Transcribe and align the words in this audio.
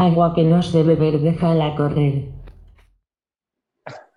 Agua 0.00 0.32
que 0.34 0.42
no 0.44 0.56
has 0.56 0.72
de 0.72 0.82
beber, 0.82 1.18
déjala 1.20 1.74
correr. 1.76 2.24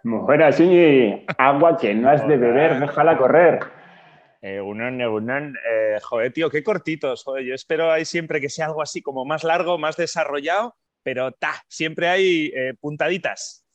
Mujer, 0.04 0.54
Iñi. 0.60 1.26
Agua 1.38 1.78
que 1.78 1.94
no 1.94 2.10
has 2.10 2.26
de 2.28 2.38
beber, 2.38 2.80
déjala 2.80 3.18
correr. 3.18 3.60
Eh, 4.42 4.60
unan, 4.62 5.02
unan, 5.02 5.56
eh, 5.70 5.98
joder, 6.02 6.32
tío, 6.34 6.50
qué 6.50 6.64
cortitos. 6.64 7.24
Joder, 7.24 7.44
yo 7.46 7.54
espero 7.54 7.92
ahí 7.92 8.06
siempre 8.06 8.40
que 8.42 8.50
sea 8.50 8.68
algo 8.68 8.82
así 8.82 9.02
como 9.02 9.26
más 9.26 9.44
largo, 9.44 9.78
más 9.78 9.96
desarrollado, 9.96 10.76
pero 11.04 11.32
ta, 11.32 11.54
siempre 11.68 12.08
hay 12.08 12.52
eh, 12.56 12.74
puntaditas. 12.80 13.66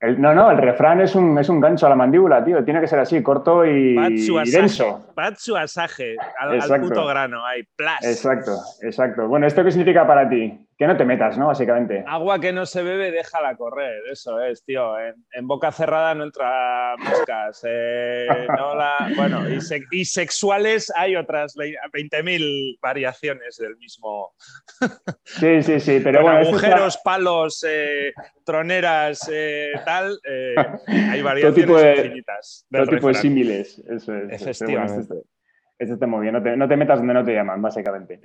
El- 0.00 0.20
no, 0.20 0.34
no, 0.34 0.50
el 0.50 0.58
refrán 0.58 1.00
es 1.00 1.14
un, 1.14 1.38
es 1.38 1.48
un 1.48 1.60
gancho 1.60 1.86
a 1.86 1.90
la 1.90 1.96
mandíbula, 1.96 2.44
tío. 2.44 2.62
Tiene 2.64 2.80
que 2.80 2.86
ser 2.86 2.98
así, 2.98 3.22
corto 3.22 3.64
y, 3.66 3.96
y 3.98 4.50
denso. 4.50 5.12
patsu 5.14 5.56
asaje, 5.56 6.16
al, 6.38 6.60
al 6.60 6.80
puto 6.80 7.04
grano, 7.06 7.44
ahí, 7.44 7.62
plas. 7.76 8.04
Exacto, 8.04 8.52
exacto. 8.82 9.26
Bueno, 9.28 9.46
¿esto 9.46 9.64
qué 9.64 9.70
significa 9.70 10.06
para 10.06 10.28
ti? 10.28 10.67
Que 10.78 10.86
no 10.86 10.96
te 10.96 11.04
metas, 11.04 11.36
¿no? 11.36 11.48
Básicamente. 11.48 12.04
Agua 12.06 12.40
que 12.40 12.52
no 12.52 12.64
se 12.64 12.84
bebe, 12.84 13.10
déjala 13.10 13.56
correr. 13.56 14.00
Eso 14.12 14.40
es, 14.40 14.62
tío. 14.64 14.96
En, 14.96 15.16
en 15.32 15.48
boca 15.48 15.72
cerrada 15.72 16.14
no 16.14 16.22
entra 16.22 16.94
moscas. 16.98 17.62
eh, 17.68 18.26
no 18.56 18.76
la- 18.76 19.10
bueno, 19.16 19.48
y, 19.50 19.60
se- 19.60 19.82
y 19.90 20.04
sexuales 20.04 20.92
hay 20.94 21.16
otras 21.16 21.56
vei- 21.56 21.74
20.000 21.92 22.78
variaciones 22.80 23.56
del 23.56 23.76
mismo. 23.76 24.34
Sí, 25.24 25.64
sí, 25.64 25.80
sí. 25.80 25.98
Pero 26.04 26.22
bueno, 26.22 26.38
está- 26.42 26.50
agujeros, 26.50 26.98
palos, 27.02 27.66
eh, 27.68 28.12
troneras, 28.44 29.28
eh, 29.32 29.72
tal. 29.84 30.16
hay 30.86 31.22
variaciones 31.22 31.54
tipo 31.56 31.76
de- 31.76 31.96
infinitas. 31.96 32.66
todo 32.70 32.86
tipo 32.86 33.08
de 33.08 33.14
símiles. 33.14 33.78
Eso 33.88 34.14
es. 34.14 34.30
Efectivamente. 34.42 35.00
Esto, 35.00 35.14
esto 35.78 35.94
está 35.94 36.06
muy 36.06 36.22
bien. 36.22 36.34
No 36.34 36.42
te, 36.42 36.56
no 36.56 36.66
te 36.68 36.76
metas 36.76 36.98
donde 36.98 37.14
no 37.14 37.24
te 37.24 37.32
llaman, 37.34 37.62
básicamente. 37.62 38.20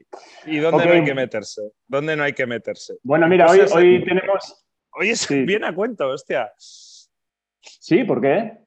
¿Y 0.46 0.58
dónde 0.58 0.86
no 0.86 0.92
hay 0.94 1.04
que 1.04 1.14
meterse? 1.14 1.62
¿Dónde 1.88 2.16
no 2.16 2.24
hay 2.24 2.34
que 2.34 2.46
meterse? 2.48 2.96
Bueno, 3.04 3.28
mira, 3.28 3.48
hoy, 3.50 3.60
Cosas- 3.60 3.76
hoy 3.78 4.04
tenemos. 4.04 4.66
Oye, 4.96 5.16
Sí. 5.16 5.44
viene 5.44 5.68
a 5.68 5.74
cuento, 5.74 6.08
hostia. 6.10 6.52
Sí, 6.58 8.04
¿por 8.04 8.22
qué? 8.22 8.58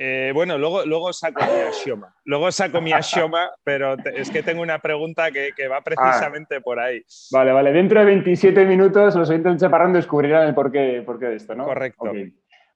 Eh, 0.00 0.30
bueno, 0.32 0.56
luego, 0.58 0.84
luego 0.86 1.12
saco 1.12 1.40
mi 1.44 1.60
Ashioma. 1.68 2.14
Luego 2.24 2.52
saco 2.52 2.80
mi 2.80 2.92
Ashioma, 2.92 3.50
pero 3.64 3.96
te- 3.96 4.20
es 4.20 4.30
que 4.30 4.42
tengo 4.44 4.62
una 4.62 4.78
pregunta 4.78 5.30
que, 5.32 5.50
que 5.56 5.66
va 5.66 5.80
precisamente 5.80 6.60
por 6.60 6.78
ahí. 6.78 7.02
Vale, 7.32 7.50
vale. 7.52 7.72
Dentro 7.72 7.98
de 7.98 8.06
27 8.06 8.64
minutos 8.64 9.16
los 9.16 9.28
oyentes 9.28 9.54
de 9.54 9.58
Chaparrón 9.58 9.92
descubrirán 9.92 10.46
el 10.46 10.54
porqué, 10.54 11.02
porqué 11.04 11.26
de 11.26 11.36
esto, 11.36 11.54
¿no? 11.54 11.64
Correcto. 11.64 12.12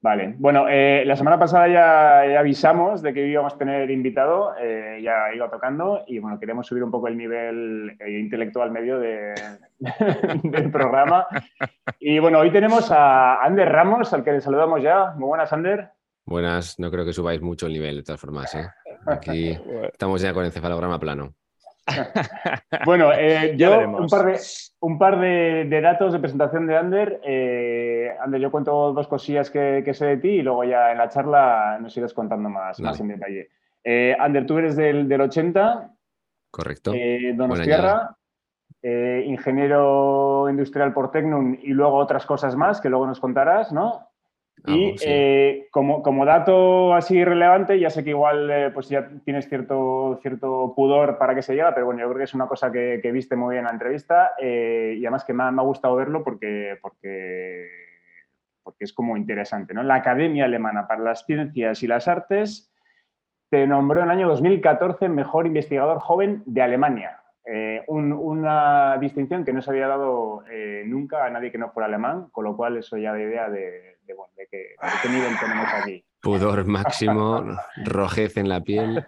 Vale. 0.02 0.34
Bueno, 0.36 0.66
eh, 0.68 1.04
la 1.06 1.14
semana 1.14 1.38
pasada 1.38 1.68
ya, 1.68 2.26
ya 2.32 2.40
avisamos 2.40 3.02
de 3.02 3.14
que 3.14 3.24
íbamos 3.24 3.54
a 3.54 3.58
tener 3.58 3.88
invitado, 3.88 4.52
eh, 4.60 5.00
ya 5.00 5.32
iba 5.32 5.48
tocando 5.48 6.02
y 6.08 6.18
bueno, 6.18 6.40
queremos 6.40 6.66
subir 6.66 6.82
un 6.82 6.90
poco 6.90 7.06
el 7.06 7.16
nivel 7.16 7.96
eh, 8.00 8.18
intelectual 8.18 8.72
medio 8.72 8.98
de- 8.98 9.32
del 10.42 10.72
programa. 10.72 11.26
Y 12.00 12.18
bueno, 12.18 12.40
hoy 12.40 12.50
tenemos 12.50 12.90
a 12.90 13.40
Ander 13.44 13.68
Ramos, 13.70 14.12
al 14.12 14.24
que 14.24 14.32
le 14.32 14.40
saludamos 14.40 14.82
ya. 14.82 15.12
Muy 15.16 15.28
buenas, 15.28 15.52
Ander. 15.52 15.90
Buenas, 16.26 16.80
no 16.80 16.90
creo 16.90 17.04
que 17.04 17.12
subáis 17.12 17.40
mucho 17.40 17.66
el 17.66 17.72
nivel 17.72 17.96
de 17.98 18.02
todas 18.02 18.20
formas. 18.20 18.52
¿eh? 18.56 18.66
Aquí 19.06 19.56
estamos 19.92 20.20
ya 20.20 20.32
con 20.34 20.44
encefalograma 20.44 20.98
plano. 20.98 21.34
Bueno, 22.84 23.12
eh, 23.12 23.54
yo 23.56 23.80
un 23.88 24.06
par, 24.06 24.26
de, 24.26 24.40
un 24.80 24.98
par 24.98 25.20
de, 25.20 25.66
de 25.68 25.80
datos 25.80 26.12
de 26.12 26.18
presentación 26.18 26.66
de 26.66 26.76
Ander. 26.76 27.20
Eh, 27.24 28.14
Ander, 28.20 28.40
yo 28.40 28.50
cuento 28.50 28.92
dos 28.92 29.08
cosillas 29.08 29.50
que, 29.50 29.82
que 29.84 29.94
sé 29.94 30.06
de 30.06 30.16
ti 30.18 30.28
y 30.28 30.42
luego 30.42 30.64
ya 30.64 30.92
en 30.92 30.98
la 30.98 31.08
charla 31.08 31.78
nos 31.80 31.96
irás 31.96 32.14
contando 32.14 32.48
más, 32.48 32.78
Vale. 32.78 32.90
más 32.90 33.00
en 33.00 33.08
detalle. 33.08 33.48
Eh, 33.84 34.16
Ander, 34.18 34.46
tú 34.46 34.58
eres 34.58 34.76
del, 34.76 35.08
del 35.08 35.20
80, 35.22 35.92
Correcto. 36.52 36.92
Donostiarra, 37.34 38.14
eh, 38.82 39.24
ingeniero 39.26 40.48
industrial 40.50 40.92
por 40.92 41.10
Tecnum 41.10 41.56
y 41.62 41.68
luego 41.68 41.96
otras 41.96 42.26
cosas 42.26 42.56
más 42.56 42.80
que 42.80 42.90
luego 42.90 43.06
nos 43.06 43.20
contarás, 43.20 43.72
¿no? 43.72 44.11
Y 44.64 44.84
Algo, 44.86 44.98
sí. 44.98 45.04
eh, 45.08 45.68
como, 45.72 46.02
como 46.04 46.24
dato 46.24 46.94
así 46.94 47.24
relevante, 47.24 47.80
ya 47.80 47.90
sé 47.90 48.04
que 48.04 48.10
igual 48.10 48.48
eh, 48.50 48.70
pues 48.72 48.88
ya 48.88 49.08
tienes 49.24 49.48
cierto, 49.48 50.18
cierto 50.22 50.72
pudor 50.76 51.18
para 51.18 51.34
que 51.34 51.42
se 51.42 51.54
llega, 51.54 51.74
pero 51.74 51.86
bueno, 51.86 52.00
yo 52.00 52.06
creo 52.06 52.18
que 52.18 52.24
es 52.24 52.34
una 52.34 52.46
cosa 52.46 52.70
que, 52.70 53.00
que 53.02 53.10
viste 53.10 53.34
muy 53.34 53.54
bien 53.54 53.60
en 53.62 53.66
la 53.66 53.72
entrevista 53.72 54.32
eh, 54.40 54.94
y 54.96 55.04
además 55.04 55.24
que 55.24 55.32
me 55.32 55.42
ha, 55.42 55.50
me 55.50 55.62
ha 55.62 55.64
gustado 55.64 55.96
verlo 55.96 56.22
porque, 56.22 56.78
porque, 56.80 57.66
porque 58.62 58.84
es 58.84 58.92
como 58.92 59.16
interesante. 59.16 59.74
¿no? 59.74 59.82
La 59.82 59.96
Academia 59.96 60.44
Alemana 60.44 60.86
para 60.86 61.00
las 61.02 61.24
Ciencias 61.26 61.82
y 61.82 61.88
las 61.88 62.06
Artes 62.06 62.72
te 63.50 63.66
nombró 63.66 64.00
en 64.02 64.06
el 64.06 64.10
año 64.12 64.28
2014 64.28 65.08
mejor 65.08 65.46
investigador 65.46 65.98
joven 65.98 66.42
de 66.46 66.62
Alemania. 66.62 67.18
Eh, 67.44 67.82
un- 67.88 68.12
una 68.12 68.96
distinción 68.98 69.44
que 69.44 69.52
no 69.52 69.60
se 69.60 69.70
había 69.70 69.88
dado 69.88 70.44
eh, 70.48 70.84
nunca 70.86 71.24
a 71.26 71.30
nadie 71.30 71.50
que 71.50 71.58
no 71.58 71.70
fuera 71.70 71.88
alemán, 71.88 72.28
con 72.30 72.44
lo 72.44 72.56
cual 72.56 72.76
eso 72.76 72.96
ya 72.96 73.10
da 73.12 73.20
idea 73.20 73.50
de, 73.50 73.96
de, 74.06 74.14
bueno, 74.14 74.31
qué, 74.52 74.58
de 74.58 74.92
qué 75.02 75.08
nivel 75.08 75.32
tenemos 75.40 75.66
aquí. 75.72 76.04
Pudor 76.20 76.64
máximo, 76.66 77.44
rojez 77.84 78.36
en 78.36 78.48
la 78.48 78.60
piel. 78.60 79.04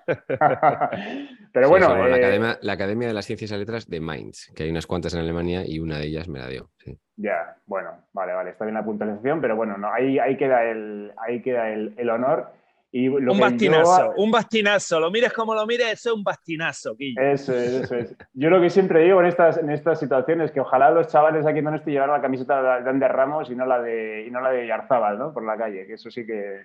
Pero 1.52 1.68
bueno, 1.68 1.86
sí, 1.86 1.92
la, 1.92 2.08
eh, 2.08 2.14
Academia, 2.14 2.58
la 2.60 2.72
Academia 2.72 3.08
de 3.08 3.14
las 3.14 3.26
Ciencias 3.26 3.52
y 3.52 3.56
Letras 3.56 3.88
de 3.88 4.00
Mainz, 4.00 4.50
que 4.56 4.64
hay 4.64 4.70
unas 4.70 4.88
cuantas 4.88 5.14
en 5.14 5.20
Alemania 5.20 5.62
y 5.64 5.78
una 5.78 5.98
de 5.98 6.06
ellas 6.06 6.26
me 6.28 6.40
la 6.40 6.48
dio. 6.48 6.70
sí. 6.78 6.98
ya, 7.16 7.56
bueno, 7.66 7.90
vale, 8.12 8.32
vale, 8.32 8.50
está 8.50 8.64
bien 8.64 8.74
la 8.74 8.84
puntualización, 8.84 9.40
pero 9.40 9.54
bueno, 9.54 9.76
no, 9.78 9.92
ahí, 9.92 10.18
ahí 10.18 10.36
queda, 10.36 10.64
el, 10.64 11.12
ahí 11.16 11.40
queda 11.42 11.70
el, 11.70 11.94
el 11.96 12.10
honor. 12.10 12.52
Y 12.96 13.06
lo 13.08 13.16
Un 13.16 13.24
que 13.26 13.34
yo- 13.34 13.40
bastinazo, 13.40 14.12
un 14.18 14.30
bastinazo. 14.30 15.00
Lo 15.00 15.10
mires 15.10 15.32
como 15.32 15.52
lo 15.52 15.66
mires, 15.66 15.94
eso 15.94 16.10
es 16.10 16.14
un 16.16 16.22
bastinazo, 16.22 16.94
Guillo. 16.94 17.20
Eso 17.20 17.52
es, 17.52 17.72
eso 17.72 17.96
es. 17.96 18.14
Yo 18.34 18.50
lo 18.50 18.60
que 18.60 18.70
siempre 18.70 19.02
digo 19.02 19.18
en 19.20 19.26
estas, 19.26 19.58
en 19.58 19.68
estas 19.70 19.98
situaciones 19.98 20.52
que 20.52 20.60
ojalá 20.60 20.92
los 20.92 21.08
chavales 21.08 21.44
aquí 21.44 21.58
en 21.58 21.64
Donosti 21.64 21.90
llevaran 21.90 22.14
la 22.14 22.22
camiseta 22.22 22.80
de 22.82 22.88
Ander 22.88 23.10
Ramos 23.10 23.50
y 23.50 23.56
no 23.56 23.66
la 23.66 23.82
de, 23.82 24.24
y 24.28 24.30
no 24.30 24.40
la 24.40 24.50
de 24.52 24.68
Yarzábal, 24.68 25.18
¿no? 25.18 25.32
Por 25.34 25.44
la 25.44 25.56
calle, 25.56 25.88
que 25.88 25.94
eso 25.94 26.08
sí 26.08 26.24
que, 26.24 26.60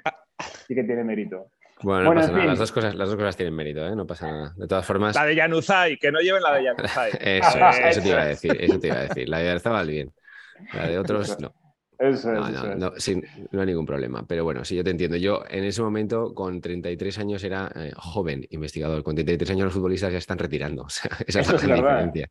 sí 0.68 0.76
que 0.76 0.84
tiene 0.84 1.04
mérito. 1.04 1.48
Bueno, 1.82 2.02
no 2.04 2.06
Bueno, 2.10 2.22
pasa 2.22 2.34
nada. 2.34 2.46
Las 2.46 2.60
dos, 2.60 2.72
cosas, 2.74 2.94
las 2.94 3.08
dos 3.08 3.18
cosas 3.18 3.36
tienen 3.36 3.56
mérito, 3.56 3.88
¿eh? 3.88 3.96
no 3.96 4.06
pasa 4.06 4.28
nada. 4.30 4.54
De 4.56 4.68
todas 4.68 4.86
formas, 4.86 5.16
La 5.16 5.26
de 5.26 5.34
Yanuzai, 5.34 5.98
que 5.98 6.12
no 6.12 6.20
lleven 6.20 6.44
la 6.44 6.54
de 6.54 6.64
Yanuzai. 6.66 7.10
eso, 7.20 7.58
es, 7.70 7.80
eso 7.98 8.02
te 8.04 8.10
iba 8.10 8.22
a 8.22 8.26
decir. 8.26 8.56
Eso 8.60 8.80
te 8.80 8.88
iba 8.88 8.98
a 8.98 9.02
decir. 9.02 9.28
La 9.28 9.40
de 9.40 9.50
Arzabal, 9.50 9.88
bien. 9.88 10.12
La 10.74 10.88
de 10.88 11.00
otros, 11.00 11.40
no. 11.40 11.54
Eso 12.00 12.32
es, 12.32 12.40
No, 12.40 12.48
eso 12.48 12.76
no, 12.78 12.96
es. 12.96 13.10
no, 13.10 13.22
no 13.52 13.60
hay 13.60 13.68
ningún 13.68 13.86
problema. 13.86 14.24
Pero 14.26 14.46
bueno, 14.46 14.64
sí, 14.64 14.76
yo 14.76 14.84
te 14.86 14.92
entiendo. 14.92 15.18
Yo 15.18 15.44
en 15.50 15.66
ese 15.66 15.82
momento, 15.82 16.34
con 16.34 16.62
33 16.62 17.20
años, 17.20 17.44
era 17.44 17.70
eh, 17.76 17.92
joven 17.98 18.46
investigador. 18.52 19.04
Con 19.04 19.16
33 19.16 19.52
años 19.52 19.66
los 19.66 19.74
futbolistas 19.74 20.12
ya 20.12 20.18
están 20.18 20.38
retirando. 20.38 20.84
O 20.86 20.90
sea, 20.90 21.12
esa 21.28 21.42
es 21.42 21.50
la 21.50 21.56
es 21.56 21.68
verdad. 21.68 22.06
diferencia. 22.06 22.28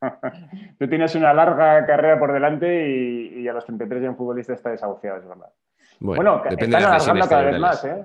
Tú 0.78 0.88
tienes 0.88 1.14
una 1.14 1.32
larga 1.32 1.86
carrera 1.86 2.18
por 2.18 2.32
delante 2.32 2.88
y, 2.90 3.40
y 3.42 3.48
a 3.48 3.52
los 3.52 3.64
33 3.64 4.02
ya 4.02 4.10
un 4.10 4.16
futbolista 4.16 4.52
está 4.52 4.70
desahuciado, 4.70 5.18
es 5.18 5.28
verdad. 5.28 5.48
Bueno, 6.00 6.16
Bueno, 6.40 6.42
depende 6.50 6.76
están 6.76 6.80
de 6.82 6.86
alargando 6.96 7.28
cada 7.28 7.42
vez 7.44 7.58
más. 7.60 7.84
¿eh? 7.84 8.04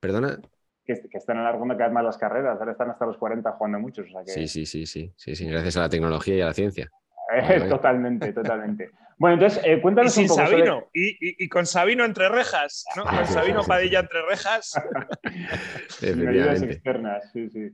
¿Perdona? 0.00 0.38
Que, 0.84 1.00
que 1.08 1.18
están 1.18 1.38
alargando 1.38 1.74
cada 1.76 1.86
vez 1.88 1.94
más 1.94 2.04
las 2.04 2.18
carreras. 2.18 2.58
Ahora 2.60 2.72
están 2.72 2.90
hasta 2.90 3.06
los 3.06 3.16
40 3.16 3.50
jugando 3.52 3.78
muchos. 3.78 4.06
O 4.06 4.10
sea 4.10 4.22
que... 4.22 4.30
Sí, 4.32 4.46
sí, 4.48 4.66
sí, 4.66 4.84
sí, 4.84 5.12
sí, 5.16 5.34
sí, 5.34 5.46
gracias 5.48 5.78
a 5.78 5.80
la 5.80 5.88
tecnología 5.88 6.36
y 6.36 6.40
a 6.42 6.46
la 6.46 6.52
ciencia. 6.52 6.90
Eh, 7.34 7.60
totalmente, 7.66 8.30
totalmente. 8.34 8.90
Bueno, 9.22 9.34
entonces, 9.34 9.62
eh, 9.64 9.76
Y 9.76 9.80
cuéntanos 9.80 10.12
sin 10.14 10.24
un 10.24 10.28
poco 10.30 10.40
sobre- 10.46 10.58
Sabino. 10.66 10.88
Y, 10.92 11.10
y- 11.10 11.44
y 11.44 11.48
con 11.48 11.64
Sabino 11.64 12.04
entre 12.04 12.28
rejas, 12.28 12.84
¿no? 12.96 13.04
Con 13.04 13.24
Sí, 13.24 13.32
Sabino. 13.34 13.62
Padilla 13.62 14.00
entre 14.00 14.20
rejas. 14.28 14.72
Sin 15.90 16.26
ayudas 16.26 16.60
Efectivamente. 16.60 16.72
externas, 16.72 17.30
sí, 17.32 17.48
sí. 17.48 17.70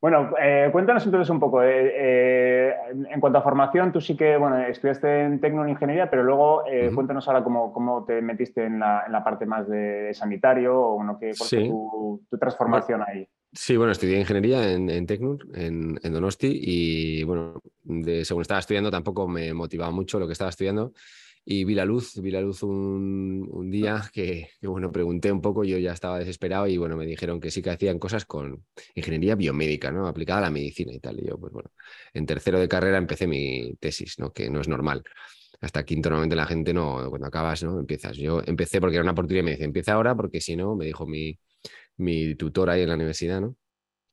Bueno, 0.00 0.30
eh, 0.40 0.70
cuéntanos 0.72 1.04
entonces 1.04 1.28
un 1.28 1.40
poco. 1.40 1.62
eh, 1.62 1.92
eh, 1.94 2.74
en 3.10 3.20
cuanto 3.20 3.38
a 3.38 3.42
formación, 3.42 3.92
tú 3.92 4.00
sí 4.00 4.16
que 4.16 4.38
bueno, 4.38 4.56
estudiaste 4.60 5.24
en 5.24 5.40
Tecno 5.42 5.62
en 5.64 5.68
Ingeniería, 5.70 6.08
pero 6.08 6.22
luego 6.22 6.64
eh, 6.66 6.90
cuéntanos 6.94 7.28
ahora 7.28 7.44
cómo, 7.44 7.70
cómo 7.74 8.06
te 8.06 8.22
metiste 8.22 8.64
en 8.64 8.78
la, 8.78 9.02
en 9.04 9.12
la 9.12 9.22
parte 9.22 9.44
más 9.44 9.68
de 9.68 10.14
sanitario 10.14 10.74
o 10.80 10.94
bueno, 10.96 11.18
qué, 11.20 11.32
cuál 11.36 11.48
fue 11.50 11.58
Sí. 11.58 11.68
tu, 11.68 12.22
tu 12.30 12.38
transformación 12.38 13.02
ahí. 13.06 13.28
Sí, 13.52 13.76
bueno, 13.78 13.92
estudié 13.92 14.18
ingeniería 14.20 14.72
en, 14.72 14.90
en 14.90 15.06
Tecnun, 15.06 15.38
en, 15.54 15.98
en 16.02 16.12
Donosti, 16.12 16.48
y 16.62 17.22
bueno, 17.24 17.60
de, 17.82 18.24
según 18.24 18.42
estaba 18.42 18.60
estudiando 18.60 18.90
tampoco 18.90 19.26
me 19.26 19.54
motivaba 19.54 19.90
mucho 19.90 20.18
lo 20.18 20.26
que 20.26 20.32
estaba 20.34 20.50
estudiando. 20.50 20.92
Y 21.50 21.64
vi 21.64 21.74
la 21.74 21.86
luz, 21.86 22.20
vi 22.20 22.30
la 22.30 22.42
luz 22.42 22.62
un, 22.62 23.48
un 23.50 23.70
día 23.70 24.02
que, 24.12 24.50
que, 24.60 24.66
bueno, 24.66 24.92
pregunté 24.92 25.32
un 25.32 25.40
poco, 25.40 25.64
yo 25.64 25.78
ya 25.78 25.92
estaba 25.94 26.18
desesperado 26.18 26.66
y 26.66 26.76
bueno, 26.76 26.94
me 26.96 27.06
dijeron 27.06 27.40
que 27.40 27.50
sí 27.50 27.62
que 27.62 27.70
hacían 27.70 27.98
cosas 27.98 28.26
con 28.26 28.66
ingeniería 28.94 29.34
biomédica, 29.34 29.90
¿no? 29.90 30.06
Aplicada 30.06 30.40
a 30.40 30.42
la 30.42 30.50
medicina 30.50 30.92
y 30.92 31.00
tal. 31.00 31.18
Y 31.18 31.26
yo, 31.26 31.38
pues 31.38 31.50
bueno, 31.54 31.70
en 32.12 32.26
tercero 32.26 32.58
de 32.60 32.68
carrera 32.68 32.98
empecé 32.98 33.26
mi 33.26 33.74
tesis, 33.80 34.18
¿no? 34.18 34.30
Que 34.30 34.50
no 34.50 34.60
es 34.60 34.68
normal. 34.68 35.02
Hasta 35.60 35.84
quinto 35.84 36.10
normalmente 36.10 36.36
la 36.36 36.46
gente 36.46 36.74
no, 36.74 37.06
cuando 37.08 37.26
acabas, 37.26 37.62
¿no? 37.62 37.80
Empiezas. 37.80 38.16
Yo 38.18 38.42
empecé 38.46 38.78
porque 38.80 38.96
era 38.96 39.02
una 39.02 39.12
oportunidad 39.12 39.42
y 39.42 39.44
me 39.46 39.50
dice, 39.52 39.64
empieza 39.64 39.94
ahora 39.94 40.14
porque 40.14 40.40
si 40.42 40.54
no, 40.54 40.76
me 40.76 40.84
dijo 40.86 41.06
mi, 41.06 41.38
mi 41.98 42.34
tutor 42.36 42.70
ahí 42.70 42.82
en 42.82 42.88
la 42.90 42.94
universidad, 42.96 43.40
¿no? 43.40 43.56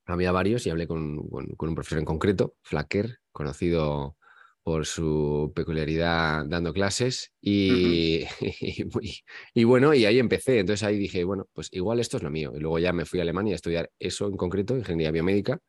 Había 0.05 0.31
varios 0.31 0.65
y 0.67 0.69
hablé 0.69 0.87
con, 0.87 1.27
con- 1.29 1.47
con 1.55 1.69
un 1.69 1.75
profesor 1.75 1.99
en 1.99 2.05
concreto, 2.05 2.55
Flacker, 2.63 3.19
conocido 3.31 4.17
por 4.63 4.85
su 4.85 5.51
peculiaridad 5.55 6.45
dando 6.47 6.73
clases 6.73 7.31
y, 7.41 8.25
y- 8.41 8.85
y 9.53 9.63
bueno, 9.63 9.93
y 9.93 10.05
ahí 10.05 10.19
empecé. 10.19 10.59
Entonces 10.59 10.83
ahí 10.83 10.97
dije, 10.97 11.23
bueno, 11.23 11.47
pues 11.53 11.69
igual 11.73 11.99
esto 11.99 12.17
es 12.17 12.23
lo 12.23 12.29
mío. 12.31 12.53
Y 12.55 12.59
luego 12.59 12.79
ya 12.79 12.93
me 12.93 13.05
fui 13.05 13.19
a 13.19 13.23
Alemania 13.23 13.53
a 13.53 13.57
estudiar 13.57 13.91
eso 13.99 14.27
en 14.27 14.37
concreto, 14.37 14.77
ingeniería 14.77 15.11
biomédica, 15.11 15.59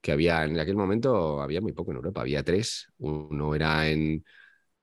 que 0.00 0.12
había 0.12 0.44
en 0.44 0.58
aquel 0.60 0.76
momento, 0.76 1.40
había 1.42 1.60
muy 1.60 1.72
poco 1.72 1.90
en 1.92 1.96
Europa, 1.98 2.20
había 2.22 2.42
tres. 2.42 2.86
Uno 2.98 3.54
era 3.54 3.88
en, 3.90 4.24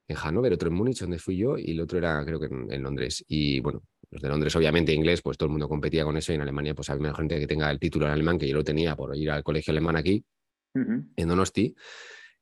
en 0.08 0.16
Hannover, 0.18 0.54
otro 0.54 0.70
en 0.70 0.76
Múnich, 0.76 1.00
donde 1.02 1.20
fui 1.20 1.38
yo, 1.38 1.58
y 1.58 1.72
el 1.72 1.82
otro 1.82 1.98
era, 2.00 2.24
creo 2.26 2.40
que 2.40 2.48
en, 2.48 2.84
Londres. 2.84 3.24
Y 3.28 3.60
bueno, 3.62 3.84
los 4.12 4.22
de 4.22 4.28
Londres, 4.28 4.56
obviamente, 4.56 4.94
inglés, 4.94 5.22
pues 5.22 5.38
todo 5.38 5.48
el 5.48 5.52
mundo 5.52 5.70
competía 5.70 6.04
con 6.04 6.18
eso, 6.18 6.34
y 6.34 6.36
en 6.36 6.42
Alemania, 6.42 6.76
pues 6.76 6.90
había 6.90 7.14
gente 7.14 7.40
que 7.40 7.48
tenga 7.48 7.72
el 7.72 7.80
título 7.80 8.06
en 8.06 8.12
alemán, 8.12 8.38
que 8.38 8.48
yo 8.48 8.56
lo 8.56 8.64
tenía 8.64 8.96
por 8.96 9.16
ir 9.16 9.32
al 9.32 9.44
colegio 9.44 9.72
alemán 9.72 9.96
aquí, 9.96 10.24
en 10.74 11.28
Donosti, 11.28 11.74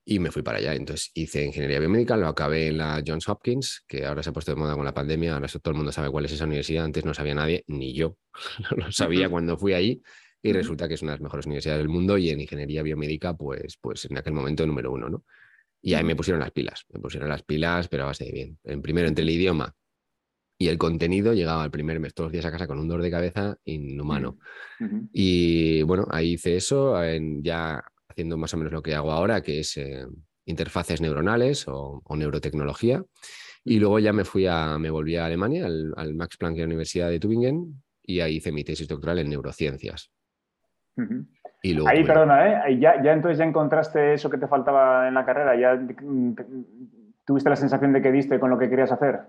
y 0.03 0.17
me 0.17 0.31
fui 0.31 0.41
para 0.41 0.57
allá. 0.57 0.73
Entonces 0.73 1.11
hice 1.13 1.45
ingeniería 1.45 1.79
biomédica, 1.79 2.17
lo 2.17 2.27
acabé 2.27 2.67
en 2.67 2.77
la 2.79 3.03
Johns 3.05 3.29
Hopkins, 3.29 3.83
que 3.87 4.05
ahora 4.05 4.23
se 4.23 4.31
ha 4.31 4.33
puesto 4.33 4.51
de 4.51 4.55
moda 4.55 4.73
con 4.73 4.83
la 4.83 4.93
pandemia, 4.93 5.35
ahora 5.35 5.47
todo 5.47 5.71
el 5.71 5.77
mundo 5.77 5.91
sabe 5.91 6.09
cuál 6.09 6.25
es 6.25 6.31
esa 6.31 6.45
universidad, 6.45 6.85
antes 6.85 7.05
no 7.05 7.13
sabía 7.13 7.35
nadie, 7.35 7.63
ni 7.67 7.93
yo, 7.93 8.17
no 8.71 8.85
lo 8.85 8.91
sabía 8.91 9.29
cuando 9.29 9.55
fui 9.55 9.73
ahí 9.73 10.01
y 10.41 10.53
resulta 10.53 10.87
que 10.87 10.95
es 10.95 11.01
una 11.03 11.11
de 11.11 11.17
las 11.17 11.21
mejores 11.21 11.45
universidades 11.45 11.79
del 11.79 11.89
mundo 11.89 12.17
y 12.17 12.29
en 12.29 12.41
ingeniería 12.41 12.81
biomédica, 12.81 13.35
pues, 13.35 13.77
pues 13.79 14.05
en 14.05 14.17
aquel 14.17 14.33
momento 14.33 14.65
número 14.65 14.91
uno, 14.91 15.09
¿no? 15.09 15.25
Y 15.81 15.93
ahí 15.93 16.03
me 16.03 16.15
pusieron 16.15 16.39
las 16.39 16.51
pilas, 16.51 16.85
me 16.89 16.99
pusieron 16.99 17.29
las 17.29 17.43
pilas, 17.43 17.87
pero 17.87 18.03
a 18.03 18.07
base 18.07 18.25
de 18.25 18.31
bien. 18.31 18.59
En 18.63 18.81
primero, 18.81 19.07
entre 19.07 19.23
el 19.23 19.29
idioma 19.29 19.73
y 20.61 20.67
el 20.67 20.77
contenido, 20.77 21.33
llegaba 21.33 21.63
el 21.63 21.71
primer 21.71 22.01
mes 22.01 22.13
todos 22.13 22.27
los 22.27 22.33
días 22.33 22.45
a 22.45 22.51
casa 22.51 22.67
con 22.67 22.79
un 22.79 22.87
dolor 22.89 23.01
de 23.01 23.09
cabeza 23.09 23.57
inhumano. 23.63 24.39
Y 25.13 25.81
bueno, 25.83 26.05
ahí 26.11 26.33
hice 26.33 26.57
eso, 26.57 27.01
ya 27.41 27.81
haciendo 28.09 28.37
más 28.37 28.53
o 28.53 28.57
menos 28.57 28.73
lo 28.73 28.81
que 28.81 28.93
hago 28.93 29.13
ahora, 29.13 29.39
que 29.41 29.61
es 29.61 29.77
eh, 29.77 30.05
interfaces 30.43 30.99
neuronales 30.99 31.65
o, 31.69 32.03
neurotecnología. 32.13 33.01
Y 33.63 33.79
luego 33.79 33.99
ya 33.99 34.11
me 34.11 34.25
fui 34.25 34.47
a, 34.47 34.77
me 34.77 34.89
volví 34.89 35.15
a 35.15 35.27
Alemania, 35.27 35.65
al, 35.65 36.13
Max 36.13 36.35
Planck 36.35 36.57
Universidad 36.57 37.09
de 37.09 37.21
Tübingen, 37.21 37.81
y 38.03 38.19
ahí 38.19 38.35
hice 38.35 38.51
mi 38.51 38.65
tesis 38.65 38.87
doctoral 38.89 39.19
en 39.19 39.29
neurociencias. 39.29 40.11
Ahí, 41.87 42.03
perdona, 42.03 42.67
¿eh? 42.67 42.77
ya, 42.77 43.01
ya 43.01 43.13
entonces 43.13 43.37
ya 43.37 43.45
encontraste 43.45 44.13
eso 44.13 44.29
que 44.29 44.37
te 44.37 44.47
faltaba 44.47 45.07
en 45.07 45.13
la 45.13 45.25
carrera, 45.25 45.57
ya 45.57 45.75
mm, 45.75 46.35
tuviste 47.25 47.49
la 47.49 47.55
sensación 47.55 47.93
de 47.93 48.01
que 48.01 48.11
diste 48.11 48.41
con 48.41 48.49
lo 48.49 48.59
que 48.59 48.69
querías 48.69 48.91
hacer. 48.91 49.21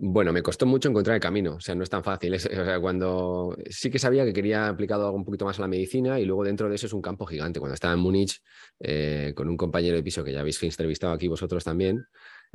Bueno, 0.00 0.32
me 0.32 0.42
costó 0.42 0.66
mucho 0.66 0.88
encontrar 0.88 1.14
el 1.16 1.20
camino, 1.20 1.56
o 1.56 1.60
sea, 1.60 1.74
no 1.74 1.82
es 1.82 1.90
tan 1.90 2.02
fácil. 2.02 2.34
o 2.34 2.38
sea, 2.38 2.80
cuando 2.80 3.56
sí 3.70 3.90
que 3.90 3.98
sabía 3.98 4.24
que 4.24 4.32
quería 4.32 4.68
aplicado 4.68 5.06
algo 5.06 5.16
un 5.16 5.24
poquito 5.24 5.44
más 5.44 5.58
a 5.58 5.62
la 5.62 5.68
medicina 5.68 6.18
y 6.18 6.24
luego 6.24 6.44
dentro 6.44 6.68
de 6.68 6.74
eso 6.74 6.86
es 6.86 6.92
un 6.92 7.02
campo 7.02 7.26
gigante. 7.26 7.60
Cuando 7.60 7.74
estaba 7.74 7.94
en 7.94 8.00
Múnich 8.00 8.40
eh, 8.80 9.32
con 9.34 9.48
un 9.48 9.56
compañero 9.56 9.96
de 9.96 10.02
piso 10.02 10.24
que 10.24 10.32
ya 10.32 10.40
habéis 10.40 10.62
entrevistado 10.62 11.12
aquí 11.12 11.28
vosotros 11.28 11.62
también, 11.62 12.04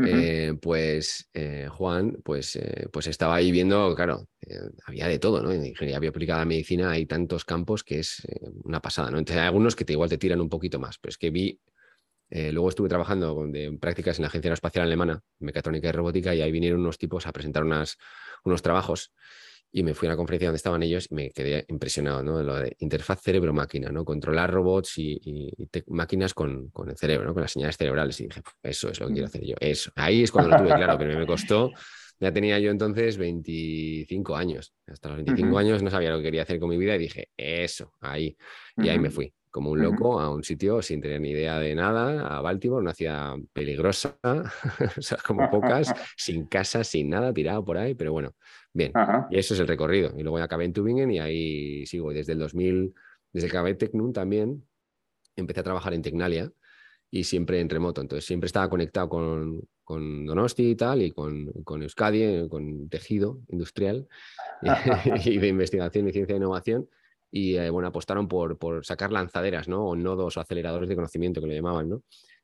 eh, 0.06 0.54
pues 0.62 1.28
eh, 1.34 1.68
Juan, 1.72 2.18
pues, 2.24 2.56
eh, 2.56 2.88
pues 2.92 3.08
estaba 3.08 3.36
ahí 3.36 3.52
viendo, 3.52 3.96
claro, 3.96 4.28
había 4.86 5.08
de 5.08 5.18
todo, 5.18 5.42
¿no? 5.42 5.52
En 5.52 5.66
ingeniería 5.66 6.00
bioaplicada 6.00 6.44
a 6.44 6.46
medicina 6.46 6.92
hay 6.92 7.08
tantos 7.08 7.46
campos 7.46 7.84
que 7.84 8.00
es 8.00 8.22
una 8.64 8.80
pasada, 8.80 9.10
¿no? 9.10 9.18
Entonces 9.18 9.42
hay 9.42 9.48
algunos 9.48 9.76
que 9.76 9.86
te, 9.86 9.94
igual 9.94 10.10
te 10.10 10.20
tiran 10.20 10.40
un 10.40 10.50
poquito 10.50 10.80
más, 10.80 11.00
pero 11.00 11.10
es 11.10 11.18
que 11.18 11.32
vi, 11.32 11.60
luego 12.30 12.70
estuve 12.70 12.90
trabajando 12.90 13.46
en 13.54 13.80
prácticas 13.80 14.20
en 14.20 14.24
la 14.24 14.28
Agencia 14.28 14.50
Aeroespacial 14.50 14.86
Alemana, 14.86 15.22
mecatrónica 15.40 15.90
y 15.90 15.92
robótica, 15.92 16.36
y 16.36 16.42
ahí 16.42 16.52
vinieron 16.52 16.82
unos 16.82 16.98
tipos 16.98 17.26
a 17.28 17.32
presentar 17.32 17.64
unas, 17.64 17.98
unos 18.44 18.62
trabajos 18.62 19.14
y 19.72 19.84
me 19.84 19.94
fui 19.94 20.08
a 20.08 20.12
una 20.12 20.18
conferencia 20.18 20.48
donde 20.48 20.58
estaban 20.58 20.82
ellos 20.84 21.08
y 21.10 21.16
me 21.16 21.32
quedé 21.32 21.66
impresionado, 21.68 22.24
¿no? 22.24 22.38
De 22.38 22.44
lo 22.44 22.56
de 22.56 22.76
interfaz 22.80 23.22
cerebro-máquina, 23.22 23.92
¿no? 23.92 24.06
Controlar 24.06 24.52
robots 24.52 24.98
y, 24.98 25.52
máquinas 25.88 26.34
con, 26.34 26.70
con, 26.70 26.90
el 26.90 26.98
cerebro, 26.98 27.28
¿no? 27.28 27.34
Con 27.34 27.42
las 27.42 27.52
señales 27.52 27.78
cerebrales. 27.78 28.20
Y 28.22 28.28
dije, 28.28 28.42
eso 28.64 28.90
es 28.90 29.00
lo 29.00 29.08
que 29.08 29.14
quiero 29.14 29.28
hacer 29.28 29.46
yo. 29.46 29.56
Eso. 29.60 29.92
Ahí 29.96 30.24
es 30.24 30.32
cuando 30.32 30.52
lo 30.52 30.58
tuve 30.58 30.76
claro, 30.76 30.98
pero 30.98 31.20
me 31.20 31.28
costó. 31.28 31.72
Ya 32.20 32.34
tenía 32.34 32.58
yo 32.60 32.72
entonces 32.72 33.18
25 33.18 34.36
años. 34.36 34.74
Hasta 34.88 35.10
los 35.10 35.18
25 35.18 35.58
años 35.58 35.84
no 35.84 35.92
sabía 35.92 36.10
lo 36.10 36.18
que 36.18 36.24
quería 36.24 36.42
hacer 36.44 36.60
con 36.60 36.70
mi 36.70 36.78
vida 36.78 36.96
y 36.96 37.00
dije, 37.00 37.30
eso, 37.38 37.94
ahí. 38.00 38.36
Y 38.78 38.90
ahí 38.90 38.98
me 38.98 39.12
fui 39.12 39.32
como 39.52 39.72
un 39.72 39.82
loco 39.82 40.20
a 40.20 40.34
un 40.34 40.44
sitio 40.44 40.82
sin 40.82 41.02
tener 41.02 41.22
ni 41.22 41.32
idea 41.32 41.60
de 41.60 41.74
nada, 41.74 42.28
a 42.28 42.42
Baltimore, 42.42 42.82
una 42.82 42.94
ciudad 42.94 43.36
peligrosa, 43.54 44.18
o 44.98 45.02
sea, 45.02 45.18
como 45.26 45.50
pocas, 45.50 45.94
sin 46.18 46.48
casa, 46.48 46.84
sin 46.84 47.10
nada, 47.10 47.34
tirado 47.34 47.64
por 47.64 47.78
ahí, 47.78 47.96
pero 47.96 48.12
bueno, 48.12 48.36
bien. 48.74 48.92
Y 49.30 49.38
eso 49.38 49.54
es 49.54 49.60
el 49.60 49.68
recorrido. 49.68 50.14
Y 50.18 50.24
luego 50.24 50.38
ya 50.38 50.46
acabé 50.46 50.66
en 50.66 50.74
Tübingen 50.74 51.12
y 51.12 51.20
ahí 51.20 51.86
sigo. 51.86 52.12
Y 52.12 52.16
desde 52.16 52.34
el 52.34 52.40
2000, 52.40 52.94
desde 53.34 53.48
que 53.48 53.58
acabé 53.58 53.74
Tecnun 53.76 54.14
también, 54.14 54.64
empecé 55.36 55.62
a 55.62 55.64
trabajar 55.64 55.94
en 55.94 56.02
Tecnalia 56.02 56.52
y 57.10 57.24
siempre 57.24 57.60
en 57.60 57.70
remoto. 57.70 58.02
Entonces 58.02 58.26
siempre 58.26 58.48
estaba 58.48 58.70
conectado 58.70 59.10
con, 59.10 59.62
con 59.84 60.26
Donosti 60.26 60.72
y 60.72 60.76
tal, 60.76 61.02
y 61.02 61.12
con, 61.12 61.52
con 61.64 61.82
Euskadi, 61.82 62.48
con 62.50 62.90
tejido 62.90 63.42
industrial 63.48 64.08
y 65.26 65.38
de 65.38 65.48
investigación 65.48 66.08
y 66.08 66.12
ciencia 66.12 66.34
e 66.34 66.38
innovación 66.38 66.90
y 67.38 67.58
eh, 67.58 67.70
bueno, 67.70 67.90
apostaron 67.90 68.28
por, 68.28 68.58
por, 68.58 68.86
sacar 68.86 69.12
lanzaderas, 69.12 69.68
¿no? 69.68 69.86
O 69.86 69.96
nodos 69.96 70.38
o 70.38 70.40
aceleradores 70.40 70.90
de 70.90 70.96
conocimiento 70.96 71.40
que 71.40 71.48
lo 71.48 71.54
llamaban, 71.54 71.90
¿no? 71.90 72.04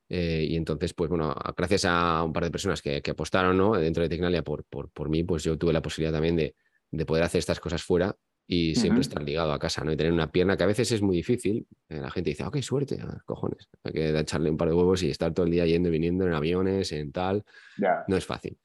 Eh, 0.09 0.45
y 0.49 0.55
entonces, 0.55 0.93
pues 0.93 1.09
bueno, 1.09 1.33
gracias 1.57 1.85
a 1.85 2.23
un 2.23 2.33
par 2.33 2.43
de 2.43 2.51
personas 2.51 2.81
que, 2.81 3.01
que 3.01 3.11
apostaron 3.11 3.57
¿no? 3.57 3.73
dentro 3.73 4.03
de 4.03 4.09
Tecnalia 4.09 4.43
por, 4.43 4.63
por, 4.65 4.91
por, 4.91 5.09
mí, 5.09 5.23
pues 5.23 5.43
yo 5.43 5.57
tuve 5.57 5.73
la 5.73 5.81
posibilidad 5.81 6.13
también 6.13 6.35
de, 6.35 6.55
de 6.91 7.05
poder 7.05 7.23
hacer 7.23 7.39
estas 7.39 7.59
cosas 7.59 7.81
fuera 7.81 8.15
y 8.45 8.75
siempre 8.75 9.01
estar 9.01 9.23
ligado 9.23 9.53
a 9.53 9.57
casa, 9.57 9.83
¿no? 9.83 9.91
Y 9.91 9.97
tener 9.97 10.11
una 10.11 10.31
pierna 10.31 10.57
que 10.57 10.63
a 10.63 10.67
veces 10.67 10.91
es 10.91 11.01
muy 11.01 11.15
difícil. 11.15 11.65
Eh, 11.89 11.99
la 11.99 12.11
gente 12.11 12.29
dice, 12.29 12.43
ok, 12.43 12.57
suerte, 12.57 12.99
ah, 13.01 13.17
cojones. 13.25 13.69
Hay 13.83 13.93
que 13.93 14.19
echarle 14.19 14.51
un 14.51 14.57
par 14.57 14.67
de 14.67 14.75
huevos 14.75 15.01
y 15.01 15.09
estar 15.09 15.33
todo 15.33 15.45
el 15.45 15.51
día 15.51 15.65
yendo 15.65 15.89
y 15.89 15.93
viniendo 15.93 16.27
en 16.27 16.33
aviones, 16.33 16.91
en 16.91 17.11
tal. 17.11 17.43
No 18.07 18.17
es 18.17 18.25
fácil. 18.25 18.57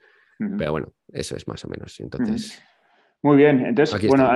Pero 0.58 0.70
bueno, 0.72 0.92
eso 1.08 1.34
es 1.36 1.48
más 1.48 1.64
o 1.64 1.69
menos. 1.69 1.98
Entonces. 2.00 2.60
Muy 3.22 3.36
bien. 3.36 3.66
Entonces, 3.66 4.06
bueno, 4.06 4.32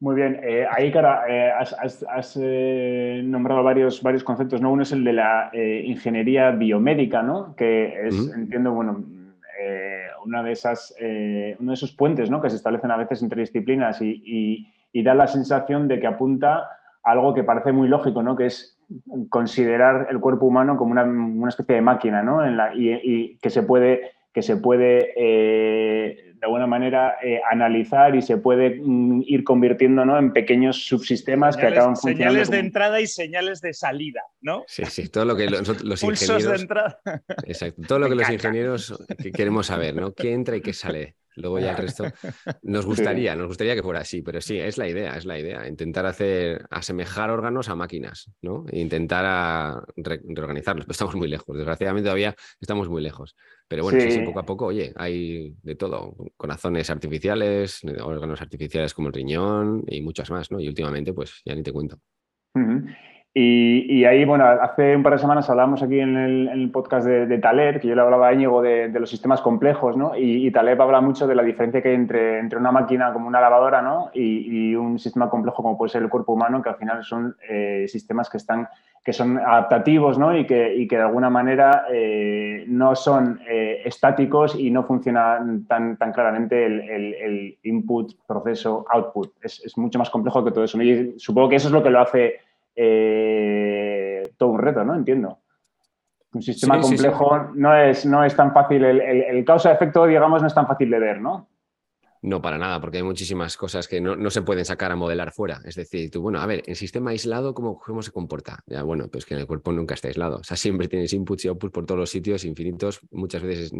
muy 0.00 0.14
bien, 0.14 0.40
eh, 0.42 0.66
ahí, 0.70 0.90
cara, 0.90 1.24
eh, 1.28 1.52
has, 1.52 2.38
eh, 2.40 3.20
nombrado 3.22 3.62
varios, 3.62 4.02
varios 4.02 4.24
conceptos, 4.24 4.58
¿no? 4.58 4.72
Uno 4.72 4.82
es 4.82 4.92
el 4.92 5.04
de 5.04 5.12
la 5.12 5.50
ingeniería 5.52 6.50
biomédica, 6.52 7.22
¿no? 7.22 7.54
Que 7.54 8.06
es, 8.06 8.32
entiendo, 8.34 8.72
bueno, 8.72 9.04
una 10.24 10.42
de 10.42 10.52
esas, 10.52 10.94
uno 11.58 11.70
de 11.70 11.74
esos 11.74 11.92
puentes, 11.92 12.30
¿no? 12.30 12.40
Que 12.40 12.48
se 12.48 12.56
establecen 12.56 12.90
a 12.90 12.96
veces 12.96 13.22
entre 13.22 13.42
disciplinas 13.42 14.00
y, 14.00 14.66
da 14.94 15.14
la 15.14 15.26
sensación 15.26 15.86
de 15.86 16.00
que 16.00 16.06
apunta 16.06 16.66
a 17.04 17.10
algo 17.10 17.34
que 17.34 17.44
parece 17.44 17.72
muy 17.72 17.86
lógico, 17.86 18.22
¿no? 18.22 18.36
Que 18.36 18.46
es 18.46 18.78
considerar 19.28 20.08
el 20.10 20.18
cuerpo 20.18 20.46
humano 20.46 20.78
como 20.78 20.92
una, 20.92 21.48
especie 21.48 21.74
de 21.74 21.82
máquina, 21.82 22.22
¿no? 22.22 22.42
En 22.42 22.56
la, 22.56 22.74
y, 22.74 23.36
que 23.36 23.50
se 23.50 23.62
puede, 23.62 24.12
que 24.32 24.42
se 24.42 24.56
puede 24.56 25.12
de 26.40 26.46
alguna 26.46 26.66
manera 26.66 27.18
eh, 27.22 27.40
analizar 27.50 28.16
y 28.16 28.22
se 28.22 28.38
puede 28.38 28.80
mm, 28.80 29.24
ir 29.26 29.44
convirtiendo 29.44 30.02
en 30.16 30.32
pequeños 30.32 30.84
subsistemas 30.86 31.54
que 31.56 31.66
acaban 31.66 31.96
funcionando. 31.96 32.30
Señales 32.30 32.50
de 32.50 32.58
entrada 32.58 33.00
y 33.00 33.06
señales 33.06 33.60
de 33.60 33.74
salida, 33.74 34.22
¿no? 34.40 34.64
Sí, 34.66 34.84
sí, 34.86 35.08
todo 35.08 35.26
lo 35.26 35.36
que 35.36 35.50
los, 35.50 35.68
ingenieros. 36.02 36.44
de 36.44 36.56
entrada. 36.56 37.00
Exacto, 37.44 37.82
todo 37.86 37.98
lo 37.98 38.08
que 38.08 38.14
los 38.14 38.30
ingenieros 38.30 39.06
queremos 39.34 39.66
saber, 39.66 39.94
¿no? 39.94 40.14
¿Qué 40.14 40.32
entra 40.32 40.56
y 40.56 40.62
qué 40.62 40.72
sale? 40.72 41.16
Luego 41.36 41.58
ya 41.58 41.72
el 41.72 41.76
resto. 41.76 42.04
Nos 42.62 42.86
gustaría, 42.86 43.34
nos 43.36 43.46
gustaría 43.46 43.74
que 43.74 43.82
fuera 43.82 44.00
así, 44.00 44.22
pero 44.22 44.40
sí, 44.40 44.58
es 44.58 44.78
la 44.78 44.88
idea, 44.88 45.16
es 45.16 45.24
la 45.24 45.38
idea. 45.38 45.66
Intentar 45.68 46.06
hacer, 46.06 46.66
asemejar 46.70 47.30
órganos 47.30 47.68
a 47.68 47.74
máquinas, 47.74 48.30
¿no? 48.42 48.64
E 48.70 48.80
intentar 48.80 49.24
a 49.26 49.82
reorganizarlos. 49.96 50.84
Pero 50.84 50.92
estamos 50.92 51.14
muy 51.14 51.28
lejos. 51.28 51.56
Desgraciadamente 51.56 52.06
todavía 52.06 52.34
estamos 52.60 52.88
muy 52.88 53.02
lejos. 53.02 53.36
Pero 53.68 53.84
bueno, 53.84 54.00
sí. 54.00 54.20
poco 54.20 54.40
a 54.40 54.44
poco, 54.44 54.66
oye, 54.66 54.92
hay 54.96 55.54
de 55.62 55.74
todo. 55.76 56.16
Corazones 56.36 56.90
artificiales, 56.90 57.80
órganos 58.02 58.40
artificiales 58.40 58.94
como 58.94 59.08
el 59.08 59.14
riñón 59.14 59.84
y 59.86 60.00
muchas 60.00 60.30
más, 60.30 60.50
¿no? 60.50 60.60
Y 60.60 60.68
últimamente, 60.68 61.12
pues 61.12 61.40
ya 61.44 61.54
ni 61.54 61.62
te 61.62 61.72
cuento. 61.72 61.98
Y, 63.32 64.04
ahí, 64.04 64.24
bueno, 64.24 64.44
hace 64.44 64.96
un 64.96 65.04
par 65.04 65.12
de 65.12 65.20
semanas 65.20 65.48
hablábamos 65.48 65.84
aquí 65.84 66.00
en 66.00 66.16
el, 66.16 66.70
podcast 66.72 67.06
de, 67.06 67.26
de, 67.26 67.78
que 67.80 67.86
yo 67.86 67.94
le 67.94 68.00
hablaba 68.00 68.26
a 68.26 68.32
Íñigo 68.32 68.60
de, 68.60 68.88
los 68.88 69.08
sistemas 69.08 69.40
complejos, 69.40 69.96
¿no? 69.96 70.16
Y, 70.16 70.50
Taleb 70.50 70.82
habla 70.82 71.00
mucho 71.00 71.28
de 71.28 71.36
la 71.36 71.44
diferencia 71.44 71.80
que 71.80 71.90
hay 71.90 71.94
entre, 71.94 72.40
entre 72.40 72.58
una 72.58 72.72
máquina 72.72 73.12
como 73.12 73.28
una 73.28 73.40
lavadora, 73.40 73.82
¿no? 73.82 74.10
Y, 74.14 74.74
un 74.74 74.98
sistema 74.98 75.30
complejo 75.30 75.62
como 75.62 75.78
puede 75.78 75.90
ser 75.90 76.02
el 76.02 76.08
cuerpo 76.08 76.32
humano, 76.32 76.60
que 76.60 76.70
al 76.70 76.76
final 76.76 77.04
son 77.04 77.36
eh, 77.48 77.86
sistemas 77.86 78.28
que 78.28 78.38
están 78.38 78.68
que 79.04 79.12
son 79.12 79.38
adaptativos 79.38 80.18
¿no? 80.18 80.36
y, 80.36 80.46
que, 80.46 80.86
que 80.88 80.96
de 80.96 81.02
alguna 81.02 81.30
manera 81.30 81.86
eh, 81.90 82.64
no 82.68 82.94
son 82.94 83.40
eh, 83.48 83.80
estáticos 83.84 84.54
y 84.54 84.70
no 84.70 84.84
funciona 84.84 85.38
tan, 85.66 85.96
tan 85.96 86.12
claramente 86.12 86.66
el, 86.66 87.58
input, 87.62 88.12
proceso, 88.26 88.84
output. 88.90 89.32
Es, 89.42 89.76
mucho 89.78 89.98
más 89.98 90.10
complejo 90.10 90.44
que 90.44 90.50
todo 90.50 90.64
eso. 90.64 90.80
Y 90.82 91.14
supongo 91.18 91.48
que 91.48 91.56
eso 91.56 91.68
es 91.68 91.72
lo 91.72 91.82
que 91.82 91.90
lo 91.90 92.00
hace 92.00 92.40
eh, 92.74 94.22
todo 94.36 94.50
un 94.50 94.58
reto, 94.58 94.84
¿no? 94.84 94.94
Entiendo. 94.94 95.38
Un 96.32 96.42
sistema 96.42 96.80
complejo 96.80 97.50
No, 97.54 97.76
es, 97.76 98.06
no 98.06 98.24
es 98.24 98.36
tan 98.36 98.52
fácil, 98.52 98.84
el, 98.84 99.00
el 99.00 99.44
causa-efecto, 99.44 100.06
digamos, 100.06 100.40
no 100.40 100.48
es 100.48 100.54
tan 100.54 100.66
fácil 100.66 100.90
de 100.90 100.98
ver, 100.98 101.20
¿no? 101.20 101.48
No, 102.22 102.42
para 102.42 102.58
nada, 102.58 102.80
porque 102.80 102.98
hay 102.98 103.02
muchísimas 103.02 103.56
cosas 103.56 103.88
que 103.88 103.98
no, 104.00 104.30
se 104.30 104.42
pueden 104.42 104.66
sacar 104.66 104.92
a 104.92 104.96
modelar 104.96 105.32
fuera. 105.32 105.60
Es 105.64 105.74
decir, 105.74 106.10
tú, 106.10 106.20
bueno, 106.20 106.40
a 106.40 106.46
ver, 106.46 106.62
el 106.66 106.76
sistema 106.76 107.10
aislado, 107.12 107.54
¿cómo, 107.54 107.78
cómo 107.78 108.02
se 108.02 108.10
comporta? 108.10 108.62
Ya, 108.66 108.82
bueno, 108.82 109.08
pues 109.08 109.24
que 109.24 109.32
en 109.32 109.40
el 109.40 109.46
cuerpo 109.46 109.72
nunca 109.72 109.94
está 109.94 110.08
aislado. 110.08 110.36
O 110.36 110.44
sea, 110.44 110.56
siempre 110.58 110.86
tienes 110.86 111.14
inputs 111.14 111.46
y 111.46 111.48
outputs 111.48 111.72
por 111.72 111.86
todos 111.86 111.98
los 111.98 112.10
sitios 112.10 112.44
infinitos. 112.44 113.00
Muchas 113.10 113.42
veces 113.42 113.72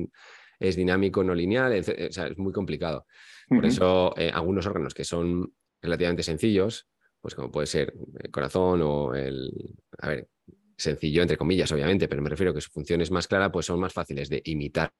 es, 0.58 0.76
dinámico, 0.76 1.22
no 1.22 1.34
lineal, 1.34 1.80
o 1.80 2.12
sea, 2.12 2.28
es 2.28 2.38
muy 2.38 2.52
complicado. 2.52 3.04
Por 3.46 3.66
eso, 3.66 4.14
eh, 4.16 4.30
algunos 4.32 4.64
órganos 4.66 4.94
que 4.94 5.04
son 5.04 5.52
relativamente 5.82 6.22
sencillos, 6.22 6.88
pues 7.20 7.34
como 7.34 7.50
puede 7.50 7.66
ser 7.66 7.92
el 8.18 8.30
corazón 8.30 8.80
o 8.82 9.14
el. 9.14 9.50
A 9.98 10.08
ver, 10.08 10.28
sencillo, 10.76 11.22
entre 11.22 11.36
comillas, 11.36 11.70
obviamente, 11.72 12.08
pero 12.08 12.22
me 12.22 12.30
refiero 12.30 12.52
a 12.52 12.54
que 12.54 12.60
su 12.60 12.70
función 12.70 13.00
es 13.00 13.10
más 13.10 13.28
clara, 13.28 13.52
pues 13.52 13.66
son 13.66 13.80
más 13.80 13.92
fáciles 13.92 14.28
de 14.28 14.42
imitar. 14.44 14.90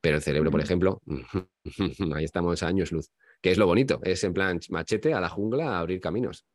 Pero 0.00 0.16
el 0.16 0.22
cerebro, 0.22 0.50
por 0.50 0.60
ejemplo, 0.60 1.02
ahí 2.14 2.24
estamos 2.24 2.62
a 2.62 2.68
años 2.68 2.92
luz. 2.92 3.10
Que 3.42 3.50
es 3.50 3.58
lo 3.58 3.66
bonito, 3.66 4.00
es 4.02 4.24
en 4.24 4.32
plan 4.32 4.58
machete 4.70 5.12
a 5.12 5.20
la 5.20 5.28
jungla 5.28 5.76
a 5.76 5.78
abrir 5.80 6.00
caminos. 6.00 6.46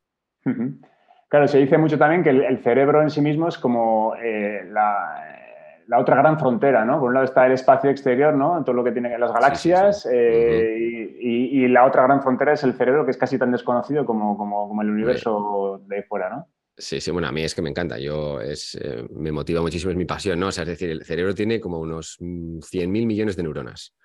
Claro, 1.29 1.47
se 1.47 1.59
dice 1.59 1.77
mucho 1.77 1.97
también 1.97 2.23
que 2.23 2.29
el, 2.29 2.59
cerebro 2.63 3.01
en 3.01 3.09
sí 3.09 3.21
mismo 3.21 3.47
es 3.47 3.57
como 3.57 4.15
eh, 4.15 4.65
la, 4.69 5.52
la, 5.87 5.99
otra 5.99 6.15
gran 6.15 6.39
frontera, 6.39 6.85
¿no? 6.85 6.99
Por 6.99 7.09
un 7.09 7.13
lado 7.15 7.25
está 7.25 7.45
el 7.45 7.53
espacio 7.53 7.89
exterior, 7.89 8.33
¿no? 8.33 8.63
Todo 8.63 8.75
lo 8.75 8.83
que 8.83 8.91
tienen 8.91 9.19
las 9.19 9.31
galaxias 9.31 10.07
eh, 10.11 11.17
y, 11.19 11.67
la 11.67 11.85
otra 11.85 12.03
gran 12.03 12.21
frontera 12.21 12.53
es 12.53 12.63
el 12.63 12.73
cerebro, 12.73 13.05
que 13.05 13.11
es 13.11 13.17
casi 13.17 13.37
tan 13.37 13.51
desconocido 13.51 14.05
como, 14.05 14.37
como, 14.37 14.81
el 14.81 14.89
universo 14.89 15.81
de 15.87 16.03
fuera, 16.03 16.29
¿no? 16.29 16.47
Sí, 16.77 16.99
sí, 16.99 17.11
bueno, 17.11 17.27
a 17.27 17.31
mí 17.31 17.43
es 17.43 17.53
que 17.53 17.61
me 17.61 17.69
encanta, 17.69 17.99
yo 17.99 18.41
es, 18.41 18.75
eh, 18.75 19.07
me 19.11 19.31
motiva 19.31 19.61
muchísimo, 19.61 19.91
es 19.91 19.97
mi 19.97 20.05
pasión, 20.05 20.39
¿no? 20.39 20.47
O 20.47 20.51
sea, 20.51 20.63
es 20.63 20.69
decir, 20.69 20.89
el 20.89 21.03
cerebro 21.03 21.35
tiene 21.35 21.59
como 21.59 21.79
unos 21.79 22.19
100.000 22.19 22.87
mm, 22.87 23.07
millones 23.07 23.35
de 23.35 23.43
neuronas. 23.43 23.95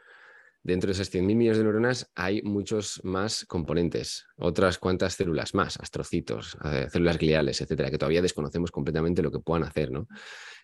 Dentro 0.68 0.88
de 0.88 0.92
esas 0.92 1.10
100.000 1.10 1.34
millones 1.34 1.56
de 1.56 1.64
neuronas 1.64 2.12
hay 2.14 2.42
muchos 2.42 3.00
más 3.02 3.46
componentes, 3.46 4.26
otras 4.36 4.76
cuantas 4.76 5.14
células 5.14 5.54
más, 5.54 5.80
astrocitos, 5.80 6.58
eh, 6.62 6.88
células 6.90 7.16
gliales, 7.16 7.62
etcétera, 7.62 7.90
que 7.90 7.96
todavía 7.96 8.20
desconocemos 8.20 8.70
completamente 8.70 9.22
lo 9.22 9.30
que 9.30 9.38
puedan 9.38 9.62
hacer, 9.62 9.90
¿no? 9.90 10.08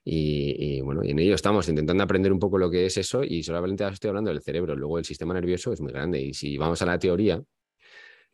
Y, 0.04 0.82
bueno, 0.82 1.02
y 1.02 1.12
en 1.12 1.20
ello 1.20 1.34
estamos 1.34 1.70
intentando 1.70 2.04
aprender 2.04 2.34
un 2.34 2.38
poco 2.38 2.58
lo 2.58 2.70
que 2.70 2.84
es 2.84 2.99
eso 2.99 3.25
y 3.25 3.42
solamente 3.42 3.88
estoy 3.88 4.08
hablando 4.08 4.30
del 4.30 4.42
cerebro, 4.42 4.76
luego 4.76 4.99
el 4.99 5.06
sistema 5.06 5.32
nervioso 5.32 5.73
es 5.73 5.80
muy 5.80 5.90
grande 5.90 6.20
y 6.20 6.34
si 6.34 6.58
vamos 6.58 6.82
a 6.82 6.84
la 6.84 6.99
teoría, 6.99 7.42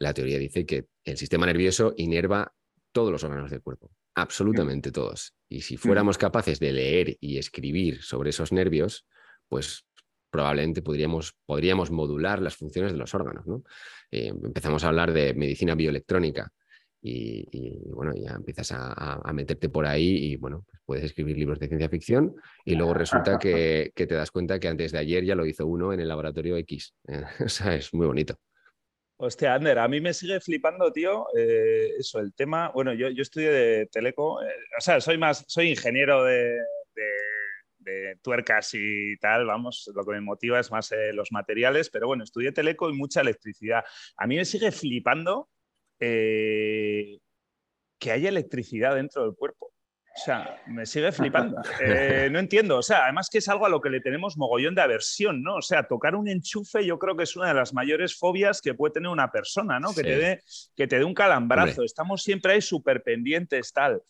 la 0.01 0.13
teoría 0.13 0.41
dice 0.41 0.67
que 0.67 0.87
el 1.05 1.17
sistema 1.19 1.47
nervioso 1.47 1.95
inerva 1.97 2.53
todos 2.91 3.13
los 3.13 3.23
órganos 3.23 3.49
del 3.49 3.63
cuerpo, 3.63 3.93
absolutamente 4.17 4.91
todos. 4.91 5.37
Y 5.49 5.61
si 5.61 5.77
fuéramos 5.77 6.19
capaces 6.19 6.59
de 6.59 6.73
leer 6.73 7.17
y 7.21 7.39
escribir 7.39 8.03
sobre 8.03 8.31
esos 8.31 8.51
nervios, 8.51 9.07
pues 9.51 9.85
probablemente 10.31 10.83
podríamos, 10.83 11.35
podríamos 11.45 11.91
modular 11.91 12.41
las 12.41 12.57
funciones 12.57 12.93
de 12.93 12.99
los 12.99 13.15
órganos. 13.15 13.47
¿no? 13.47 13.63
Eh, 14.11 14.29
empezamos 14.29 14.85
a 14.85 14.89
hablar 14.89 15.13
de 15.13 15.35
medicina 15.35 15.75
bioelectrónica 15.75 16.53
y, 17.03 17.79
bueno, 17.93 18.13
ya 18.15 18.33
empiezas 18.33 18.73
a, 18.73 19.33
meterte 19.33 19.69
por 19.69 19.87
ahí 19.87 20.33
y 20.33 20.37
bueno, 20.37 20.65
pues 20.67 20.83
puedes 20.85 21.05
escribir 21.05 21.39
libros 21.39 21.59
de 21.59 21.69
ciencia 21.69 21.89
ficción 21.89 22.37
y 22.65 22.75
luego 22.75 22.93
resulta 22.93 23.39
que, 23.39 23.93
te 23.95 24.15
das 24.15 24.31
cuenta 24.31 24.59
que 24.59 24.69
antes 24.69 24.93
de 24.93 24.99
ayer 24.99 25.25
ya 25.25 25.35
lo 25.35 25.47
hizo 25.47 25.67
uno 25.67 25.93
en 25.93 26.01
el 26.01 26.09
laboratorio 26.09 26.57
X. 26.59 26.95
o 27.45 27.49
sea, 27.49 27.75
es 27.75 27.95
muy 27.95 28.07
bonito. 28.07 28.37
Hostia, 29.23 29.55
Ander, 29.55 29.79
a 29.79 29.87
mí 29.87 30.01
me 30.01 30.15
sigue 30.15 30.41
flipando, 30.41 30.91
tío, 30.93 31.27
eh, 31.37 31.91
eso, 31.99 32.21
el 32.21 32.33
tema, 32.33 32.71
bueno, 32.71 32.95
yo, 32.95 33.11
yo 33.11 33.21
estudio 33.21 33.53
de 33.53 33.87
teleco, 33.93 34.43
eh, 34.43 34.49
o 34.79 34.81
sea, 34.81 34.99
soy 35.03 35.19
más, 35.19 35.45
soy 35.47 35.69
ingeniero 35.69 36.25
de, 36.25 36.59
tuercas 38.23 38.71
y 38.75 39.17
tal, 39.19 39.47
vamos, 39.47 39.91
lo 39.95 40.05
que 40.05 40.13
me 40.13 40.21
motiva 40.21 40.61
es 40.61 40.71
más 40.71 40.93
eh, 40.93 41.13
los 41.13 41.33
materiales, 41.33 41.91
pero 41.91 42.07
bueno, 42.07 42.25
estudié 42.25 42.53
teleco 42.53 42.91
y 42.91 42.95
mucha 42.95 43.21
electricidad. 43.21 43.85
A 44.17 44.27
mí 44.27 44.37
me 44.37 44.45
sigue 44.45 44.73
flipando 44.73 45.49
que 45.99 47.21
haya 48.11 48.29
electricidad 48.31 48.95
dentro 48.95 49.23
del 49.25 49.35
cuerpo. 49.35 49.71
O 50.17 50.23
sea, 50.23 50.61
me 50.67 50.87
sigue 50.87 51.13
flipando. 51.13 51.57
Eh, 51.83 52.29
no 52.31 52.39
entiendo. 52.39 52.79
O 52.79 52.83
sea, 52.83 53.05
además 53.05 53.29
que 53.31 53.39
es 53.39 53.49
algo 53.49 53.65
a 53.65 53.69
lo 53.69 53.81
que 53.81 53.91
le 53.91 54.01
tenemos 54.01 54.37
mogollón 54.37 54.75
de 54.75 54.83
aversión, 54.83 55.43
¿no? 55.43 55.57
O 55.57 55.63
sea, 55.63 55.87
tocar 55.87 56.15
un 56.15 56.29
enchufe 56.29 56.85
yo 56.85 56.99
creo 56.99 57.17
que 57.17 57.23
es 57.23 57.37
una 57.37 57.49
de 57.49 57.55
las 57.55 57.73
mayores 57.73 58.17
fobias 58.17 58.61
que 58.61 58.75
puede 58.75 58.93
tener 58.93 59.09
una 59.09 59.31
persona, 59.31 59.81
¿no? 59.81 59.95
Que, 59.95 60.03
te, 60.03 60.17
dé, 60.17 60.43
que 60.77 60.87
te 60.87 60.99
dé 60.99 61.05
un 61.05 61.15
calambrazo. 61.15 61.85
Estamos 61.85 62.23
siempre 62.23 62.53
ahí 62.53 62.61
súper 62.61 63.03
pendientes, 63.03 63.73
tal. 63.73 64.03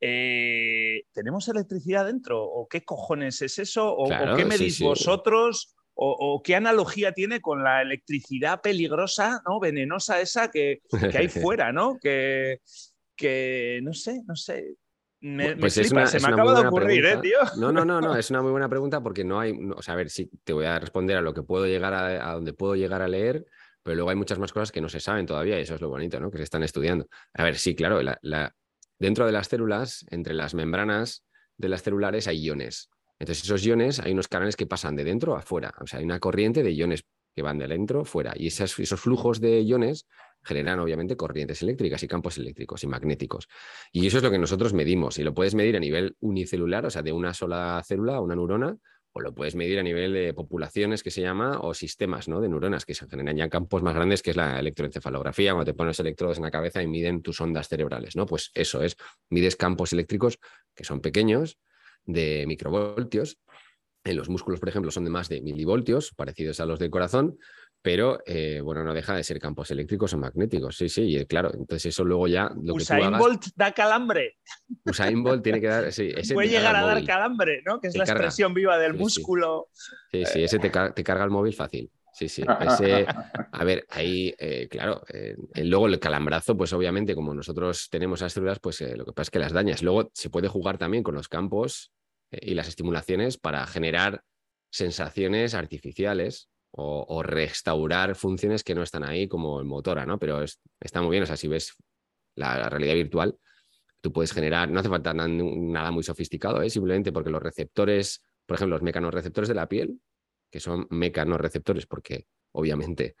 Eh, 0.00 1.02
¿Tenemos 1.12 1.46
electricidad 1.48 2.06
dentro? 2.06 2.42
¿O 2.42 2.66
qué 2.68 2.84
cojones 2.84 3.42
es 3.42 3.58
eso? 3.58 3.94
¿O, 3.94 4.08
qué 4.36 4.44
medís 4.44 4.80
vosotros? 4.80 5.74
O, 5.94 6.40
qué 6.42 6.56
analogía 6.56 7.12
tiene 7.12 7.40
con 7.40 7.62
la 7.62 7.82
electricidad 7.82 8.62
peligrosa, 8.62 9.42
¿no? 9.46 9.60
venenosa 9.60 10.20
esa 10.20 10.50
que, 10.50 10.80
que 11.10 11.18
hay 11.18 11.28
fuera, 11.28 11.72
¿no? 11.72 11.98
Que, 12.00 12.60
que 13.14 13.80
no 13.82 13.92
sé, 13.92 14.22
no 14.26 14.34
sé. 14.34 14.76
Me, 15.22 15.54
pues 15.56 15.74
se 15.74 15.94
me 15.94 16.02
acaba 16.02 16.58
de 16.58 16.66
ocurrir, 16.66 17.04
¿eh, 17.04 17.18
tío? 17.18 17.38
No, 17.58 17.70
no, 17.70 17.84
no, 17.84 18.00
no, 18.00 18.16
es 18.16 18.30
una 18.30 18.40
muy 18.40 18.50
buena 18.50 18.70
pregunta 18.70 19.02
porque 19.02 19.22
no 19.24 19.38
hay, 19.38 19.52
o 19.76 19.82
sea, 19.82 19.92
a 19.92 19.96
ver, 19.98 20.08
sí, 20.08 20.30
te 20.44 20.54
voy 20.54 20.64
a 20.64 20.78
responder 20.78 21.18
a 21.18 21.20
lo 21.20 21.34
que 21.34 21.42
puedo 21.42 21.66
llegar 21.66 21.92
a, 21.92 22.30
a 22.30 22.32
donde 22.32 22.54
puedo 22.54 22.74
llegar 22.74 23.02
a 23.02 23.08
leer, 23.08 23.44
pero 23.82 23.96
luego 23.96 24.08
hay 24.08 24.16
muchas 24.16 24.38
más 24.38 24.52
cosas 24.52 24.72
que 24.72 24.80
no 24.80 24.88
se 24.88 25.00
saben 25.00 25.26
todavía 25.26 25.58
y 25.58 25.62
eso 25.62 25.74
es 25.74 25.82
lo 25.82 25.90
bonito, 25.90 26.18
¿no? 26.18 26.30
Que 26.30 26.38
se 26.38 26.44
están 26.44 26.62
estudiando. 26.62 27.06
A 27.34 27.44
ver, 27.44 27.56
sí, 27.56 27.74
claro, 27.74 28.00
la, 28.00 28.54
dentro 29.00 29.26
de 29.26 29.32
las 29.32 29.48
células, 29.48 30.06
entre 30.10 30.34
las 30.34 30.54
membranas 30.54 31.24
de 31.56 31.68
las 31.68 31.82
celulares 31.82 32.28
hay 32.28 32.38
iones. 32.38 32.90
Entonces, 33.18 33.44
esos 33.44 33.64
iones, 33.64 33.98
hay 33.98 34.12
unos 34.12 34.28
canales 34.28 34.56
que 34.56 34.66
pasan 34.66 34.96
de 34.96 35.04
dentro 35.04 35.34
a 35.34 35.40
afuera. 35.40 35.74
O 35.80 35.86
sea, 35.86 35.98
hay 35.98 36.04
una 36.04 36.20
corriente 36.20 36.62
de 36.62 36.72
iones 36.72 37.04
que 37.34 37.42
van 37.42 37.58
de 37.58 37.66
dentro 37.66 38.04
fuera. 38.04 38.32
Y 38.36 38.46
esos, 38.46 38.78
esos 38.78 39.00
flujos 39.00 39.40
de 39.40 39.60
iones 39.60 40.06
generan 40.42 40.78
obviamente 40.80 41.16
corrientes 41.16 41.60
eléctricas 41.62 42.02
y 42.02 42.08
campos 42.08 42.38
eléctricos 42.38 42.82
y 42.82 42.86
magnéticos. 42.86 43.46
Y 43.92 44.06
eso 44.06 44.18
es 44.18 44.22
lo 44.22 44.30
que 44.30 44.38
nosotros 44.38 44.72
medimos. 44.72 45.18
Y 45.18 45.22
lo 45.22 45.34
puedes 45.34 45.54
medir 45.54 45.76
a 45.76 45.80
nivel 45.80 46.16
unicelular, 46.20 46.86
o 46.86 46.90
sea, 46.90 47.02
de 47.02 47.12
una 47.12 47.34
sola 47.34 47.82
célula, 47.84 48.20
una 48.20 48.34
neurona, 48.34 48.76
o 49.12 49.20
lo 49.20 49.34
puedes 49.34 49.54
medir 49.54 49.78
a 49.78 49.82
nivel 49.82 50.12
de 50.12 50.32
populaciones, 50.34 51.02
que 51.02 51.10
se 51.10 51.20
llama, 51.20 51.58
o 51.60 51.74
sistemas 51.74 52.28
¿no? 52.28 52.40
de 52.40 52.48
neuronas, 52.48 52.84
que 52.84 52.94
se 52.94 53.08
generan 53.08 53.36
ya 53.36 53.48
campos 53.48 53.82
más 53.82 53.94
grandes, 53.94 54.22
que 54.22 54.30
es 54.30 54.36
la 54.36 54.58
electroencefalografía, 54.60 55.52
cuando 55.52 55.72
te 55.72 55.76
pones 55.76 55.98
electrodos 55.98 56.36
en 56.38 56.44
la 56.44 56.50
cabeza 56.50 56.82
y 56.82 56.86
miden 56.86 57.22
tus 57.22 57.40
ondas 57.40 57.68
cerebrales. 57.68 58.16
¿no? 58.16 58.26
Pues 58.26 58.50
eso 58.54 58.82
es, 58.82 58.96
mides 59.28 59.56
campos 59.56 59.92
eléctricos 59.92 60.38
que 60.74 60.84
son 60.84 61.00
pequeños, 61.00 61.58
de 62.04 62.44
microvoltios. 62.46 63.38
En 64.04 64.16
los 64.16 64.28
músculos, 64.28 64.60
por 64.60 64.68
ejemplo, 64.68 64.90
son 64.90 65.04
de 65.04 65.10
más 65.10 65.28
de 65.28 65.42
milivoltios, 65.42 66.12
parecidos 66.14 66.60
a 66.60 66.66
los 66.66 66.78
del 66.78 66.90
corazón, 66.90 67.38
pero 67.82 68.20
eh, 68.26 68.60
bueno, 68.62 68.84
no 68.84 68.92
deja 68.92 69.14
de 69.14 69.24
ser 69.24 69.38
campos 69.38 69.70
eléctricos 69.70 70.12
o 70.12 70.18
magnéticos, 70.18 70.76
sí, 70.76 70.88
sí, 70.88 71.16
y 71.16 71.24
claro, 71.24 71.50
entonces 71.52 71.86
eso 71.86 72.04
luego 72.04 72.28
ya... 72.28 72.50
Lo 72.62 72.74
Usain 72.74 73.16
Bolt 73.16 73.46
da 73.56 73.72
calambre. 73.72 74.38
Usain 74.84 75.22
Bolt 75.22 75.42
tiene 75.42 75.60
que 75.60 75.66
dar... 75.66 75.92
Sí, 75.92 76.12
Puede 76.34 76.48
llegar 76.48 76.76
a 76.76 76.84
dar 76.84 77.02
calambre, 77.04 77.62
¿no? 77.64 77.80
Que 77.80 77.88
es 77.88 77.96
la 77.96 78.04
expresión 78.04 78.52
viva 78.52 78.76
del 78.78 78.94
músculo. 78.94 79.68
Sí, 80.10 80.24
sí, 80.26 80.44
ese 80.44 80.58
te, 80.58 80.70
carga 80.70 81.24
el 81.24 81.30
móvil 81.30 81.54
fácil. 81.54 81.90
Sí, 82.12 82.28
sí. 82.28 82.42
Ese, 82.60 83.06
a 83.52 83.64
ver, 83.64 83.86
ahí, 83.88 84.34
eh, 84.38 84.68
claro, 84.68 85.02
eh, 85.08 85.36
luego 85.62 85.86
el 85.86 85.98
calambrazo, 85.98 86.56
pues 86.56 86.72
obviamente 86.74 87.14
como 87.14 87.32
nosotros 87.32 87.88
tenemos 87.88 88.20
las 88.20 88.34
células, 88.34 88.58
pues 88.58 88.80
lo 88.80 89.06
que 89.06 89.12
pasa 89.12 89.28
es 89.28 89.30
que 89.30 89.38
las 89.38 89.52
dañas. 89.52 89.82
Luego 89.82 90.10
se 90.12 90.28
puede 90.28 90.48
jugar 90.48 90.76
también 90.76 91.02
con 91.02 91.14
los 91.14 91.28
campos 91.28 91.92
y 92.30 92.54
las 92.54 92.68
estimulaciones 92.68 93.38
para 93.38 93.66
generar 93.66 94.22
sensaciones 94.70 95.54
artificiales 95.54 96.49
o, 96.72 97.22
restaurar 97.22 98.14
funciones 98.14 98.62
que 98.62 98.74
no 98.74 98.82
están 98.82 99.04
ahí 99.04 99.28
como 99.28 99.60
en 99.60 99.66
motora, 99.66 100.06
¿no? 100.06 100.18
Pero 100.18 100.44
está 100.80 101.02
muy 101.02 101.10
bien, 101.10 101.24
o 101.24 101.26
sea, 101.26 101.36
si 101.36 101.48
ves 101.48 101.74
la, 102.36 102.68
realidad 102.68 102.94
virtual, 102.94 103.36
tú 104.00 104.12
puedes 104.12 104.32
generar, 104.32 104.70
no 104.70 104.80
hace 104.80 104.88
falta 104.88 105.12
nada, 105.12 105.90
muy 105.90 106.02
sofisticado, 106.02 106.62
¿eh? 106.62 106.70
simplemente 106.70 107.12
porque 107.12 107.30
los 107.30 107.42
receptores, 107.42 108.22
por 108.46 108.56
ejemplo, 108.56 108.76
los 108.76 108.82
mecanorreceptores 108.82 109.48
de 109.48 109.54
la 109.54 109.68
piel, 109.68 110.00
que 110.50 110.60
son 110.60 110.86
mecanorreceptores 110.90 111.86
porque 111.86 112.26
obviamente 112.52 113.16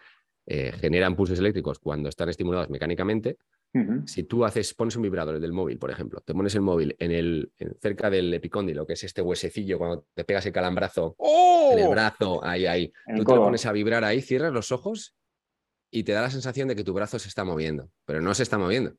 eh, 0.46 0.72
generan 0.72 1.14
pulsos 1.14 1.38
eléctricos 1.38 1.78
cuando 1.78 2.08
están 2.08 2.28
estimulados 2.28 2.70
mecánicamente, 2.70 3.38
si 4.06 4.24
tú 4.24 4.44
haces, 4.44 4.74
pones 4.74 4.96
un 4.96 5.02
vibrador 5.02 5.38
del 5.38 5.52
móvil, 5.52 5.78
por 5.78 5.90
ejemplo, 5.90 6.20
te 6.20 6.34
pones 6.34 6.54
el 6.56 6.60
móvil 6.60 6.96
en 6.98 7.12
el, 7.12 7.52
cerca 7.80 8.10
del 8.10 8.34
epicóndilo, 8.34 8.86
que 8.86 8.94
es 8.94 9.04
este 9.04 9.22
huesecillo 9.22 9.78
cuando 9.78 10.06
te 10.12 10.24
pegas 10.24 10.44
el 10.46 10.52
calambrazo 10.52 11.16
en 11.72 11.78
el 11.78 11.86
¡Oh! 11.86 11.90
brazo, 11.90 12.44
ahí, 12.44 12.66
ahí. 12.66 12.92
tú 13.16 13.24
te 13.24 13.34
lo 13.34 13.44
pones 13.44 13.66
a 13.66 13.72
vibrar 13.72 14.02
ahí, 14.02 14.22
cierras 14.22 14.52
los 14.52 14.72
ojos 14.72 15.14
y 15.90 16.02
te 16.02 16.12
da 16.12 16.22
la 16.22 16.30
sensación 16.30 16.68
de 16.68 16.74
que 16.74 16.84
tu 16.84 16.92
brazo 16.92 17.18
se 17.18 17.28
está 17.28 17.44
moviendo, 17.44 17.90
pero 18.04 18.20
no 18.20 18.34
se 18.34 18.42
está 18.42 18.58
moviendo. 18.58 18.94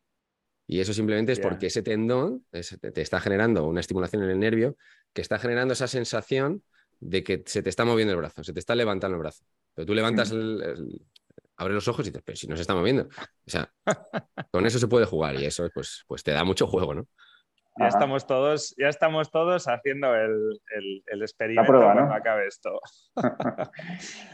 Y 0.68 0.80
eso 0.80 0.94
simplemente 0.94 1.34
es 1.34 1.40
porque 1.40 1.68
ese 1.68 1.82
tendón 1.82 2.46
te 2.50 3.02
está 3.02 3.20
generando 3.20 3.68
una 3.68 3.82
estimulación 3.82 4.24
en 4.24 4.30
el 4.30 4.40
nervio 4.40 4.78
que 5.12 5.22
está 5.22 5.38
generando 5.38 5.74
esa 5.74 5.88
sensación 5.88 6.64
de 7.02 7.24
que 7.24 7.44
se 7.46 7.62
te 7.62 7.70
está 7.70 7.84
moviendo 7.84 8.14
el 8.14 8.20
brazo, 8.20 8.44
se 8.44 8.54
te 8.54 8.60
está 8.60 8.76
levantando 8.76 9.16
el 9.16 9.22
brazo. 9.22 9.44
Pero 9.74 9.86
tú 9.86 9.94
levantas 9.94 10.32
el, 10.32 11.02
abre 11.62 11.74
los 11.74 11.88
ojos 11.88 12.06
y 12.06 12.10
dices, 12.10 12.24
pero 12.26 12.36
si 12.36 12.48
no 12.48 12.56
se 12.56 12.64
está 12.64 12.74
moviendo. 12.74 13.04
O 13.04 13.50
sea, 13.50 13.70
con 14.52 14.66
eso 14.66 14.80
se 14.80 14.88
puede 14.88 15.06
jugar 15.06 15.36
y 15.36 15.46
eso 15.46 15.70
pues, 15.74 16.04
pues 16.08 16.24
te 16.24 16.32
da 16.32 16.44
mucho 16.44 16.68
juego, 16.68 16.94
¿no? 16.94 17.06
Ya 17.78 17.88
estamos 17.88 18.28
todos, 18.28 18.76
ya 18.78 18.90
estamos 18.90 19.32
todos 19.32 19.66
haciendo 19.68 20.14
el, 20.14 20.60
el, 21.08 21.22
experimento 21.22 21.72
cuando 21.72 22.14
acabe 22.14 22.46
esto. 22.46 22.82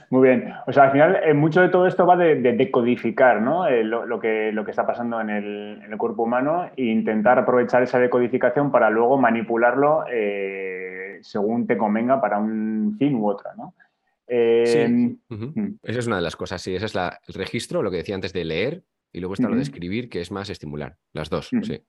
Muy 0.10 0.28
bien. 0.28 0.52
O 0.66 0.74
sea, 0.74 0.86
al 0.86 0.92
final, 0.92 1.20
eh, 1.24 1.36
mucho 1.36 1.62
de 1.62 1.70
todo 1.70 1.86
esto 1.86 2.08
va 2.08 2.18
de, 2.18 2.36
decodificar 2.36 3.40
¿no? 3.42 3.68
Eh, 3.68 3.84
lo, 3.84 4.20
que, 4.20 4.52
lo 4.52 4.66
que 4.66 4.72
está 4.72 4.88
pasando 4.88 5.22
en 5.22 5.30
el, 5.30 5.98
cuerpo 6.00 6.24
humano 6.24 6.72
e 6.76 6.86
intentar 6.86 7.38
aprovechar 7.38 7.84
esa 7.84 8.00
decodificación 8.00 8.72
para 8.72 8.90
luego 8.90 9.18
manipularlo 9.18 10.06
eh, 10.12 11.20
según 11.22 11.68
te 11.68 11.78
convenga 11.78 12.20
para 12.20 12.40
un 12.40 12.96
fin 12.98 13.16
u 13.16 13.30
otra, 13.30 13.54
¿no? 13.56 13.76
Em, 14.28 15.18
mm. 15.30 15.80
Esa 15.84 16.00
es 16.00 16.08
una 16.08 16.18
de 16.18 16.22
las 16.22 16.36
cosas, 16.36 16.62
sí. 16.62 16.76
Ese 16.76 16.86
es 16.88 16.96
el 16.96 17.34
registro, 17.36 17.82
lo 17.82 17.90
que 17.92 17.98
decía 17.98 18.16
antes 18.16 18.34
de 18.34 18.46
leer, 18.46 18.84
y 19.14 19.20
luego 19.20 19.34
está 19.36 19.48
lo 19.50 19.56
de 19.56 19.62
escribir, 19.64 20.10
que 20.10 20.22
es 20.22 20.32
más 20.32 20.50
estimular. 20.50 20.98
Las 21.14 21.30
dos, 21.30 21.50
sí. 21.64 21.82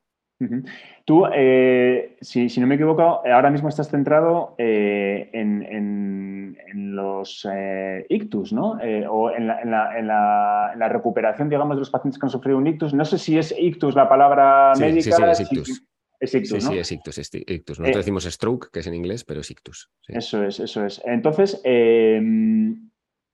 Tú, 1.05 1.25
eh, 1.35 2.17
si, 2.21 2.49
si 2.49 2.61
no 2.61 2.69
me 2.69 2.77
equivoco, 2.77 3.03
ahora 3.27 3.51
mismo 3.51 3.69
estás 3.69 3.91
centrado 3.91 4.55
eh, 4.57 5.31
en, 5.33 5.65
en- 5.65 6.57
en 6.69 6.95
los 6.95 7.45
eh, 7.53 8.07
ictus, 8.09 8.53
¿no? 8.53 8.79
Eh, 8.81 9.05
o 9.11 9.33
en 9.33 9.49
la, 9.49 9.61
en 9.61 9.71
la- 9.73 9.99
en 9.99 10.07
la- 10.07 10.71
en 10.75 10.79
la 10.79 10.89
recuperación, 10.89 11.49
digamos, 11.49 11.75
de 11.77 11.81
los 11.81 11.91
pacientes 11.91 12.21
que 12.21 12.27
han 12.27 12.31
sufrido 12.31 12.57
un 12.57 12.69
ictus. 12.69 12.95
No 12.95 13.05
sé 13.05 13.19
si 13.19 13.37
es 13.37 13.53
ictus 13.59 13.97
la 13.97 14.09
palabra 14.09 14.75
Sí, 14.77 14.85
sí, 14.85 14.89
médica. 15.11 15.17
sí, 15.17 15.23
es 15.25 15.39
si- 15.39 15.55
ictus. 15.57 15.85
Es 16.21 16.35
ictus, 16.35 16.63
Sí, 16.63 16.67
¿no? 16.67 16.73
sí, 16.73 16.79
es 16.79 16.93
ictus, 16.93 17.19
es 17.19 17.31
ictus. 17.35 17.79
Nosotros 17.79 17.97
Eh, 17.97 17.99
decimos 18.05 18.25
stroke, 18.25 18.71
que 18.73 18.81
es 18.81 18.87
en 18.87 18.95
inglés, 18.95 19.25
pero 19.25 19.41
es 19.41 19.51
ictus. 19.51 19.91
sí. 20.01 20.13
Eso 20.17 20.43
es, 20.45 20.59
eso 20.61 20.85
es. 20.85 21.01
Entonces, 21.05 21.61
eh, 21.65 22.21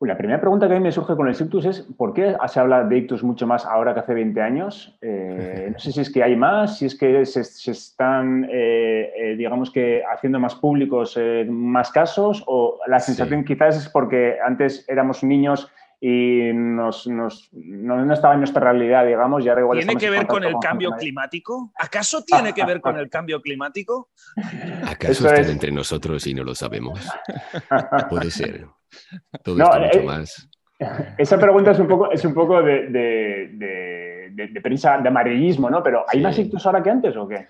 la 0.01 0.19
primera 0.19 0.39
pregunta 0.39 0.69
que 0.69 0.75
a 0.75 0.77
mí 0.79 0.83
me 0.83 0.93
surge 0.93 1.17
con 1.17 1.27
el 1.29 1.35
ictus 1.35 1.65
es 1.65 1.81
¿por 1.97 2.13
qué 2.13 2.37
se 2.49 2.61
habla 2.61 2.85
de 2.85 2.99
ictus 2.99 3.23
mucho 3.25 3.47
más 3.47 3.65
ahora 3.65 3.95
que 3.95 4.01
hace 4.01 4.13
20 4.13 4.39
años? 4.43 4.99
Eh, 5.01 5.71
no 5.73 5.79
sé 5.79 5.93
si 5.93 6.01
es 6.03 6.13
que 6.13 6.23
hay 6.23 6.37
más, 6.37 6.77
si 6.79 6.85
es 6.87 6.95
que 6.99 7.25
se, 7.25 7.43
se 7.43 7.71
están, 7.71 8.47
eh, 8.53 9.35
digamos 9.39 9.71
que, 9.71 10.03
haciendo 10.13 10.39
más 10.39 10.55
públicos 10.57 11.19
más 11.49 11.91
casos 11.91 12.45
o 12.47 12.81
la 12.87 13.01
Sí. 13.01 13.13
sensación 13.13 13.45
quizás 13.45 13.79
es 13.79 13.89
porque 13.89 14.37
antes 14.45 14.85
éramos 14.89 15.25
niños 15.25 15.71
y 16.07 16.53
nos, 16.53 17.07
nos- 17.07 17.49
no, 17.53 18.05
no 18.05 18.13
estaba 18.13 18.35
en 18.35 18.41
nuestra 18.41 18.61
realidad, 18.61 19.07
digamos, 19.07 19.43
y 19.43 19.49
ahora 19.49 19.63
igual 19.63 19.79
¿Tiene 19.79 19.97
que 19.97 20.11
ver 20.11 20.27
con 20.27 20.45
el 20.45 20.55
cambio 20.61 20.91
climático? 20.99 21.73
¿Acaso 21.79 22.23
tiene 22.23 22.53
que 22.53 22.63
ver 22.67 22.83
con 22.83 22.99
el 22.99 23.09
cambio 23.09 23.41
climático? 23.41 24.11
¿Acaso 24.87 25.13
Eso 25.13 25.27
están 25.29 25.45
es. 25.45 25.49
entre 25.51 25.73
nosotros 25.73 26.27
y 26.27 26.35
no 26.35 26.45
lo 26.45 26.55
sabemos? 26.55 27.01
Puede 28.11 28.31
ser. 28.31 28.67
Todo 29.43 29.57
No, 29.57 29.65
esto 29.65 29.81
mucho 29.81 29.99
eh, 30.01 30.03
más. 30.05 30.51
Esa 31.17 31.39
pregunta 31.39 31.71
es 31.71 31.79
un 31.79 31.89
poco, 31.89 32.11
es 32.13 32.23
un 32.25 32.35
poco 32.35 32.61
de, 32.63 32.89
de, 32.89 33.49
de, 33.55 34.29
de- 34.33 34.49
de 34.49 34.61
prensa, 34.61 34.99
de 34.99 35.09
amarillismo, 35.09 35.71
¿no? 35.71 35.83
Pero 35.83 36.05
¿hay 36.07 36.19
Sí. 36.19 36.23
más 36.23 36.39
ictus 36.39 36.67
ahora 36.67 36.83
que 36.83 36.91
antes 36.91 37.17
o 37.17 37.27
qué? 37.27 37.47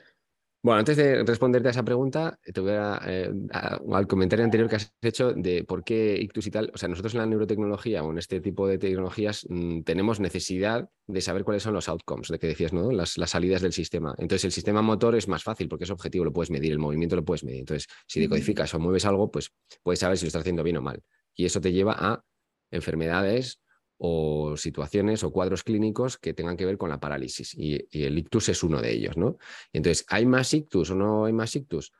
Bueno, 0.64 0.78
antes 0.78 0.96
de 0.96 1.22
responderte 1.24 1.68
a 1.68 1.72
esa 1.72 1.82
pregunta, 1.84 2.38
te 2.42 2.58
voy 2.58 2.70
a, 2.72 2.98
eh, 3.06 3.30
a- 3.52 3.78
al 3.92 4.06
comentario 4.06 4.46
anterior 4.46 4.66
que 4.66 4.76
has 4.76 4.94
hecho 5.02 5.34
de 5.34 5.62
por 5.62 5.84
qué 5.84 6.16
ictus 6.18 6.46
y 6.46 6.50
tal. 6.50 6.70
O 6.74 6.78
sea, 6.78 6.88
nosotros 6.88 7.12
en 7.12 7.20
la 7.20 7.26
neurotecnología 7.26 8.02
o 8.02 8.10
en 8.10 8.16
este 8.16 8.40
tipo 8.40 8.66
de 8.66 8.78
tecnologías 8.78 9.46
mm, 9.46 9.82
tenemos 9.82 10.20
necesidad 10.20 10.88
de 11.06 11.20
saber 11.20 11.44
cuáles 11.44 11.62
son 11.64 11.74
los 11.74 11.90
outcomes, 11.90 12.28
de 12.28 12.38
que 12.38 12.46
decías, 12.46 12.72
¿no? 12.72 12.90
Las, 12.92 13.18
las 13.18 13.28
salidas 13.30 13.60
del 13.60 13.74
sistema. 13.74 14.14
Entonces, 14.16 14.46
el 14.46 14.52
sistema 14.52 14.80
motor 14.80 15.14
es 15.16 15.28
más 15.28 15.42
fácil 15.42 15.68
porque 15.68 15.84
es 15.84 15.90
objetivo, 15.90 16.24
lo 16.24 16.32
puedes 16.32 16.50
medir, 16.50 16.72
el 16.72 16.78
movimiento 16.78 17.14
lo 17.14 17.24
puedes 17.26 17.44
medir. 17.44 17.60
Entonces, 17.60 17.86
si 18.06 18.20
decodificas 18.20 18.72
o 18.72 18.78
mueves 18.80 19.04
algo, 19.04 19.30
pues 19.30 19.50
puedes 19.82 19.98
saber 20.00 20.16
si 20.16 20.24
lo 20.24 20.28
estás 20.28 20.40
haciendo 20.40 20.62
bien 20.62 20.78
o 20.78 20.82
mal. 20.82 21.02
Y 21.34 21.44
eso 21.44 21.60
te 21.60 21.72
lleva 21.72 21.94
a 21.98 22.24
enfermedades 22.70 23.60
o 23.98 24.56
situaciones 24.56 25.24
o 25.24 25.30
cuadros 25.30 25.62
clínicos 25.62 26.18
que 26.18 26.34
tengan 26.34 26.56
que 26.56 26.66
ver 26.66 26.78
con 26.78 26.90
la 26.90 27.00
parálisis. 27.00 27.54
Y, 27.54 27.86
el 27.92 28.18
ictus 28.18 28.48
es 28.48 28.62
uno 28.62 28.80
de 28.80 28.92
ellos, 28.92 29.16
¿no? 29.16 29.38
Entonces, 29.72 30.04
¿hay 30.08 30.26
más 30.26 30.52
ictus 30.54 30.90
o 30.90 30.94
no 30.94 31.26
hay 31.26 31.32
más 31.32 31.54
ictus? 31.56 31.92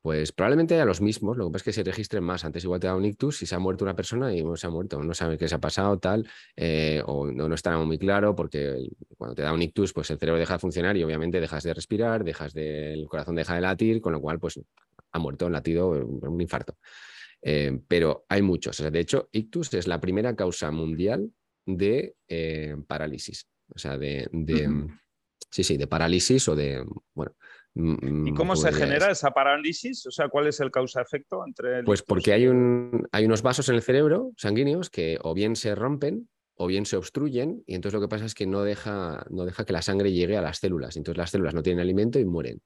Pues 0.00 0.32
probablemente 0.32 0.80
a 0.80 0.84
los 0.84 1.00
mismos, 1.00 1.36
lo 1.36 1.46
que 1.46 1.52
pasa 1.52 1.58
es 1.58 1.64
que 1.64 1.72
se 1.74 1.84
registren 1.84 2.24
más. 2.24 2.44
Antes 2.44 2.64
igual 2.64 2.80
te 2.80 2.88
da 2.88 2.96
un 2.96 3.04
ictus 3.04 3.42
y 3.42 3.46
se 3.46 3.54
ha 3.54 3.60
muerto 3.60 3.84
una 3.84 3.94
persona 3.94 4.34
y 4.34 4.42
no 4.42 4.56
se 4.56 4.66
ha 4.66 4.70
muerto, 4.70 5.00
no 5.00 5.14
sabe 5.14 5.38
qué 5.38 5.46
se 5.46 5.54
ha 5.54 5.60
pasado, 5.60 5.96
tal, 6.00 6.28
eh, 6.56 7.00
o 7.06 7.30
no, 7.30 7.48
no 7.48 7.54
está 7.54 7.78
muy 7.78 7.98
claro 7.98 8.34
porque 8.34 8.88
cuando 9.16 9.36
te 9.36 9.42
da 9.42 9.52
un 9.52 9.62
ictus, 9.62 9.92
pues 9.92 10.10
el 10.10 10.18
cerebro 10.18 10.40
deja 10.40 10.54
de 10.54 10.58
funcionar 10.58 10.96
y 10.96 11.04
obviamente 11.04 11.40
dejas 11.40 11.62
de 11.62 11.72
respirar, 11.72 12.24
dejas 12.24 12.52
de, 12.52 12.94
el 12.94 13.06
corazón 13.08 13.36
deja 13.36 13.54
de 13.54 13.60
latir, 13.60 14.00
con 14.00 14.12
lo 14.12 14.20
cual 14.20 14.40
pues 14.40 14.60
ha 15.12 15.18
muerto, 15.20 15.46
un 15.46 15.52
latido, 15.52 15.90
un 15.90 16.40
infarto. 16.40 16.76
Eh, 17.42 17.80
pero 17.88 18.24
hay 18.28 18.40
muchos. 18.42 18.78
O 18.78 18.82
sea, 18.82 18.90
de 18.90 19.00
hecho, 19.00 19.28
ictus 19.32 19.74
es 19.74 19.86
la 19.86 20.00
primera 20.00 20.34
causa 20.36 20.70
mundial 20.70 21.30
de 21.66 22.14
eh, 22.28 22.76
parálisis. 22.86 23.48
O 23.74 23.78
sea, 23.78 23.98
de, 23.98 24.28
de 24.32 24.88
sí, 25.50 25.64
sí, 25.64 25.76
de 25.76 25.86
parálisis 25.86 26.48
o 26.48 26.56
de, 26.56 26.84
bueno. 27.14 27.34
mm, 27.74 28.28
¿Y 28.28 28.34
cómo 28.34 28.54
mm, 28.54 28.56
se 28.56 28.68
pues, 28.68 28.76
genera 28.76 29.10
esa 29.10 29.30
parálisis? 29.32 30.06
O 30.06 30.10
sea, 30.10 30.28
¿cuál 30.28 30.46
es 30.46 30.60
el 30.60 30.70
causa-efecto 30.70 31.44
entre 31.46 31.80
el 31.80 31.84
Pues 31.84 32.00
ictus 32.00 32.08
porque 32.08 32.32
hay, 32.32 32.46
un, 32.46 33.06
hay 33.12 33.24
unos 33.26 33.42
vasos 33.42 33.68
en 33.68 33.76
el 33.76 33.82
cerebro 33.82 34.32
sanguíneos 34.36 34.90
que 34.90 35.18
o 35.22 35.34
bien 35.34 35.56
se 35.56 35.74
rompen 35.74 36.28
o 36.54 36.66
bien 36.66 36.86
se 36.86 36.96
obstruyen 36.96 37.62
y 37.66 37.74
entonces 37.74 37.94
lo 37.94 38.06
que 38.06 38.10
pasa 38.10 38.26
es 38.26 38.34
que 38.34 38.46
no 38.46 38.62
deja, 38.62 39.24
no 39.30 39.44
deja 39.44 39.64
que 39.64 39.72
la 39.72 39.82
sangre 39.82 40.12
llegue 40.12 40.36
a 40.36 40.42
las 40.42 40.58
células. 40.58 40.96
Entonces 40.96 41.18
las 41.18 41.30
células 41.30 41.54
no 41.54 41.62
tienen 41.62 41.80
alimento 41.80 42.18
y 42.18 42.24
mueren. 42.24 42.60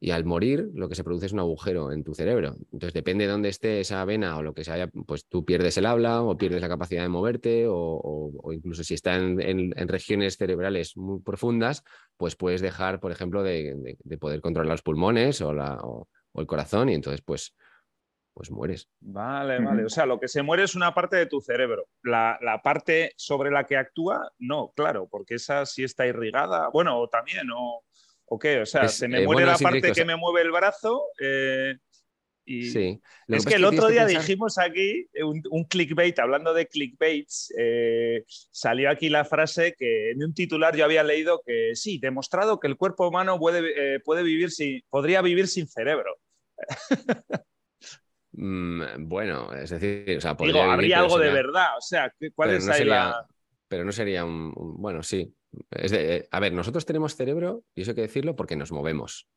Y 0.00 0.12
al 0.12 0.24
morir 0.24 0.70
lo 0.74 0.88
que 0.88 0.94
se 0.94 1.02
produce 1.02 1.26
es 1.26 1.32
un 1.32 1.40
agujero 1.40 1.90
en 1.90 2.04
tu 2.04 2.14
cerebro. 2.14 2.54
Entonces 2.72 2.94
depende 2.94 3.24
de 3.26 3.32
dónde 3.32 3.48
esté 3.48 3.80
esa 3.80 4.04
vena 4.04 4.36
o 4.36 4.42
lo 4.42 4.54
que 4.54 4.62
sea, 4.62 4.88
pues 5.06 5.26
tú 5.26 5.44
pierdes 5.44 5.76
el 5.76 5.86
habla 5.86 6.22
o 6.22 6.36
pierdes 6.38 6.60
la 6.60 6.68
capacidad 6.68 7.02
de 7.02 7.08
moverte 7.08 7.66
o, 7.66 7.74
o- 7.74 8.32
o 8.40 8.52
incluso 8.52 8.84
si 8.84 8.94
está 8.94 9.16
en, 9.16 9.40
en- 9.40 9.72
en 9.76 9.88
regiones 9.88 10.36
cerebrales 10.36 10.96
muy 10.96 11.20
profundas, 11.20 11.82
pues 12.16 12.36
puedes 12.36 12.60
dejar, 12.60 13.00
por 13.00 13.10
ejemplo, 13.10 13.42
de, 13.42 13.74
de- 13.74 13.96
de 13.98 14.18
poder 14.18 14.40
controlar 14.40 14.70
los 14.70 14.82
pulmones 14.82 15.40
o, 15.40 15.52
la, 15.52 15.78
o- 15.82 16.08
o 16.32 16.40
el 16.40 16.46
corazón 16.46 16.88
y 16.90 16.94
entonces 16.94 17.20
pues, 17.22 17.56
pues 18.34 18.52
mueres. 18.52 18.88
Vale, 19.00 19.58
vale. 19.58 19.84
O 19.84 19.88
sea, 19.88 20.06
lo 20.06 20.20
que 20.20 20.28
se 20.28 20.42
muere 20.42 20.62
es 20.62 20.76
una 20.76 20.94
parte 20.94 21.16
de 21.16 21.26
tu 21.26 21.40
cerebro. 21.40 21.86
La, 22.04 22.38
la 22.40 22.62
parte 22.62 23.14
sobre 23.16 23.50
la 23.50 23.64
que 23.64 23.76
actúa, 23.76 24.30
no, 24.38 24.72
claro, 24.76 25.08
porque 25.10 25.34
esa 25.34 25.66
sí 25.66 25.82
está 25.82 26.06
irrigada. 26.06 26.68
Bueno, 26.72 27.00
o 27.00 27.08
también, 27.08 27.48
o, 27.52 27.82
o 28.30 28.38
qué. 28.38 28.60
O 28.60 28.66
sea, 28.66 28.84
Es, 28.84 28.94
se 28.94 29.08
me 29.08 29.18
eh, 29.22 29.24
muere 29.24 29.44
bueno, 29.44 29.52
la 29.52 29.58
parte 29.58 29.76
Rico, 29.76 29.86
o 29.86 29.90
que 29.90 29.94
sea- 29.94 30.04
me 30.04 30.16
mueve 30.16 30.42
el 30.42 30.50
brazo. 30.52 31.04
eh, 31.20 31.74
y 32.44 32.64
Sí. 32.70 32.98
Es 33.28 33.44
que 33.44 33.56
el 33.56 33.64
otro 33.66 33.88
día 33.88 34.06
pensar- 34.06 34.22
dijimos 34.22 34.56
aquí 34.58 35.06
eh, 35.12 35.22
un, 35.22 35.42
un 35.50 35.64
clickbait, 35.64 36.18
hablando 36.18 36.54
de 36.54 36.66
clickbaits, 36.66 37.52
eh, 37.58 38.24
salió 38.26 38.88
aquí 38.90 39.10
la 39.10 39.26
frase 39.26 39.74
que 39.78 40.12
en 40.12 40.24
un 40.24 40.32
titular 40.32 40.74
yo 40.74 40.84
había 40.86 41.02
leído 41.04 41.42
que 41.44 41.72
sí, 41.74 41.98
demostrado 41.98 42.58
que 42.58 42.66
el 42.68 42.76
cuerpo 42.78 43.06
humano 43.08 43.38
puede, 43.38 44.00
puede 44.00 44.22
vivir 44.22 44.50
sin, 44.50 44.80
podría 44.88 45.20
vivir 45.20 45.46
sin 45.46 45.68
cerebro. 45.68 46.16
Mm, 48.32 49.08
bueno, 49.08 49.52
es 49.54 49.70
decir, 49.70 50.16
o 50.16 50.20
sea, 50.20 50.30
Digo, 50.32 50.38
podría 50.38 50.62
vivir, 50.62 50.72
habría 50.72 50.98
algo 51.00 51.18
de 51.18 51.30
verdad. 51.30 51.66
O 51.76 51.80
sea, 51.80 52.12
¿qué- 52.18 52.30
¿cuál 52.32 52.50
pero 52.50 52.58
es 52.58 52.64
no 52.66 52.72
ahí 52.72 52.78
sería, 52.78 52.94
la...? 52.94 53.26
pero 53.68 53.84
no 53.84 53.92
sería 53.92 54.24
un, 54.24 54.52
un- 54.56 54.80
bueno, 54.80 55.02
sí. 55.02 55.34
Es 55.70 55.90
de- 55.90 56.16
eh, 56.16 56.28
a 56.30 56.40
ver, 56.40 56.52
nosotros 56.52 56.84
tenemos 56.86 57.14
cerebro, 57.16 57.64
y 57.74 57.82
eso 57.82 57.92
hay 57.92 57.94
que 57.96 58.02
decirlo, 58.02 58.36
porque 58.36 58.56
nos 58.56 58.72
movemos. 58.72 59.28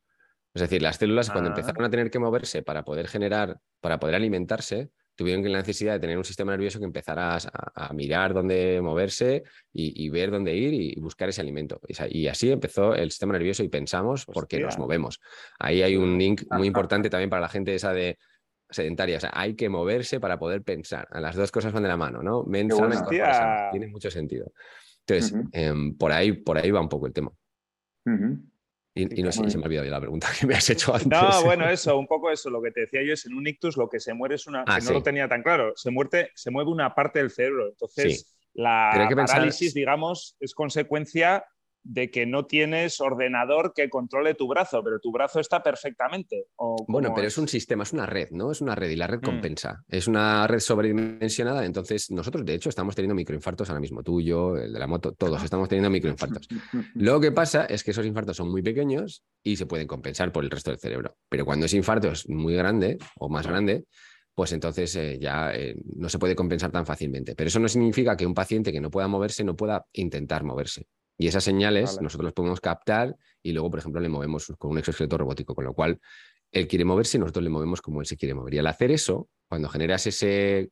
Es 0.54 0.60
decir, 0.62 0.82
las 0.82 0.96
células 0.96 1.30
cuando 1.30 1.50
Ah. 1.50 1.54
empezaron 1.54 1.84
a 1.84 1.90
tener 1.90 2.10
que 2.10 2.18
moverse 2.18 2.62
para 2.62 2.84
poder 2.84 3.08
generar, 3.08 3.58
para 3.80 3.98
poder 3.98 4.14
alimentarse, 4.16 4.90
tuvieron 5.14 5.50
la 5.52 5.58
necesidad 5.58 5.92
de 5.94 6.00
tener 6.00 6.16
un 6.18 6.24
sistema 6.24 6.52
nervioso 6.52 6.78
que 6.78 6.84
empezara 6.86 7.36
a, 7.36 7.40
a 7.88 7.92
mirar 7.92 8.32
dónde 8.34 8.80
moverse 8.82 9.42
y, 9.72 10.04
y 10.04 10.08
ver 10.08 10.30
dónde 10.30 10.54
ir 10.54 10.72
y, 10.74 10.94
buscar 11.00 11.28
ese 11.28 11.40
alimento. 11.42 11.80
Y, 12.08 12.26
así 12.28 12.50
empezó 12.50 12.94
el 12.94 13.10
sistema 13.10 13.34
nervioso 13.34 13.62
y 13.62 13.68
pensamos 13.68 14.24
porque 14.26 14.58
nos 14.58 14.68
Hostia. 14.68 14.82
movemos. 14.82 15.20
Ahí 15.58 15.82
hay 15.82 15.96
un 15.96 16.16
link 16.18 16.42
muy 16.50 16.66
importante 16.88 17.10
también 17.10 17.28
para 17.30 17.42
la 17.42 17.48
gente 17.50 17.74
esa 17.74 17.92
de 17.92 18.18
sedentaria. 18.70 19.18
O 19.18 19.20
sea, 19.20 19.30
hay 19.34 19.54
que 19.54 19.68
moverse 19.68 20.18
para 20.18 20.38
poder 20.38 20.62
pensar. 20.62 21.06
Las 21.12 21.36
dos 21.36 21.50
cosas 21.52 21.72
van 21.74 21.82
de 21.82 21.90
la 21.90 21.96
mano, 21.98 22.22
¿no? 22.22 22.44
Mente 22.44 22.74
sana 22.74 22.94
y. 22.94 22.98
Hostia. 22.98 23.68
Tiene 23.70 23.88
mucho 23.88 24.10
sentido. 24.10 24.50
Entonces, 25.06 25.34
em, 25.52 25.96
por, 25.96 26.12
ahí, 26.12 26.32
por 26.32 26.58
ahí 26.58 26.70
va 26.70 26.80
un 26.80 26.88
poco 26.88 27.06
el 27.06 27.12
tema. 27.12 27.32
Y, 28.94 29.20
y 29.20 29.22
no 29.22 29.32
sé, 29.32 29.48
se 29.48 29.56
me 29.56 29.64
ha 29.64 29.66
olvidado 29.66 29.86
ya 29.86 29.90
la 29.92 30.00
pregunta 30.00 30.28
que 30.38 30.46
me 30.46 30.54
has 30.54 30.68
hecho 30.68 30.94
antes. 30.94 31.08
No, 31.08 31.44
bueno, 31.44 31.68
eso, 31.68 31.98
un 31.98 32.06
poco 32.06 32.30
eso. 32.30 32.50
Lo 32.50 32.60
que 32.60 32.70
te 32.70 32.80
decía 32.82 33.02
yo 33.02 33.14
es 33.14 33.24
en 33.26 33.34
un 33.34 33.46
ictus 33.46 33.76
lo 33.76 33.88
que 33.88 34.00
se 34.00 34.12
muere 34.12 34.34
es 34.34 34.46
una. 34.46 34.64
Ah, 34.66 34.76
que 34.76 34.82
no 34.82 34.88
sí. 34.88 34.94
lo 34.94 35.02
tenía 35.02 35.28
tan 35.28 35.42
claro. 35.42 35.72
Se, 35.76 35.90
muerte, 35.90 36.30
se 36.34 36.50
mueve 36.50 36.70
una 36.70 36.94
parte 36.94 37.18
del 37.20 37.30
cerebro. 37.30 37.68
Entonces, 37.68 38.20
Sí. 38.20 38.26
la 38.54 39.06
que 39.08 39.16
pensar- 39.16 39.36
parálisis, 39.38 39.72
digamos, 39.72 40.36
es 40.40 40.54
consecuencia 40.54 41.44
de 41.84 42.10
que 42.10 42.26
no 42.26 42.46
tienes 42.46 43.00
ordenador 43.00 43.72
que 43.74 43.90
controle 43.90 44.34
tu 44.34 44.46
brazo, 44.48 44.82
pero 44.84 45.00
tu 45.00 45.10
brazo 45.10 45.40
está 45.40 45.62
perfectamente. 45.62 46.46
¿o 46.56 46.76
Bueno, 46.88 47.12
pero 47.14 47.26
es 47.26 47.38
un 47.38 47.48
sistema, 47.48 47.82
es 47.82 47.92
una 47.92 48.06
red, 48.06 48.30
¿no? 48.30 48.52
Es 48.52 48.60
una 48.60 48.74
red 48.74 48.90
y 48.90 48.96
la 48.96 49.06
red 49.06 49.18
Mm. 49.18 49.24
compensa. 49.24 49.82
Es 49.88 50.06
una 50.06 50.46
red 50.46 50.60
sobredimensionada, 50.60 51.64
entonces 51.64 52.10
nosotros 52.10 52.44
de 52.44 52.54
hecho 52.54 52.68
estamos 52.68 52.94
teniendo 52.94 53.14
microinfartos 53.14 53.68
ahora 53.68 53.80
mismo, 53.80 54.02
tú, 54.02 54.20
yo, 54.20 54.56
el 54.56 54.72
de 54.72 54.78
la 54.78 54.86
moto, 54.86 55.12
todos 55.12 55.42
estamos 55.42 55.68
teniendo 55.68 55.90
microinfartos. 55.90 56.48
Lo 56.94 57.20
que 57.20 57.32
pasa 57.32 57.64
es 57.64 57.82
que 57.82 57.90
esos 57.90 58.06
infartos 58.06 58.36
son 58.36 58.50
muy 58.50 58.62
pequeños 58.62 59.24
y 59.42 59.56
se 59.56 59.66
pueden 59.66 59.86
compensar 59.86 60.32
por 60.32 60.44
el 60.44 60.50
resto 60.50 60.70
del 60.70 60.78
cerebro. 60.78 61.16
Pero 61.28 61.44
cuando 61.44 61.66
ese 61.66 61.76
infarto 61.76 62.10
es 62.12 62.28
muy 62.28 62.54
grande 62.54 62.98
o 63.18 63.28
más 63.28 63.46
grande, 63.46 63.84
pues 64.34 64.52
entonces 64.52 64.94
eh, 64.96 65.18
ya 65.20 65.52
eh, 65.52 65.74
no 65.96 66.08
se 66.08 66.18
puede 66.18 66.34
compensar 66.34 66.70
tan 66.70 66.86
fácilmente. 66.86 67.34
Pero 67.34 67.48
eso 67.48 67.58
no 67.60 67.68
significa 67.68 68.16
que 68.16 68.24
un 68.26 68.34
paciente 68.34 68.72
que 68.72 68.80
no 68.80 68.90
pueda 68.90 69.08
moverse 69.08 69.44
no 69.44 69.56
pueda 69.56 69.84
intentar 69.92 70.44
moverse. 70.44 70.86
Y 71.18 71.26
esas 71.26 71.44
señales 71.44 71.94
Vale. 71.94 72.04
nosotros 72.04 72.24
las 72.24 72.34
podemos 72.34 72.60
captar 72.60 73.16
y 73.42 73.52
luego, 73.52 73.70
por 73.70 73.80
ejemplo, 73.80 74.00
le 74.00 74.08
movemos 74.08 74.52
con 74.58 74.72
un 74.72 74.78
exoesqueleto 74.78 75.18
robótico, 75.18 75.54
con 75.54 75.64
lo 75.64 75.74
cual 75.74 76.00
él 76.50 76.68
quiere 76.68 76.84
moverse 76.84 77.16
y 77.16 77.20
nosotros 77.20 77.42
le 77.42 77.50
movemos 77.50 77.80
como 77.80 78.00
él 78.00 78.06
se 78.06 78.16
quiere 78.16 78.34
mover. 78.34 78.54
Y 78.54 78.58
al 78.58 78.66
hacer 78.66 78.90
eso, 78.90 79.28
cuando 79.48 79.68
generas 79.68 80.06
ese 80.06 80.70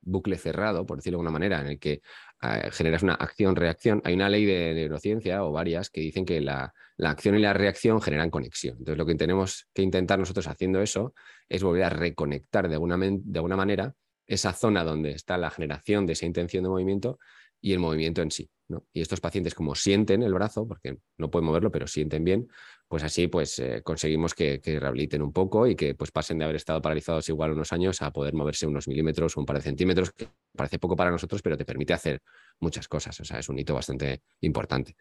bucle 0.00 0.36
cerrado, 0.36 0.84
por 0.84 0.98
decirlo 0.98 1.16
de 1.16 1.20
alguna 1.20 1.32
manera, 1.32 1.60
en 1.60 1.66
el 1.68 1.78
que 1.78 2.02
eh, 2.42 2.70
generas 2.72 3.02
una 3.02 3.14
acción-reacción, 3.14 4.02
hay 4.04 4.14
una 4.14 4.28
ley 4.28 4.44
de 4.44 4.74
neurociencia 4.74 5.44
o 5.44 5.52
varias 5.52 5.90
que 5.90 6.00
dicen 6.02 6.24
que 6.24 6.40
la, 6.40 6.74
la 6.96 7.10
acción 7.10 7.36
y 7.36 7.40
la 7.40 7.52
reacción 7.52 8.00
generan 8.02 8.30
conexión. 8.30 8.76
Entonces, 8.78 8.98
lo 8.98 9.06
que 9.06 9.14
tenemos 9.14 9.66
que 9.72 9.82
intentar 9.82 10.18
nosotros 10.18 10.46
haciendo 10.46 10.82
eso 10.82 11.14
es 11.48 11.62
volver 11.62 11.84
a 11.84 11.90
reconectar 11.90 12.68
de 12.68 12.74
alguna, 12.74 12.98
de 12.98 13.38
alguna 13.38 13.56
manera 13.56 13.94
esa 14.26 14.52
zona 14.52 14.84
donde 14.84 15.12
está 15.12 15.38
la 15.38 15.50
generación 15.50 16.06
de 16.06 16.14
esa 16.14 16.26
intención 16.26 16.64
de 16.64 16.70
movimiento 16.70 17.18
y 17.60 17.72
el 17.72 17.78
movimiento 17.78 18.22
en 18.22 18.30
sí. 18.30 18.50
¿No? 18.68 18.84
Y 18.92 19.00
estos 19.00 19.20
pacientes, 19.20 19.54
como 19.54 19.74
sienten 19.74 20.22
el 20.22 20.32
brazo, 20.32 20.66
porque 20.66 20.98
no 21.18 21.30
pueden 21.30 21.46
moverlo, 21.46 21.70
pero 21.70 21.86
sienten 21.86 22.24
bien, 22.24 22.48
pues 22.88 23.02
así 23.02 23.28
pues 23.28 23.58
eh, 23.58 23.82
conseguimos 23.82 24.34
que, 24.34 24.60
que, 24.60 24.78
rehabiliten 24.78 25.22
un 25.22 25.32
poco 25.32 25.66
y 25.66 25.74
que 25.74 25.94
pues 25.94 26.10
pasen 26.10 26.38
de 26.38 26.44
haber 26.44 26.56
estado 26.56 26.80
paralizados 26.80 27.28
igual 27.28 27.52
unos 27.52 27.72
años 27.72 28.00
a 28.02 28.12
poder 28.12 28.34
moverse 28.34 28.66
unos 28.66 28.88
milímetros 28.88 29.36
o 29.36 29.40
un 29.40 29.46
par 29.46 29.56
de 29.56 29.62
centímetros, 29.62 30.12
que 30.12 30.28
parece 30.56 30.78
poco 30.78 30.96
para 30.96 31.10
nosotros, 31.10 31.42
pero 31.42 31.56
te 31.56 31.64
permite 31.64 31.92
hacer 31.92 32.20
muchas 32.60 32.88
cosas. 32.88 33.18
O 33.20 33.24
sea, 33.24 33.38
es 33.38 33.48
un 33.48 33.58
hito 33.58 33.74
bastante 33.74 34.22
importante. 34.40 34.96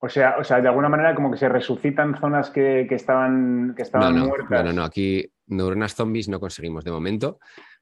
O 0.00 0.08
sea, 0.08 0.36
o 0.38 0.44
sea, 0.44 0.60
de 0.60 0.68
alguna 0.68 0.88
manera 0.88 1.14
como 1.14 1.30
que 1.30 1.38
se 1.38 1.48
resucitan 1.48 2.16
zonas 2.20 2.50
que, 2.50 2.86
que 2.88 2.94
estaban, 2.94 3.74
que 3.76 3.82
estaban 3.82 4.14
no, 4.14 4.20
no, 4.20 4.26
muertas. 4.28 4.50
No, 4.50 4.62
no, 4.64 4.72
no, 4.72 4.84
aquí 4.84 5.28
neuronas 5.46 5.94
zombies 5.94 6.28
no 6.28 6.38
conseguimos 6.38 6.84
de 6.84 6.92
momento, 6.92 7.40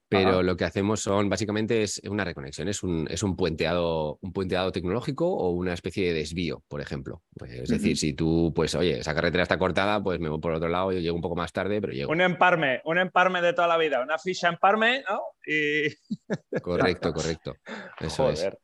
pero 0.08 0.30
Ajá. 0.30 0.42
lo 0.42 0.56
que 0.56 0.64
hacemos 0.64 1.00
son 1.00 1.28
básicamente 1.28 1.82
es 1.82 2.00
una 2.08 2.24
reconexión, 2.24 2.68
es 2.68 2.82
un, 2.82 3.08
es 3.10 3.22
un 3.22 3.34
puenteado, 3.34 4.18
un 4.20 4.32
puenteado 4.32 4.70
tecnológico 4.70 5.28
o 5.28 5.50
una 5.50 5.72
especie 5.72 6.06
de 6.06 6.14
desvío, 6.14 6.62
por 6.68 6.80
ejemplo. 6.80 7.22
Pues, 7.36 7.52
es 7.52 7.68
decir, 7.68 7.92
uh 7.92 7.94
-huh. 7.94 8.00
si 8.00 8.12
tú, 8.12 8.52
pues, 8.54 8.74
oye, 8.76 8.98
esa 8.98 9.14
carretera 9.14 9.42
está 9.42 9.58
cortada, 9.58 10.02
pues 10.02 10.20
me 10.20 10.28
voy 10.28 10.40
por 10.40 10.52
otro 10.52 10.68
lado, 10.68 10.92
yo 10.92 11.00
llego 11.00 11.16
un 11.16 11.22
poco 11.22 11.34
más 11.34 11.52
tarde, 11.52 11.80
pero 11.80 11.92
llego. 11.92 12.12
Un 12.12 12.20
emparme, 12.20 12.80
un 12.84 12.98
emparme 12.98 13.42
de 13.42 13.52
toda 13.52 13.66
la 13.66 13.78
vida, 13.78 14.00
una 14.00 14.18
ficha 14.18 14.48
emparme, 14.48 15.02
¿no? 15.08 15.20
Y... 15.46 15.88
Correcto, 16.62 17.12
correcto. 17.12 17.56
Eso 18.00 18.24
Joder. 18.24 18.54
es. 18.54 18.58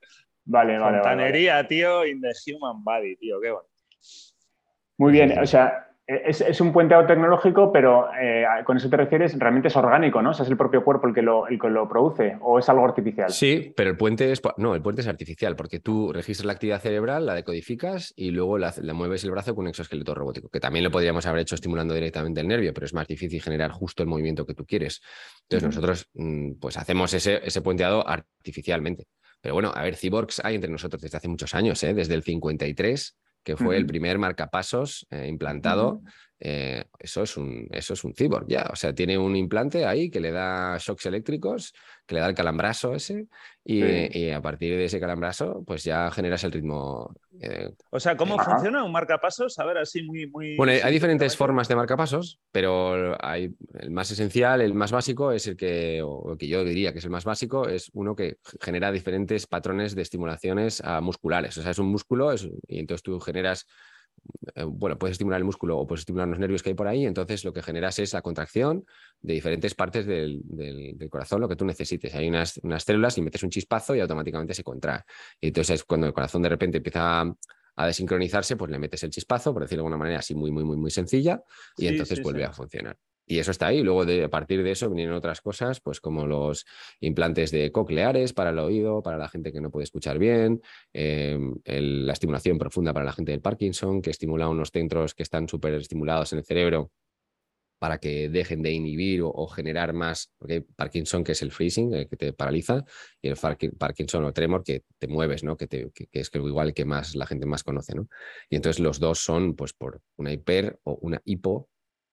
Vale, 0.45 0.79
vale. 0.79 0.99
Fontanería, 0.99 1.55
vale. 1.55 1.69
tío, 1.69 2.07
in 2.07 2.21
the 2.21 2.33
human 2.47 2.83
body, 2.83 3.17
tío, 3.17 3.41
qué 3.41 3.51
bueno. 3.51 3.69
Muy 4.99 5.13
bien, 5.13 5.39
o 5.39 5.47
sea, 5.47 5.92
es, 6.25 6.41
es, 6.41 6.61
un 6.61 6.73
puenteado 6.73 7.07
tecnológico, 7.07 7.73
pero 7.73 8.09
eh, 8.21 8.45
con 8.65 8.77
eso 8.77 8.89
te 8.91 8.97
refieres, 8.97 9.39
realmente 9.39 9.69
es 9.69 9.77
orgánico, 9.77 10.21
¿no? 10.23 10.31
O 10.31 10.35
sea, 10.35 10.45
es 10.45 10.51
el 10.51 10.57
propio 10.57 10.85
cuerpo 10.85 11.07
el 11.07 11.15
que, 11.15 11.23
lo, 11.23 11.47
el 11.47 11.59
que 11.59 11.69
lo 11.69 11.89
produce, 11.89 12.37
o 12.41 12.59
es 12.59 12.69
algo 12.69 12.85
artificial. 12.85 13.31
Sí, 13.31 13.73
pero 13.77 13.91
el 13.91 13.97
puente 13.97 14.31
es. 14.33 14.41
No, 14.57 14.75
el 14.75 14.83
puente 14.83 15.03
es 15.03 15.09
artificial, 15.09 15.57
porque 15.57 15.81
tú 15.81 16.13
registras 16.13 16.47
la 16.47 16.53
actividad 16.53 16.81
cerebral, 16.81 17.27
la 17.27 17.35
decodificas 17.35 18.13
y 18.17 18.31
luego 18.31 18.59
la, 18.59 18.73
la 18.83 18.95
mueves 18.95 19.25
el 19.25 19.31
brazo 19.31 19.55
con 19.55 19.65
un 19.65 19.69
exoesqueleto 19.69 20.15
robótico, 20.15 20.49
que 20.49 20.61
también 20.61 20.85
lo 20.85 20.91
podríamos 20.91 21.27
haber 21.27 21.43
hecho 21.43 21.55
estimulando 21.55 21.95
directamente 21.95 22.41
el 22.41 22.49
nervio, 22.49 22.73
pero 22.75 22.87
es 22.87 22.95
más 22.95 23.07
difícil 23.07 23.41
generar 23.41 23.71
justo 23.71 24.03
el 24.03 24.09
movimiento 24.09 24.45
que 24.45 24.55
tú 24.55 24.65
quieres. 24.67 25.01
Entonces, 25.43 25.63
uh 25.63 25.67
-huh. 25.67 25.75
nosotros 25.75 26.11
mm, 26.15 26.53
pues 26.61 26.77
hacemos 26.77 27.15
ese, 27.15 27.41
ese 27.45 27.63
puenteado 27.63 28.07
artificialmente. 28.07 29.07
Pero 29.41 29.55
bueno, 29.55 29.73
a 29.75 29.83
ver, 29.83 29.97
cyborgs 29.97 30.41
hay 30.45 30.55
entre 30.55 30.71
nosotros 30.71 31.03
desde 31.03 31.19
hace 31.19 31.29
muchos 31.29 31.55
años, 31.55 31.83
¿eh? 31.83 31.95
desde 31.95 32.15
el 32.15 32.23
53 32.23 33.17
que 33.43 33.57
fue 33.57 33.67
uh 33.67 33.71
-huh. 33.73 33.77
el 33.77 33.87
primer 33.87 34.19
marcapasos 34.19 35.07
eh, 35.11 35.27
implantado. 35.29 35.95
Uh 35.95 36.01
-huh. 36.01 36.13
Eh, 36.45 36.87
eso, 36.99 37.23
es 37.23 37.37
un, 37.37 37.69
eso 37.71 37.95
es 37.95 38.03
un 38.03 38.15
cyborg 38.15 38.49
ya. 38.49 38.69
O 38.73 38.75
sea, 38.75 38.93
tiene 38.93 39.17
un 39.17 39.37
implante 39.37 39.87
ahí 39.87 40.11
que 40.11 40.19
le 40.19 40.33
da 40.33 40.77
shocks 40.77 41.07
eléctricos, 41.07 41.73
que 42.05 42.17
le 42.17 42.21
da 42.21 42.29
el 42.29 42.35
calambrazo 42.35 42.97
ese, 42.97 43.29
y, 43.65 43.81
sí. 43.81 44.09
y 44.13 44.31
a 44.31 44.43
partir 44.43 44.77
de 44.77 44.87
ese 44.87 44.99
calambrazo, 44.99 45.63
pues 45.65 45.85
ya 45.85 46.11
generas 46.11 46.43
el 46.43 46.51
ritmo. 46.51 47.15
Eh, 47.41 47.71
o 47.91 48.01
sea, 48.01 48.17
¿cómo 48.17 48.37
funciona 48.41 48.83
un 48.83 48.91
marcapasos? 48.91 49.57
A 49.61 49.65
ver, 49.65 49.79
así 49.79 50.03
muy. 50.03 50.27
muy 50.27 50.57
bueno, 50.57 50.73
hay 50.73 50.93
diferentes 50.93 51.37
formas 51.37 51.69
de 51.69 51.77
marcapasos, 51.77 52.41
pero 52.51 53.17
hay 53.25 53.55
el 53.79 53.93
más 53.93 54.11
esencial, 54.11 54.63
el 54.63 54.75
más 54.75 54.91
básico, 54.91 55.31
es 55.31 55.47
el 55.47 55.57
que, 55.57 56.01
o 56.05 56.37
que 56.37 56.49
yo 56.49 56.65
diría 56.65 56.93
que 56.93 56.99
es 56.99 57.05
el 57.05 57.13
más 57.13 57.25
básico, 57.25 57.69
es 57.69 57.89
uno 57.93 58.17
que 58.17 58.39
genera 58.61 58.91
diferentes 58.91 59.47
patrones 59.47 59.95
de 59.95 60.03
estimulaciones 60.03 60.83
musculares. 61.03 61.57
O 61.57 61.63
sea, 61.63 61.71
es 61.71 61.79
un 61.79 61.87
músculo 61.87 62.33
es, 62.33 62.49
y 62.67 62.81
entonces 62.81 63.05
tú 63.05 63.21
generas 63.21 63.69
bueno, 64.67 64.99
puedes 64.99 65.15
estimular 65.15 65.41
el 65.41 65.45
músculo 65.45 65.79
o 65.79 65.87
puedes 65.87 66.01
estimular 66.01 66.29
los 66.29 66.39
nervios 66.39 66.63
que 66.63 66.71
hay 66.71 66.75
por 66.75 66.89
ahí, 66.89 67.07
entonces 67.07 67.45
lo 67.45 67.53
que 67.53 67.63
generas 67.63 67.99
es 67.99 68.13
la 68.13 68.23
contracción 68.23 68.85
de 69.21 69.35
diferentes 69.35 69.75
partes 69.75 70.07
del, 70.07 70.41
del, 70.45 70.97
del 70.99 71.11
corazón, 71.11 71.41
lo 71.41 71.49
que 71.49 71.57
tú 71.57 71.65
necesites. 71.65 72.15
Hay 72.15 72.29
unas, 72.29 72.59
unas, 72.59 72.83
células 72.85 73.17
y 73.19 73.23
metes 73.23 73.43
un 73.43 73.51
chispazo 73.51 73.95
y 73.95 74.01
automáticamente 74.01 74.55
se 74.55 74.63
contrae. 74.63 75.01
Y 75.41 75.49
entonces 75.49 75.81
es 75.81 75.85
cuando 75.85 76.07
el 76.07 76.13
corazón 76.13 76.43
de 76.43 76.49
repente 76.49 76.79
empieza 76.79 77.21
a, 77.21 77.35
a, 77.77 77.87
desincronizarse, 77.87 78.57
pues 78.57 78.71
le 78.71 78.79
metes 78.79 79.03
el 79.03 79.11
chispazo, 79.11 79.53
por 79.53 79.63
decirlo 79.63 79.83
de 79.83 79.87
alguna 79.87 79.99
manera 79.99 80.19
así 80.19 80.35
muy, 80.35 80.51
muy, 80.51 80.65
muy, 80.65 80.77
muy 80.77 80.91
sencilla, 80.91 81.43
y 81.77 81.83
sí, 81.83 81.89
entonces 81.89 82.19
sí, 82.19 82.23
vuelve 82.23 82.41
sí. 82.41 82.47
a 82.47 82.53
funcionar. 82.53 82.99
Y 83.27 83.39
eso 83.39 83.51
está 83.51 83.69
ahí. 83.69 83.83
Luego, 83.83 84.05
de, 84.05 84.25
a 84.25 84.29
partir 84.29 84.63
de 84.63 84.73
eso, 84.73 84.91
vinieron 84.91 85.15
otras 85.15 85.41
cosas, 85.41 85.81
pues 85.81 86.01
como 86.01 86.27
los 86.27 86.67
implantes 87.01 87.51
de 87.51 87.71
cocleares 87.71 88.33
para 88.33 88.51
el 88.51 88.59
oído, 88.59 89.03
para 89.03 89.17
la 89.19 89.29
gente 89.29 89.53
que 89.53 89.61
no 89.61 89.71
puede 89.71 89.85
escuchar 89.85 90.19
bien, 90.19 90.61
el, 90.93 92.07
la 92.07 92.13
estimulación 92.13 92.59
profunda 92.59 92.93
para 92.93 93.07
la 93.07 93.13
gente 93.13 93.33
del 93.33 93.41
Parkinson, 93.41 94.03
que 94.03 94.11
estimula 94.11 94.49
unos 94.49 94.71
centros 94.71 95.15
que 95.15 95.23
están 95.23 95.49
súper 95.49 95.75
estimulados 95.75 96.33
en 96.33 96.41
el 96.41 96.45
cerebro 96.45 96.91
para 97.83 97.99
que 97.99 98.29
dejen 98.29 98.63
de 98.63 98.71
inhibir 98.71 99.23
o, 99.25 99.45
generar 99.49 99.93
más, 99.93 100.31
Parkinson 100.77 101.25
que 101.25 101.33
es 101.33 101.43
el 101.43 101.51
freezing, 101.51 101.93
el 101.93 102.09
que 102.09 102.17
te 102.17 102.33
paraliza, 102.33 102.85
y 103.21 103.27
el 103.27 103.37
Parkinson 103.77 104.25
o 104.25 104.33
tremor 104.33 104.63
que 104.63 104.85
te 105.01 105.09
mueves, 105.09 105.43
¿no? 105.43 105.57
que, 105.57 105.67
te, 105.67 105.91
que, 105.91 106.07
es 106.13 106.31
igual 106.33 106.75
que 106.75 106.85
más 106.85 107.17
la 107.17 107.27
gente 107.27 107.45
más 107.45 107.65
conoce. 107.65 107.97
¿no? 107.97 108.07
Y 108.49 108.55
entonces 108.55 108.79
los 108.79 109.01
dos 109.01 109.19
son 109.19 109.57
pues 109.57 109.73
por 109.73 110.01
una 110.15 110.33
hiper 110.33 110.79
o 110.85 110.97
una 111.03 111.21
hipo 111.25 111.71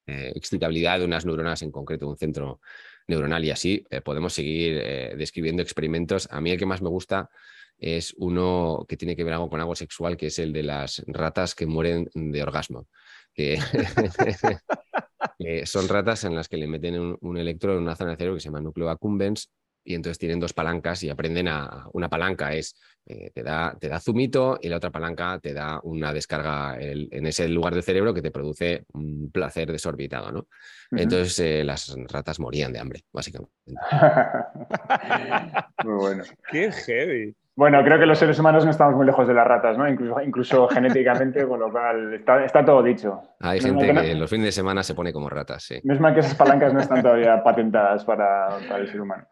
eh, 0.09 0.99
de 0.99 1.05
unas 1.05 1.25
neuronas 1.25 1.61
en 1.61 1.71
concreto, 1.71 2.07
un 2.07 2.17
centro 2.17 2.61
neuronal 3.07 3.43
y 3.43 3.51
así 3.51 3.85
eh, 3.89 4.01
podemos 4.01 4.33
seguir 4.33 4.81
eh, 4.83 5.15
describiendo 5.17 5.61
experimentos. 5.61 6.27
A 6.31 6.41
mí 6.41 6.51
el 6.51 6.57
que 6.57 6.65
más 6.65 6.81
me 6.81 6.89
gusta 6.89 7.29
es 7.77 8.13
uno 8.17 8.85
que 8.87 8.97
tiene 8.97 9.15
que 9.15 9.23
ver 9.23 9.33
algo 9.33 9.49
con 9.49 9.59
algo 9.59 9.75
sexual, 9.75 10.17
que 10.17 10.27
es 10.27 10.39
el 10.39 10.51
de 10.51 10.63
las 10.63 11.03
ratas 11.07 11.55
que 11.55 11.65
mueren 11.65 12.09
de 12.13 12.43
orgasmo. 12.43 12.87
Que 13.33 13.59
son 15.65 15.87
ratas 15.87 16.25
en 16.25 16.35
las 16.35 16.49
que 16.49 16.57
le 16.57 16.67
meten 16.67 16.99
un, 16.99 17.17
un 17.21 17.37
en 17.37 17.77
una 17.77 17.95
zona 17.95 18.11
del 18.11 18.17
cerebro 18.17 18.35
que 18.35 18.41
se 18.41 18.49
llama 18.49 18.59
núcleo 18.59 18.89
accumbens 18.89 19.49
y 19.83 19.95
entonces 19.95 20.17
tienen 20.17 20.39
dos 20.39 20.53
palancas 20.53 21.03
y 21.03 21.09
aprenden 21.09 21.47
a... 21.47 21.87
Una 21.93 22.09
palanca 22.09 22.53
es, 22.53 22.75
eh, 23.05 23.31
te, 23.33 23.43
da, 23.43 23.75
te 23.79 23.89
da 23.89 23.99
zumito 23.99 24.59
y 24.61 24.69
la 24.69 24.77
otra 24.77 24.91
palanca 24.91 25.39
te 25.39 25.53
da 25.53 25.79
una 25.83 26.13
descarga 26.13 26.77
el, 26.79 27.09
en 27.11 27.25
ese 27.25 27.47
lugar 27.47 27.73
del 27.73 27.83
cerebro 27.83 28.13
que 28.13 28.21
te 28.21 28.31
produce 28.31 28.85
un 28.93 29.31
placer 29.31 29.71
desorbitado, 29.71 30.31
¿no? 30.31 30.39
Uh 30.39 30.95
-huh. 30.95 31.01
Entonces 31.01 31.39
eh, 31.39 31.63
las 31.63 31.95
ratas 32.07 32.39
morían 32.39 32.73
de 32.73 32.79
hambre, 32.79 33.03
básicamente. 33.11 33.53
Muy 35.83 35.93
bueno. 35.93 36.23
Qué 36.51 36.71
heavy. 36.71 37.35
Bueno, 37.59 37.83
creo 37.83 37.99
que 37.99 38.05
los 38.05 38.17
seres 38.17 38.39
humanos 38.39 38.63
no 38.63 38.71
estamos 38.71 38.95
muy 38.95 39.05
lejos 39.05 39.27
de 39.27 39.33
las 39.33 39.45
ratas, 39.45 39.77
¿no? 39.77 39.85
Incluso, 39.85 40.21
incluso 40.21 40.67
genéticamente, 40.69 41.45
con 41.45 41.59
lo 41.59 41.69
cual 41.69 42.13
está, 42.13 42.45
está 42.45 42.63
todo 42.63 42.81
dicho. 42.81 43.21
Hay 43.41 43.59
gente 43.59 43.85
que, 43.85 43.91
no, 43.91 44.01
que 44.01 44.15
los 44.15 44.29
fines 44.29 44.45
de 44.45 44.51
semana 44.53 44.81
se 44.81 44.95
pone 44.95 45.11
como 45.11 45.29
ratas, 45.29 45.63
sí. 45.63 45.77
No 45.83 45.93
es 45.93 45.99
mal 45.99 46.13
que 46.13 46.21
esas 46.21 46.35
palancas 46.35 46.73
no 46.73 46.79
están 46.79 47.01
todavía 47.01 47.43
patentadas 47.43 48.05
para, 48.05 48.47
para 48.69 48.77
el 48.79 48.89
ser 48.89 49.01
humano. 49.01 49.25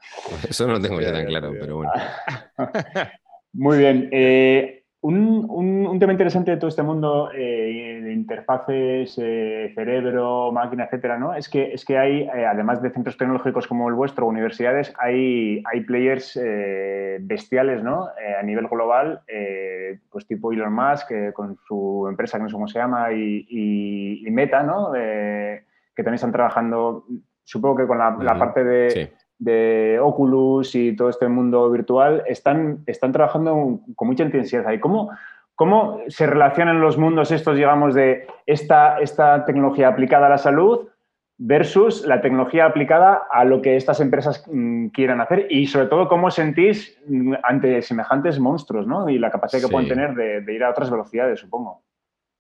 Eso 0.45 0.67
no 0.67 0.73
lo 0.73 0.81
tengo 0.81 0.99
yo 0.99 1.09
tan 1.09 1.25
claro, 1.25 1.53
pero 1.57 1.77
bueno. 1.77 1.91
Muy 3.53 3.77
bien. 3.77 4.09
Eh, 4.11 4.76
un, 5.01 5.45
un, 5.49 5.88
un, 5.88 5.99
tema 5.99 6.12
interesante 6.12 6.51
de 6.51 6.57
todo 6.57 6.69
este 6.69 6.81
mundo 6.81 7.29
eh, 7.31 8.01
de 8.03 8.13
interfaces, 8.13 9.15
eh, 9.17 9.71
cerebro, 9.75 10.51
máquina, 10.51 10.86
etcétera, 10.86 11.19
¿no? 11.19 11.36
Es 11.36 11.49
que, 11.49 11.71
es 11.71 11.86
que 11.86 11.97
hay, 11.97 12.21
eh, 12.21 12.45
además 12.45 12.81
de 12.81 12.89
centros 12.89 13.15
tecnológicos 13.15 13.67
como 13.67 13.89
el 13.89 13.95
vuestro, 13.95 14.25
universidades, 14.25 14.93
hay, 14.97 15.62
hay 15.71 15.81
players 15.81 16.39
bestiales, 17.21 17.83
¿no? 17.83 18.07
A 18.39 18.43
nivel 18.43 18.67
global, 18.67 19.21
pues 20.10 20.25
tipo 20.25 20.51
Elon 20.51 20.73
Musk, 20.73 21.12
con 21.33 21.57
su 21.67 22.07
empresa 22.10 22.38
que 22.38 22.43
no 22.43 22.49
sé 22.49 22.53
cómo 22.53 22.67
se 22.67 22.79
llama, 22.79 23.12
y, 23.13 23.45
y, 23.49 24.27
y 24.27 24.31
Meta, 24.31 24.63
¿no? 24.63 24.91
que 24.93 26.03
también 26.03 26.15
están 26.15 26.31
trabajando, 26.31 27.05
supongo 27.43 27.77
que 27.77 27.88
con 27.88 27.97
la, 27.97 28.17
la 28.21 28.38
parte 28.38 28.63
de. 28.63 28.89
Sí 28.91 29.10
de 29.39 30.00
Oculus 30.02 30.73
y 30.76 30.95
todo 30.95 31.10
este 31.10 31.28
mundo 31.28 31.69
virtual 31.69 32.23
están, 32.28 32.84
están 32.86 33.12
trabajando 33.12 33.80
con 33.95 34.08
mucha 34.08 34.23
intensidad. 34.23 34.71
¿Y 34.71 34.80
cómo, 34.80 35.12
cómo 35.56 36.02
se 36.08 36.26
relacionan 36.26 36.82
los 36.82 36.97
mundos 36.97 37.32
estos, 37.32 37.56
digamos, 37.56 37.93
de 37.93 38.28
esta, 38.45 39.00
esta 39.00 39.45
tecnología 39.45 39.89
aplicada 39.89 40.28
a 40.28 40.30
la 40.30 40.38
salud 40.38 40.88
versus 41.39 42.04
la 42.06 42.19
tecnología 42.19 42.65
aplicada 42.65 43.21
a 43.30 43.45
lo 43.45 43.62
que 43.62 43.76
estas 43.76 44.00
empresas 44.00 44.43
mm, 44.52 44.88
quieran 44.88 45.21
hacer? 45.21 45.47
Y 45.50 45.67
sobre 45.67 45.88
todo, 45.88 46.08
¿cómo 46.08 46.32
sentís 46.32 46.97
mm, 47.08 47.34
ante 47.43 47.82
semejantes 47.82 48.39
monstruos 48.39 48.88
¿no? 48.88 49.08
y 49.08 49.19
la 49.19 49.32
capacidad 49.32 49.62
que 49.62 49.67
sí. 49.67 49.71
pueden 49.71 49.89
tener 49.89 50.15
de, 50.15 50.41
de, 50.41 50.54
ir 50.54 50.63
a 50.63 50.71
otras 50.71 50.89
velocidades, 50.89 51.39
supongo? 51.39 51.84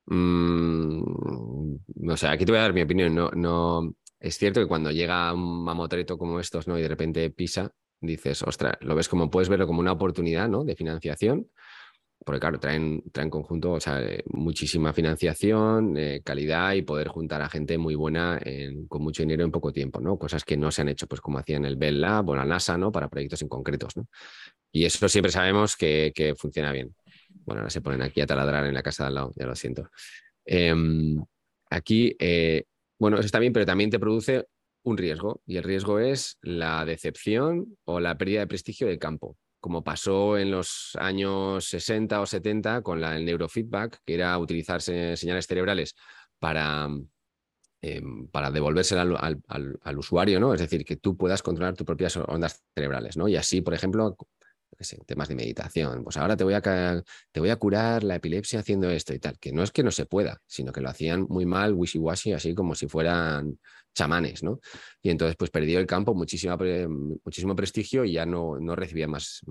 Mm, 0.07 1.75
o 2.09 2.17
sea, 2.17 2.31
aquí 2.31 2.45
te 2.45 2.51
voy 2.51 2.59
a 2.59 2.63
dar 2.63 2.73
mi 2.73 2.81
opinión. 2.81 3.13
No, 3.13 3.29
no, 3.31 3.93
es 4.19 4.37
cierto 4.37 4.59
que 4.59 4.67
cuando 4.67 4.91
llega 4.91 5.33
un 5.33 5.63
mamotreto 5.63 6.17
como 6.17 6.39
estos, 6.39 6.67
¿no? 6.67 6.77
Y 6.77 6.81
de 6.81 6.87
repente 6.87 7.29
pisa, 7.29 7.71
dices, 8.01 8.43
ostras, 8.43 8.77
lo 8.81 8.95
ves 8.95 9.07
como, 9.07 9.29
puedes 9.29 9.49
verlo 9.49 9.67
como 9.67 9.79
una 9.79 9.91
oportunidad, 9.91 10.47
¿no? 10.47 10.63
De 10.63 10.75
financiación, 10.75 11.47
porque 12.25 12.39
claro, 12.39 12.59
traen, 12.59 13.03
traen 13.11 13.29
conjunto, 13.29 13.73
o 13.73 13.79
sea, 13.79 14.01
eh, 14.01 14.23
muchísima 14.27 14.91
financiación, 14.91 15.95
eh, 15.97 16.21
calidad 16.23 16.73
y 16.73 16.81
poder 16.81 17.07
juntar 17.09 17.41
a 17.41 17.49
gente 17.49 17.77
muy 17.77 17.95
buena 17.95 18.39
en, 18.43 18.87
con 18.87 19.03
mucho 19.03 19.23
dinero 19.23 19.43
en 19.43 19.51
poco 19.51 19.71
tiempo, 19.71 20.01
¿no? 20.01 20.17
Cosas 20.17 20.43
que 20.43 20.57
no 20.57 20.71
se 20.71 20.81
han 20.81 20.89
hecho, 20.89 21.07
pues 21.07 21.21
como 21.21 21.37
hacían 21.37 21.65
el 21.65 21.75
Bell 21.77 22.01
Lab 22.01 22.29
o 22.29 22.35
la 22.35 22.45
NASA, 22.45 22.77
¿no? 22.77 22.91
Para 22.91 23.07
proyectos 23.07 23.41
en 23.43 23.47
concretos, 23.47 23.95
¿no? 23.97 24.07
Y 24.71 24.85
eso 24.85 25.07
siempre 25.07 25.31
sabemos 25.31 25.75
que, 25.75 26.11
que 26.13 26.35
funciona 26.35 26.71
bien. 26.71 26.93
Bueno, 27.45 27.61
ahora 27.61 27.69
se 27.69 27.81
ponen 27.81 28.01
aquí 28.01 28.19
a 28.19 28.25
taladrar 28.25 28.65
en 28.65 28.73
la 28.73 28.83
casa 28.83 29.03
de 29.03 29.07
al 29.07 29.15
lado, 29.15 29.31
ya 29.35 29.45
lo 29.45 29.55
siento. 29.55 29.89
Eh, 30.45 30.73
aquí, 31.69 32.15
eh, 32.19 32.63
bueno, 32.99 33.17
eso 33.17 33.25
está 33.25 33.39
bien, 33.39 33.53
pero 33.53 33.65
también 33.65 33.89
te 33.89 33.99
produce 33.99 34.47
un 34.83 34.97
riesgo 34.97 35.41
y 35.45 35.57
el 35.57 35.63
riesgo 35.63 35.99
es 35.99 36.37
la 36.41 36.85
decepción 36.85 37.77
o 37.85 37.99
la 37.99 38.17
pérdida 38.17 38.39
de 38.41 38.47
prestigio 38.47 38.87
del 38.87 38.99
campo 38.99 39.37
como 39.59 39.83
pasó 39.83 40.37
en 40.37 40.51
los 40.51 40.95
años 40.99 41.65
60 41.65 42.21
o 42.21 42.25
70 42.25 42.81
con 42.81 43.01
la, 43.01 43.15
el 43.17 43.25
neurofeedback, 43.25 44.01
que 44.05 44.13
era 44.13 44.37
utilizar 44.37 44.81
señales 44.81 45.47
cerebrales 45.47 45.95
para, 46.39 46.87
em, 47.81 48.27
para 48.27 48.47
al, 48.47 49.41
al, 49.81 49.97
usuario, 49.97 50.39
¿no? 50.39 50.53
Es 50.53 50.61
decir, 50.61 50.85
que 50.85 50.97
tú 50.97 51.17
puedas 51.17 51.41
controlar 51.41 51.75
tus 51.75 51.85
propias 51.85 52.15
ondas 52.17 52.63
cerebrales, 52.75 53.17
¿no? 53.17 53.27
Y 53.27 53.35
así, 53.35 53.61
por 53.61 53.73
ejemplo, 53.73 54.15
temas 55.05 55.27
de 55.27 55.35
meditación, 55.35 56.03
pues 56.03 56.17
ahora 56.17 56.37
te 56.37 56.43
voy, 56.43 56.53
a, 56.53 56.61
te 57.31 57.39
voy 57.39 57.49
a 57.49 57.55
curar 57.55 58.03
la 58.03 58.15
epilepsia 58.15 58.59
haciendo 58.59 58.89
esto 58.89 59.13
y 59.13 59.19
tal, 59.19 59.37
que 59.39 59.51
no 59.51 59.63
es 59.63 59.71
que 59.71 59.83
no 59.83 59.91
se 59.91 60.05
pueda, 60.05 60.41
sino 60.45 60.71
que 60.71 60.81
lo 60.81 60.89
hacían 60.89 61.25
muy 61.29 61.45
mal, 61.45 61.73
wishy-washy, 61.73 62.33
así 62.33 62.53
como 62.53 62.75
si 62.75 62.87
fueran 62.87 63.59
chamanes, 63.93 64.43
¿no? 64.43 64.59
Y 65.01 65.09
entonces 65.09 65.35
pues 65.35 65.49
perdió 65.49 65.79
el 65.79 65.87
campo 65.87 66.13
muchísimo 66.13 67.55
prestigio 67.55 68.05
y 68.05 68.13
ya 68.13 68.25
no, 68.25 68.59
no 68.59 68.75
recibía 68.75 69.07
más, 69.07 69.41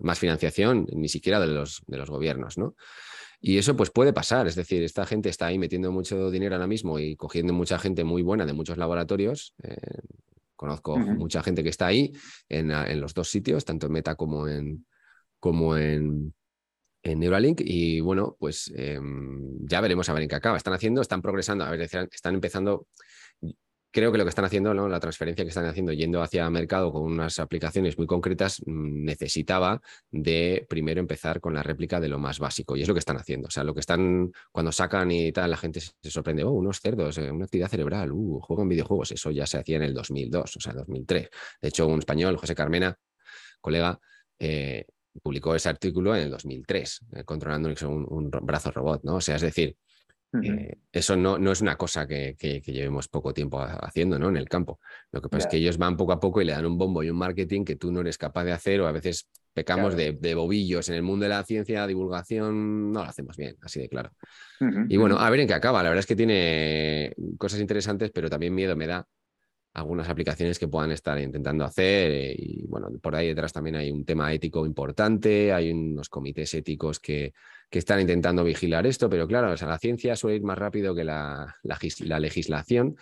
más 0.00 0.18
financiación, 0.18 0.86
ni 0.92 1.08
siquiera 1.08 1.38
de 1.38 1.48
los, 1.48 1.82
de 1.86 1.98
los 1.98 2.08
gobiernos, 2.08 2.56
¿no? 2.56 2.74
Y 3.42 3.58
eso 3.58 3.74
pues 3.76 3.90
puede 3.90 4.12
pasar, 4.12 4.46
es 4.46 4.54
decir, 4.54 4.82
esta 4.82 5.06
gente 5.06 5.30
está 5.30 5.46
ahí 5.46 5.58
metiendo 5.58 5.90
mucho 5.92 6.30
dinero 6.30 6.54
ahora 6.54 6.66
mismo 6.66 6.98
y 6.98 7.16
cogiendo 7.16 7.54
mucha 7.54 7.78
gente 7.78 8.04
muy 8.04 8.22
buena 8.22 8.44
de 8.44 8.52
muchos 8.52 8.76
laboratorios. 8.76 9.54
Eh, 9.62 9.76
conozco 10.60 10.98
mucha 10.98 11.42
gente 11.42 11.62
que 11.62 11.70
está 11.70 11.86
ahí 11.86 12.12
en, 12.46 12.70
en, 12.70 13.00
los 13.00 13.14
dos 13.14 13.30
sitios, 13.30 13.64
tanto 13.64 13.86
en 13.86 13.92
Meta 13.92 14.14
como 14.14 14.46
en, 14.46 14.84
como 15.38 15.74
en, 15.78 16.34
en 17.02 17.18
Neuralink 17.18 17.62
y 17.64 18.00
bueno, 18.00 18.36
pues 18.38 18.70
em, 18.76 19.66
ya 19.66 19.80
veremos 19.80 20.06
a 20.10 20.12
ver 20.12 20.24
en 20.24 20.28
qué 20.28 20.34
acaba. 20.34 20.58
Están 20.58 20.74
haciendo, 20.74 21.00
están 21.00 21.22
progresando, 21.22 21.64
a 21.64 21.70
ver, 21.70 21.80
están 21.80 22.34
empezando 22.34 22.88
creo 23.90 24.12
que 24.12 24.18
lo 24.18 24.24
que 24.24 24.30
están 24.30 24.44
haciendo, 24.44 24.72
la 24.72 25.00
transferencia 25.00 25.44
que 25.44 25.48
están 25.48 25.66
haciendo 25.66 25.92
yendo 25.92 26.22
hacia 26.22 26.48
mercado 26.50 26.92
con 26.92 27.02
unas 27.02 27.38
aplicaciones 27.38 27.98
muy 27.98 28.06
concretas, 28.06 28.62
mm, 28.64 29.04
necesitaba 29.04 29.80
de 30.10 30.66
primero 30.68 31.00
empezar 31.00 31.40
con 31.40 31.54
la 31.54 31.62
réplica 31.62 32.00
de 32.00 32.08
lo 32.08 32.18
más 32.18 32.38
básico. 32.38 32.76
Y 32.76 32.82
es 32.82 32.88
lo 32.88 32.94
que 32.94 33.00
están 33.00 33.16
haciendo. 33.16 33.48
O 33.48 33.50
sea, 33.50 33.64
lo 33.64 33.74
que 33.74 33.80
están, 33.80 34.32
cuando 34.52 34.72
sacan 34.72 35.10
y 35.10 35.32
tal, 35.32 35.50
la 35.50 35.56
gente 35.56 35.80
se 35.80 36.10
sorprende, 36.10 36.44
oh, 36.44 36.50
unos 36.52 36.80
cerdos, 36.80 37.18
eh, 37.18 37.30
una 37.30 37.44
actividad 37.44 37.68
cerebral, 37.68 38.12
uh, 38.12 38.40
juegan 38.40 38.68
videojuegos. 38.68 39.12
Eso 39.12 39.30
ya 39.30 39.46
se 39.46 39.58
hacía 39.58 39.76
en 39.76 39.82
el 39.82 39.94
2002, 39.94 40.56
o 40.56 40.60
sea, 40.60 40.72
2003. 40.72 41.28
De 41.62 41.68
hecho, 41.68 41.86
un 41.86 41.98
español, 41.98 42.36
José 42.36 42.54
Carmena, 42.54 42.96
colega, 43.60 43.98
eh, 44.38 44.86
publicó 45.22 45.54
ese 45.54 45.68
artículo 45.68 46.14
en 46.14 46.22
el 46.24 46.30
2003, 46.30 47.00
eh, 47.16 47.24
controlando 47.24 47.68
un, 47.68 48.06
un, 48.08 48.30
brazo 48.30 48.70
robot, 48.70 49.02
¿no? 49.04 49.16
O 49.16 49.20
sea, 49.20 49.36
es 49.36 49.42
decir, 49.42 49.76
eh, 50.42 50.78
eso 50.92 51.16
no, 51.16 51.38
no, 51.38 51.50
es 51.50 51.60
una 51.60 51.76
cosa 51.76 52.06
que, 52.06 52.36
que, 52.38 52.60
llevemos 52.60 53.08
poco 53.08 53.34
tiempo 53.34 53.60
haciendo 53.60 54.18
¿no? 54.18 54.28
en 54.28 54.36
el 54.36 54.48
campo. 54.48 54.78
Lo 55.10 55.20
que 55.20 55.28
pasa 55.28 55.46
es 55.46 55.50
que 55.50 55.56
ellos 55.56 55.76
van 55.76 55.96
poco 55.96 56.12
a 56.12 56.20
poco 56.20 56.40
y 56.40 56.44
le 56.44 56.52
dan 56.52 56.66
un 56.66 56.78
bombo 56.78 57.02
y 57.02 57.10
un 57.10 57.16
marketing 57.16 57.64
que 57.64 57.76
tú 57.76 57.90
no 57.90 58.00
eres 58.00 58.16
capaz 58.16 58.44
de 58.44 58.52
hacer 58.52 58.80
o 58.80 58.86
a 58.86 58.92
veces 58.92 59.28
pecamos 59.52 59.96
de, 59.96 60.34
bobillos. 60.34 60.88
En 60.88 60.94
el 60.94 61.02
mundo 61.02 61.24
de 61.24 61.30
la 61.30 61.42
ciencia, 61.42 61.86
divulgación, 61.86 62.92
no 62.92 63.02
lo 63.02 63.08
hacemos 63.08 63.36
bien, 63.36 63.56
así 63.62 63.80
de 63.80 63.88
claro. 63.88 64.12
y 64.88 64.96
bueno, 64.96 65.18
a 65.18 65.28
ver 65.30 65.40
en 65.40 65.48
qué 65.48 65.54
acaba. 65.54 65.82
La 65.82 65.88
verdad 65.88 66.00
es 66.00 66.06
que 66.06 66.16
tiene 66.16 67.14
cosas 67.36 67.60
interesantes, 67.60 68.10
pero 68.12 68.30
también 68.30 68.54
miedo 68.54 68.76
me 68.76 68.86
da 68.86 69.06
algunas 69.80 70.08
aplicaciones 70.08 70.58
que 70.58 70.68
puedan 70.68 70.92
estar 70.92 71.18
intentando 71.18 71.64
hacer. 71.64 72.10
Eh, 72.12 72.34
y 72.38 72.66
bueno, 72.66 72.88
por 73.02 73.14
ahí 73.16 73.28
detrás 73.28 73.52
también 73.52 73.76
hay 73.76 73.90
un 73.90 74.04
tema 74.04 74.32
ético 74.32 74.64
importante, 74.64 75.52
hay 75.52 75.72
unos 75.72 76.08
comités 76.08 76.54
éticos 76.54 77.00
que, 77.00 77.32
que 77.68 77.78
están 77.78 78.00
intentando 78.00 78.44
vigilar 78.44 78.86
esto, 78.86 79.08
pero 79.08 79.26
claro, 79.26 79.52
o 79.52 79.56
sea, 79.56 79.68
la 79.68 79.78
ciencia 79.78 80.16
suele 80.16 80.36
ir 80.36 80.42
más 80.42 80.58
rápido 80.58 80.94
que 80.94 81.04
la, 81.04 81.56
la, 81.62 82.20
legislación 82.20 82.96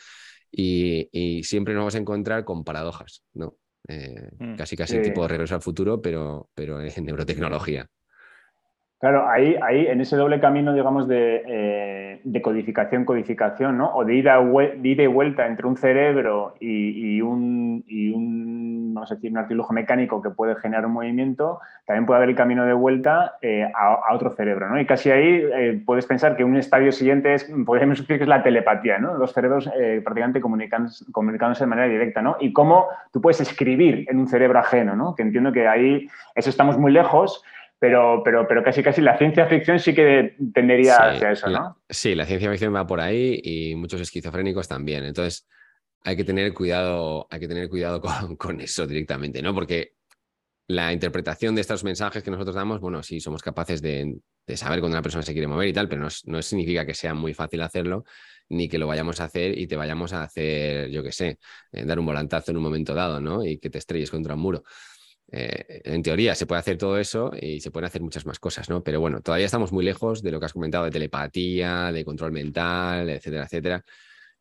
y, 0.50 1.42
siempre 1.42 1.74
nos 1.74 1.82
vamos 1.82 1.94
a 1.94 1.98
encontrar 1.98 2.44
con 2.44 2.64
paradojas, 2.64 3.22
¿no? 3.34 3.56
Eh, 3.88 4.28
mm. 4.38 4.56
Casi 4.56 4.76
casi 4.76 5.00
tipo 5.00 5.22
de 5.22 5.28
regreso 5.28 5.54
al 5.54 5.62
futuro, 5.62 6.02
pero, 6.02 6.50
pero 6.54 6.80
en 6.80 7.04
neurotecnología. 7.04 7.88
Claro, 9.00 9.28
ahí, 9.30 9.54
ahí 9.62 9.86
en 9.86 10.00
ese 10.00 10.16
doble 10.16 10.40
camino, 10.40 10.74
digamos, 10.74 11.06
de, 11.06 11.44
eh, 11.46 12.40
codificación, 12.42 13.04
codificación, 13.04 13.78
¿no? 13.78 13.94
O 13.94 14.04
de 14.04 14.16
ida, 14.16 14.40
y 14.40 15.06
vuelta 15.06 15.46
entre 15.46 15.68
un 15.68 15.76
cerebro 15.76 16.54
y, 16.58 17.20
un, 17.20 17.84
y 17.86 18.10
un, 18.10 18.94
vamos 18.94 19.12
a 19.12 19.14
decir, 19.14 19.30
un 19.30 19.38
artilugio 19.38 19.72
mecánico 19.72 20.20
que 20.20 20.30
puede 20.30 20.56
generar 20.56 20.84
un 20.86 20.94
movimiento, 20.94 21.60
también 21.86 22.06
puede 22.06 22.16
haber 22.16 22.30
el 22.30 22.34
camino 22.34 22.66
de 22.66 22.72
vuelta 22.72 23.36
eh, 23.40 23.70
a, 23.72 24.12
otro 24.12 24.30
cerebro, 24.30 24.68
¿no? 24.68 24.80
Y 24.80 24.84
casi 24.84 25.12
ahí 25.12 25.44
eh, 25.44 25.80
puedes 25.86 26.04
pensar 26.04 26.36
que 26.36 26.42
un 26.42 26.56
estadio 26.56 26.90
siguiente 26.90 27.34
es, 27.34 27.44
podríamos 27.64 28.00
decir 28.00 28.16
que 28.16 28.24
es 28.24 28.28
la 28.28 28.42
telepatía, 28.42 28.98
¿no? 28.98 29.14
Los 29.14 29.32
cerebros 29.32 29.70
prácticamente 30.02 30.40
comunicándose, 30.40 31.04
comunicándose 31.12 31.62
de 31.62 31.68
manera 31.68 31.86
directa, 31.86 32.20
¿no? 32.20 32.36
Y 32.40 32.52
cómo 32.52 32.88
tú 33.12 33.20
puedes 33.20 33.40
escribir 33.40 34.06
en 34.10 34.18
un 34.18 34.26
cerebro 34.26 34.58
ajeno, 34.58 34.96
¿no? 34.96 35.14
Que 35.14 35.22
entiendo 35.22 35.52
que 35.52 35.68
ahí, 35.68 36.08
eso 36.34 36.50
estamos 36.50 36.76
muy 36.76 36.90
lejos, 36.90 37.44
pero, 37.78 38.22
pero, 38.24 38.46
pero 38.48 38.64
casi 38.64 38.82
casi 38.82 39.00
la 39.00 39.16
ciencia 39.16 39.46
ficción 39.46 39.78
sí 39.78 39.94
que 39.94 40.36
tendería 40.52 40.96
hacia 40.96 41.32
eso, 41.32 41.48
¿no? 41.48 41.80
sí, 41.88 42.14
la 42.14 42.26
ciencia 42.26 42.50
ficción 42.50 42.74
va 42.74 42.86
por 42.86 43.00
ahí 43.00 43.40
y 43.42 43.74
muchos 43.76 44.00
esquizofrénicos 44.00 44.66
también. 44.66 45.04
Entonces, 45.04 45.46
hay 46.02 46.16
que 46.16 46.24
tener 46.24 46.52
cuidado, 46.54 47.26
hay 47.30 47.40
que 47.40 47.48
tener 47.48 47.68
cuidado 47.68 48.00
con, 48.38 48.60
eso 48.60 48.86
directamente, 48.86 49.42
¿no? 49.42 49.54
Porque 49.54 49.94
la 50.66 50.92
interpretación 50.92 51.54
de 51.54 51.62
estos 51.62 51.84
mensajes 51.84 52.22
que 52.22 52.30
nosotros 52.30 52.54
damos, 52.54 52.80
bueno, 52.80 53.02
sí, 53.02 53.20
somos 53.20 53.42
capaces 53.42 53.80
de, 53.80 54.18
saber 54.54 54.80
cuando 54.80 54.96
una 54.96 55.02
persona 55.02 55.22
se 55.22 55.32
quiere 55.32 55.46
mover 55.46 55.68
y 55.68 55.72
tal, 55.72 55.88
pero 55.88 56.02
no, 56.02 56.08
no, 56.24 56.42
significa 56.42 56.84
que 56.84 56.94
sea 56.94 57.14
muy 57.14 57.32
fácil 57.32 57.62
hacerlo, 57.62 58.04
ni 58.48 58.68
que 58.68 58.78
lo 58.78 58.86
vayamos 58.86 59.20
a 59.20 59.24
hacer 59.24 59.56
y 59.58 59.66
te 59.66 59.76
vayamos 59.76 60.12
a 60.12 60.22
hacer, 60.22 60.90
yo 60.90 61.02
qué 61.02 61.12
sé, 61.12 61.38
eh, 61.72 61.84
dar 61.84 61.98
un 61.98 62.06
volantazo 62.06 62.50
en 62.50 62.56
un 62.56 62.62
momento 62.62 62.94
dado, 62.94 63.20
¿no? 63.20 63.44
Y 63.44 63.58
que 63.58 63.70
te 63.70 63.78
estrelles 63.78 64.10
contra 64.10 64.34
un 64.34 64.40
muro. 64.40 64.64
Eh, 65.30 65.82
en 65.84 66.02
teoría 66.02 66.34
se 66.34 66.46
puede 66.46 66.60
hacer 66.60 66.78
todo 66.78 66.98
eso 66.98 67.32
y 67.38 67.60
se 67.60 67.70
pueden 67.70 67.86
hacer 67.86 68.00
muchas 68.00 68.24
más 68.24 68.38
cosas, 68.38 68.68
¿no? 68.70 68.82
Pero 68.82 69.00
bueno, 69.00 69.20
todavía 69.20 69.46
estamos 69.46 69.72
muy 69.72 69.84
lejos 69.84 70.22
de 70.22 70.30
lo 70.30 70.40
que 70.40 70.46
has 70.46 70.52
comentado 70.52 70.84
de 70.84 70.90
telepatía, 70.90 71.92
de 71.92 72.04
control 72.04 72.32
mental, 72.32 73.10
etcétera, 73.10 73.44
etcétera. 73.44 73.84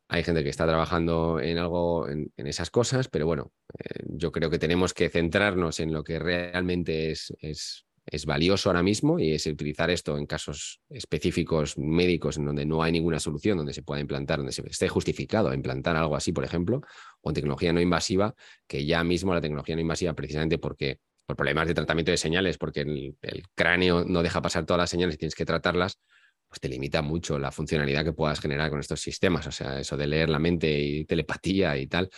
Hay 0.10 0.24
gente 0.24 0.44
que 0.44 0.50
está 0.50 0.66
trabajando 0.66 1.40
en 1.42 1.58
algo, 1.58 2.08
en, 2.08 2.32
esas 2.38 2.72
cosas, 2.72 3.10
pero 3.10 3.26
bueno, 3.26 3.52
eh, 3.78 4.04
yo 4.08 4.32
creo 4.32 4.50
que 4.50 4.60
tenemos 4.60 4.94
que 4.94 5.10
centrarnos 5.10 5.82
en 5.82 5.92
lo 5.92 6.04
que 6.04 6.20
realmente 6.20 7.12
es, 7.12 7.34
es 7.42 7.87
es 8.10 8.26
valioso 8.26 8.70
ahora 8.70 8.84
mismo 8.84 9.20
y 9.20 9.34
es 9.34 9.46
utilizar 9.46 9.90
esto 9.90 10.18
en 10.18 10.26
casos 10.26 10.82
específicos 10.90 11.78
médicos 11.78 12.38
en 12.38 12.46
donde 12.46 12.66
no 12.66 12.82
hay 12.82 12.94
ninguna 12.94 13.20
solución, 13.20 13.58
donde 13.58 13.74
se 13.74 13.84
pueda 13.84 14.00
implantar, 14.00 14.38
donde 14.38 14.54
se 14.54 14.66
esté 14.68 14.88
justificado 14.88 15.54
implantar 15.54 15.96
algo 15.96 16.16
así, 16.16 16.32
por 16.32 16.46
ejemplo, 16.46 16.82
o 17.22 17.30
en 17.30 17.34
tecnología 17.36 17.74
no 17.74 17.82
invasiva, 17.82 18.34
que 18.68 18.86
ya 18.86 19.04
mismo 19.04 19.34
la 19.34 19.42
tecnología 19.42 19.76
no 19.76 19.82
invasiva, 19.82 20.14
precisamente 20.14 20.58
porque 20.58 21.00
por 21.26 21.36
problemas 21.36 21.68
de 21.68 21.74
tratamiento 21.74 22.12
de 22.12 22.18
señales, 22.18 22.58
porque 22.58 22.82
el, 22.82 23.44
cráneo 23.54 24.06
no 24.06 24.24
deja 24.24 24.42
pasar 24.42 24.66
todas 24.66 24.80
las 24.80 24.90
señales 24.90 25.16
y 25.16 25.18
tienes 25.18 25.36
que 25.36 25.46
tratarlas, 25.46 26.00
pues 26.48 26.62
te 26.62 26.70
limita 26.70 27.02
mucho 27.02 27.38
la 27.38 27.52
funcionalidad 27.52 28.06
que 28.06 28.14
puedas 28.14 28.40
generar 28.40 28.70
con 28.70 28.80
estos 28.80 29.02
sistemas. 29.02 29.46
O 29.48 29.52
sea, 29.52 29.80
eso 29.80 29.98
de 29.98 30.08
leer 30.08 30.30
la 30.30 30.40
mente 30.40 30.80
y 30.80 31.04
telepatía 31.04 31.78
y 31.78 31.88
tal, 31.88 32.10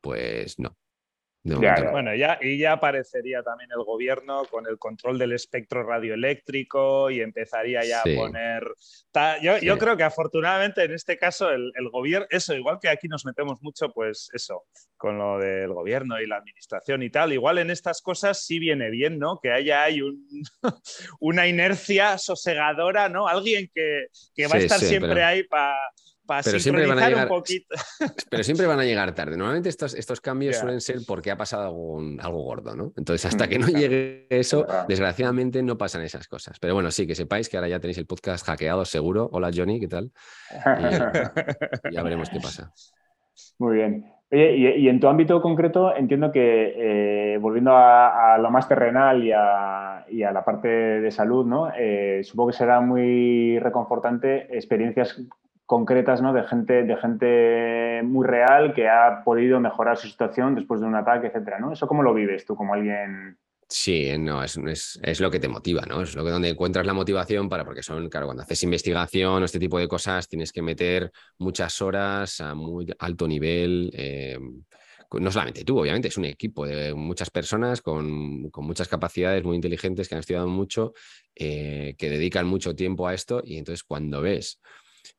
pues 0.00 0.58
no, 0.58 0.78
bueno, 1.44 2.14
ya, 2.14 2.38
y 2.40 2.58
ya 2.58 2.72
aparecería 2.72 3.42
también 3.42 3.70
el 3.70 3.84
gobierno 3.84 4.44
con 4.50 4.66
el 4.66 4.78
control 4.78 5.18
del 5.18 5.32
espectro 5.32 5.82
radioeléctrico 5.82 7.10
y 7.10 7.20
empezaría 7.20 7.84
ya 7.84 8.00
a 8.00 8.04
poner... 8.04 8.62
Yo, 9.62 9.78
creo 9.78 9.96
que 9.96 10.04
afortunadamente 10.04 10.84
en 10.84 10.92
este 10.92 11.16
caso 11.16 11.50
el, 11.50 11.72
gobierno, 11.90 12.26
eso, 12.30 12.54
igual 12.54 12.78
que 12.80 12.88
aquí 12.88 13.08
nos 13.08 13.24
metemos 13.24 13.62
mucho, 13.62 13.90
pues 13.90 14.28
eso, 14.32 14.64
con 14.96 15.18
lo 15.18 15.38
del 15.38 15.72
gobierno 15.72 16.20
y 16.20 16.26
la 16.26 16.36
administración 16.36 17.02
y 17.02 17.10
tal, 17.10 17.32
igual 17.32 17.58
en 17.58 17.70
estas 17.70 18.02
cosas 18.02 18.44
sí 18.44 18.58
viene 18.58 18.90
bien, 18.90 19.18
¿no? 19.18 19.40
Que 19.40 19.52
haya 19.52 19.82
hay 19.82 20.00
una 21.20 21.46
inercia 21.46 22.18
sosegadora, 22.18 23.08
¿no? 23.08 23.28
Alguien 23.28 23.70
que, 23.74 24.06
va 24.46 24.56
a 24.56 24.58
estar 24.58 24.80
siempre. 24.80 25.22
ahí 25.24 25.42
para 25.44 25.76
pero 26.44 26.58
siempre 26.60 26.86
van 26.86 26.98
a 26.98 27.08
llegar, 27.08 27.28
Pero 28.30 28.44
siempre 28.44 28.66
van 28.66 28.80
a 28.80 28.84
llegar 28.84 29.14
tarde. 29.14 29.36
Normalmente 29.36 29.68
estos, 29.68 29.94
estos 29.94 30.20
cambios 30.20 30.56
suelen 30.56 30.80
ser 30.80 30.98
porque 31.06 31.30
ha 31.30 31.36
pasado 31.36 31.64
algo, 31.64 32.00
algo 32.20 32.42
gordo, 32.42 32.76
¿no? 32.76 32.92
Entonces, 32.96 33.24
hasta 33.26 33.46
mm, 33.46 33.48
que 33.48 33.58
no 33.58 33.66
llegue 33.68 34.26
eso, 34.28 34.66
desgraciadamente 34.86 35.62
no 35.62 35.78
pasan 35.78 36.02
esas 36.02 36.28
cosas. 36.28 36.58
Pero 36.60 36.74
bueno, 36.74 36.90
sí, 36.90 37.06
que 37.06 37.14
sepáis 37.14 37.48
que 37.48 37.56
ahora 37.56 37.68
ya 37.68 37.80
tenéis 37.80 37.98
el 37.98 38.06
podcast 38.06 38.44
hackeado 38.46 38.84
seguro. 38.84 39.28
Hola 39.32 39.50
Johnny, 39.54 39.80
¿qué 39.80 39.88
tal? 39.88 40.12
Y 41.90 41.94
ya 41.94 42.02
veremos 42.02 42.28
qué 42.28 42.40
pasa. 42.40 42.72
Muy 43.58 43.76
bien. 43.76 44.12
Oye, 44.30 44.76
y, 44.76 44.88
en 44.88 45.00
tu 45.00 45.08
ámbito 45.08 45.40
concreto, 45.40 45.96
entiendo 45.96 46.30
que, 46.30 46.74
eh, 47.34 47.38
volviendo 47.38 47.72
a, 47.74 48.36
lo 48.38 48.50
más 48.50 48.68
terrenal 48.68 49.24
y 49.24 49.32
a, 49.32 50.04
la 50.10 50.44
parte 50.44 50.68
de 50.68 51.10
salud, 51.10 51.46
¿no? 51.46 51.72
Eh, 51.74 52.20
supongo 52.22 52.50
que 52.50 52.56
será 52.56 52.82
muy 52.82 53.58
reconfortante 53.58 54.54
experiencias 54.54 55.18
concretas 55.68 56.22
¿no? 56.22 56.32
de, 56.32 56.44
gente, 56.44 56.82
de 56.82 56.96
gente 56.96 58.00
muy 58.02 58.26
real 58.26 58.72
que 58.72 58.88
ha 58.88 59.22
podido 59.22 59.60
mejorar 59.60 59.98
su 59.98 60.08
situación 60.08 60.54
después 60.54 60.80
de 60.80 60.86
un 60.86 60.94
ataque, 60.94 61.26
etcétera, 61.26 61.58
¿no? 61.58 61.72
¿Eso 61.72 61.86
cómo 61.86 62.02
lo 62.02 62.14
vives 62.14 62.46
tú 62.46 62.56
como 62.56 62.72
alguien 62.72 63.36
Sí, 63.68 64.16
no, 64.18 64.42
es, 64.42 64.58
es, 65.02 65.20
lo 65.20 65.30
que 65.30 65.40
te 65.40 65.46
motiva, 65.46 65.82
¿no? 65.82 66.00
Es 66.00 66.14
lo 66.14 66.24
que 66.24 66.30
donde 66.30 66.48
encuentras 66.48 66.86
la 66.86 66.94
motivación 66.94 67.50
para, 67.50 67.66
porque 67.66 67.82
son, 67.82 68.08
claro, 68.08 68.24
cuando 68.24 68.42
haces 68.42 68.62
investigación 68.62 69.42
o 69.42 69.44
este 69.44 69.58
tipo 69.58 69.78
de 69.78 69.86
cosas, 69.86 70.26
tienes 70.26 70.52
que 70.52 70.62
meter 70.62 71.12
muchas 71.36 71.82
horas 71.82 72.40
a 72.40 72.54
muy 72.54 72.86
alto 72.98 73.28
nivel, 73.28 73.90
eh, 73.92 74.38
no 75.12 75.30
solamente 75.30 75.64
tú, 75.64 75.80
obviamente, 75.80 76.08
es 76.08 76.16
un 76.16 76.24
equipo 76.24 76.64
de 76.64 76.94
muchas 76.94 77.28
personas 77.28 77.82
con, 77.82 78.48
con 78.48 78.64
muchas 78.64 78.88
capacidades 78.88 79.44
muy 79.44 79.56
inteligentes 79.56 80.08
que 80.08 80.14
han 80.14 80.20
estudiado 80.20 80.48
mucho, 80.48 80.94
eh, 81.34 81.94
que 81.98 82.08
dedican 82.08 82.46
mucho 82.46 82.74
tiempo 82.74 83.06
a 83.06 83.12
esto 83.12 83.42
y 83.44 83.58
entonces 83.58 83.84
cuando 83.84 84.22
ves 84.22 84.60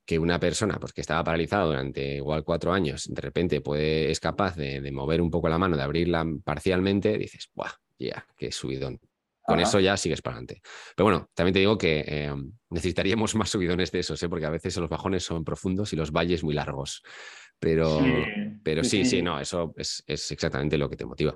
que 0.05 0.19
una 0.19 0.39
persona 0.39 0.79
pues, 0.79 0.93
que 0.93 1.01
estaba 1.01 1.23
paralizada 1.23 1.65
durante 1.65 2.15
igual 2.15 2.43
cuatro 2.43 2.73
años, 2.73 3.07
de 3.09 3.21
repente 3.21 3.61
puede, 3.61 4.11
es 4.11 4.19
capaz 4.19 4.55
de, 4.55 4.81
de 4.81 4.91
mover 4.91 5.21
un 5.21 5.31
poco 5.31 5.49
la 5.49 5.57
mano, 5.57 5.77
de 5.77 5.83
abrirla 5.83 6.25
parcialmente, 6.43 7.17
dices, 7.17 7.49
¡buah! 7.53 7.71
Ya, 7.99 8.25
qué 8.37 8.51
subidón. 8.51 8.99
Con 9.49 9.59
eso 9.59 9.79
ya 9.79 9.97
sigues 9.97 10.21
para 10.21 10.35
adelante. 10.35 10.61
Pero 10.95 11.05
bueno, 11.05 11.29
también 11.33 11.53
te 11.53 11.59
digo 11.59 11.75
que 11.77 12.03
eh, 12.07 12.31
necesitaríamos 12.69 13.33
más 13.33 13.49
subidones 13.49 13.91
de 13.91 13.99
esos, 13.99 14.21
¿eh? 14.21 14.29
porque 14.29 14.45
a 14.45 14.51
veces 14.51 14.77
los 14.77 14.89
bajones 14.89 15.23
son 15.23 15.43
profundos 15.43 15.91
y 15.91 15.95
los 15.95 16.11
valles 16.11 16.43
muy 16.43 16.53
largos. 16.53 17.01
Pero 17.57 17.99
sí, 17.99 18.13
pero 18.63 18.83
sí, 18.83 19.05
sí, 19.05 19.23
no, 19.23 19.39
eso 19.39 19.73
es, 19.75 20.03
es, 20.05 20.31
exactamente 20.31 20.77
lo 20.77 20.87
que 20.87 20.95
te 20.97 21.05
motiva. 21.05 21.35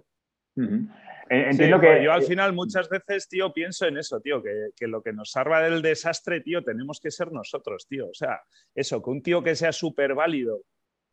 Entiendo 1.30 1.80
que 1.80 2.04
yo 2.04 2.12
al 2.12 2.24
final 2.24 2.54
muchas 2.54 2.90
veces, 2.90 3.28
tío, 3.30 3.54
pienso 3.54 3.86
en 3.88 3.98
eso, 3.98 4.20
tío, 4.20 4.42
que, 4.42 4.70
que, 4.76 4.88
lo 4.88 5.02
que 5.02 5.14
nos 5.14 5.32
salva 5.32 5.62
del 5.62 5.82
desastre, 5.82 6.42
tío, 6.42 6.64
tenemos 6.64 7.00
que 7.00 7.12
ser 7.12 7.32
nosotros, 7.32 7.88
tío. 7.88 8.08
O 8.08 8.14
sea, 8.14 8.42
eso, 8.76 9.02
que 9.02 9.10
un 9.10 9.22
tío 9.22 9.42
que 9.42 9.56
sea 9.56 9.72
súper 9.72 10.16
válido, 10.16 10.64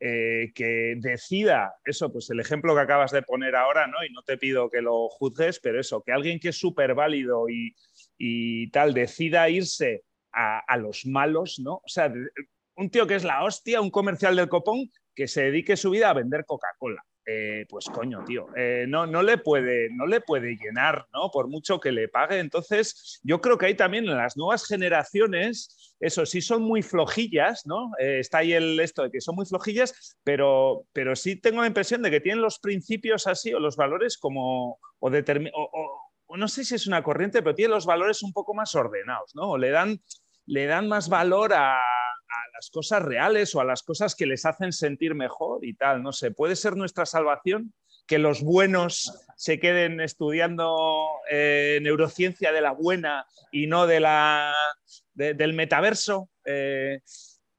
eh, 0.03 0.51
que 0.55 0.95
decida 0.97 1.75
eso, 1.85 2.11
pues 2.11 2.27
el 2.31 2.39
ejemplo 2.39 2.73
que 2.73 2.81
acabas 2.81 3.11
de 3.11 3.21
poner 3.21 3.55
ahora, 3.55 3.85
¿no? 3.85 4.03
Y 4.03 4.11
no 4.11 4.23
te 4.23 4.35
pido 4.35 4.67
que 4.67 4.81
lo 4.81 5.09
juzgues, 5.09 5.59
pero 5.59 5.79
eso, 5.79 6.01
que 6.01 6.11
alguien 6.11 6.39
que 6.39 6.49
es 6.49 6.57
súper 6.57 6.95
válido 6.95 7.47
y, 7.47 7.75
y, 8.17 8.71
tal 8.71 8.95
decida 8.95 9.47
irse 9.47 10.03
a, 10.31 10.57
a, 10.67 10.77
los 10.77 11.05
malos, 11.05 11.59
¿no? 11.59 11.75
O 11.75 11.87
sea, 11.87 12.11
un 12.77 12.89
tío 12.89 13.05
que 13.05 13.13
es 13.13 13.23
la 13.23 13.43
hostia, 13.43 13.79
un 13.79 13.91
comercial 13.91 14.35
del 14.35 14.49
copón, 14.49 14.89
que 15.13 15.27
se 15.27 15.43
dedique 15.43 15.77
su 15.77 15.91
vida 15.91 16.09
a 16.09 16.13
vender 16.15 16.45
Coca-Cola. 16.45 17.05
Eh, 17.23 17.67
pues 17.69 17.85
coño, 17.85 18.23
tío, 18.25 18.47
eh, 18.55 18.85
no, 18.87 19.05
no, 19.05 19.21
le 19.21 19.37
puede, 19.37 19.89
no 19.91 20.07
le 20.07 20.21
puede 20.21 20.55
llenar, 20.55 21.05
¿no? 21.13 21.29
Por 21.29 21.47
mucho 21.47 21.79
que 21.79 21.91
le 21.91 22.07
pague. 22.07 22.39
Entonces, 22.39 23.19
yo 23.23 23.39
creo 23.41 23.59
que 23.59 23.67
hay 23.67 23.75
también 23.75 24.05
en 24.05 24.17
las 24.17 24.37
nuevas 24.37 24.65
generaciones, 24.65 25.95
eso 25.99 26.25
sí 26.25 26.41
son 26.41 26.63
muy 26.63 26.81
flojillas, 26.81 27.67
¿no? 27.67 27.91
Eh, 27.99 28.19
está 28.19 28.39
ahí 28.39 28.53
el 28.53 28.79
esto 28.79 29.03
de 29.03 29.11
que 29.11 29.21
son 29.21 29.35
muy 29.35 29.45
flojillas, 29.45 30.17
pero, 30.23 30.87
pero 30.93 31.15
sí 31.15 31.35
tengo 31.35 31.61
la 31.61 31.67
impresión 31.67 32.01
de 32.01 32.09
que 32.09 32.21
tienen 32.21 32.41
los 32.41 32.57
principios 32.57 33.27
así 33.27 33.53
o 33.53 33.59
los 33.59 33.75
valores 33.75 34.17
como, 34.17 34.79
o, 34.99 35.09
o, 35.09 36.37
no 36.37 36.47
sé 36.47 36.63
si 36.63 36.73
es 36.73 36.87
una 36.87 37.03
corriente, 37.03 37.43
pero 37.43 37.53
tienen 37.53 37.75
los 37.75 37.85
valores 37.85 38.23
un 38.23 38.33
poco 38.33 38.55
más 38.55 38.73
ordenados, 38.73 39.35
¿no? 39.35 39.51
O 39.51 39.57
le 39.59 39.69
dan, 39.69 40.01
le 40.47 40.65
dan 40.65 40.87
más 40.87 41.07
valor 41.07 41.53
a 41.53 41.77
las 42.61 42.69
cosas 42.69 43.01
reales 43.01 43.55
o 43.55 43.59
a 43.59 43.65
las 43.65 43.81
cosas 43.81 44.13
que 44.13 44.27
les 44.27 44.45
hacen 44.45 44.71
sentir 44.71 45.15
mejor 45.15 45.65
y 45.65 45.73
tal. 45.73 46.03
No 46.03 46.13
sé, 46.13 46.29
puede 46.29 46.55
ser 46.55 46.77
nuestra 46.77 47.07
salvación 47.07 47.73
que 48.05 48.19
los 48.19 48.43
buenos 48.43 49.11
se 49.35 49.59
queden 49.59 49.99
estudiando 49.99 51.07
eh, 51.31 51.79
neurociencia 51.81 52.51
de 52.51 52.61
la 52.61 52.71
buena 52.71 53.25
y 53.51 53.65
no 53.65 53.87
de 53.87 53.99
la, 53.99 54.53
de, 55.15 55.33
del 55.33 55.53
metaverso. 55.53 56.29
Eh, 56.45 56.99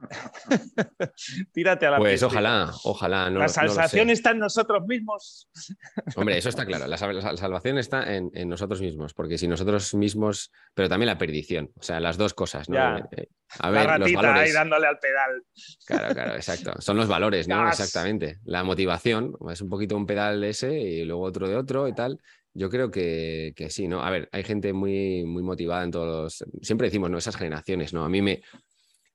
Tírate 1.53 1.87
a 1.87 1.93
la 1.93 1.99
Pues 1.99 2.23
ojalá, 2.23 2.71
ojalá. 2.85 3.31
No, 3.31 3.41
la 3.41 3.49
salvación 3.49 4.07
no 4.09 4.13
está 4.13 4.31
en 4.31 4.39
nosotros 4.39 4.85
mismos. 4.87 5.49
Hombre, 6.17 6.39
eso 6.39 6.49
está 6.49 6.67
claro. 6.67 6.87
La, 6.87 6.97
la 6.97 7.37
salvación 7.37 7.79
está 7.79 8.15
en, 8.15 8.31
en, 8.35 8.49
nosotros 8.49 8.81
mismos, 8.81 9.15
porque 9.15 9.39
si 9.39 9.49
nosotros 9.49 9.95
mismos, 9.95 10.51
pero 10.75 10.89
también 10.89 11.07
la 11.07 11.19
perdición, 11.19 11.71
o 11.79 11.83
sea, 11.83 12.01
las 12.01 12.17
dos 12.17 12.35
cosas, 12.35 12.69
¿no? 12.69 12.77
Ya. 12.77 13.09
Eh, 13.17 13.29
a 13.59 13.71
ver, 13.71 13.87
la 13.87 13.99
los 13.99 14.13
valores. 14.13 14.43
ahí 14.43 14.53
dándole 14.53 14.87
al 14.87 14.99
pedal. 14.99 15.43
Claro, 15.87 16.15
claro, 16.15 16.35
exacto. 16.35 16.81
Son 16.81 16.97
los 16.97 17.09
valores, 17.09 17.49
¿no? 17.49 17.57
Gas. 17.65 17.81
Exactamente. 17.81 18.39
La 18.45 18.65
motivación 18.65 19.35
es 19.51 19.61
un 19.61 19.69
poquito 19.69 19.97
un 19.97 20.07
pedal 20.07 20.41
de 20.41 20.51
ese 20.51 20.73
y 20.73 21.05
luego 21.05 21.23
otro 21.23 21.49
de 21.49 21.57
otro 21.57 21.89
y 21.89 21.95
tal. 21.95 22.19
Yo 22.55 22.69
creo 22.69 22.91
que, 22.91 23.55
que 23.57 23.71
sí, 23.71 23.89
¿no? 23.89 24.03
A 24.03 24.11
ver, 24.11 24.29
hay 24.31 24.43
gente 24.43 24.75
muy, 24.75 25.25
muy 25.25 25.43
motivada 25.43 25.85
en 25.85 25.91
todos 25.91 26.07
los... 26.07 26.45
Siempre 26.61 26.89
decimos, 26.89 27.11
¿no? 27.11 27.17
Esas 27.17 27.37
generaciones, 27.37 27.95
¿no? 27.95 28.05
A 28.05 28.11
mí 28.11 28.21
me, 28.21 28.43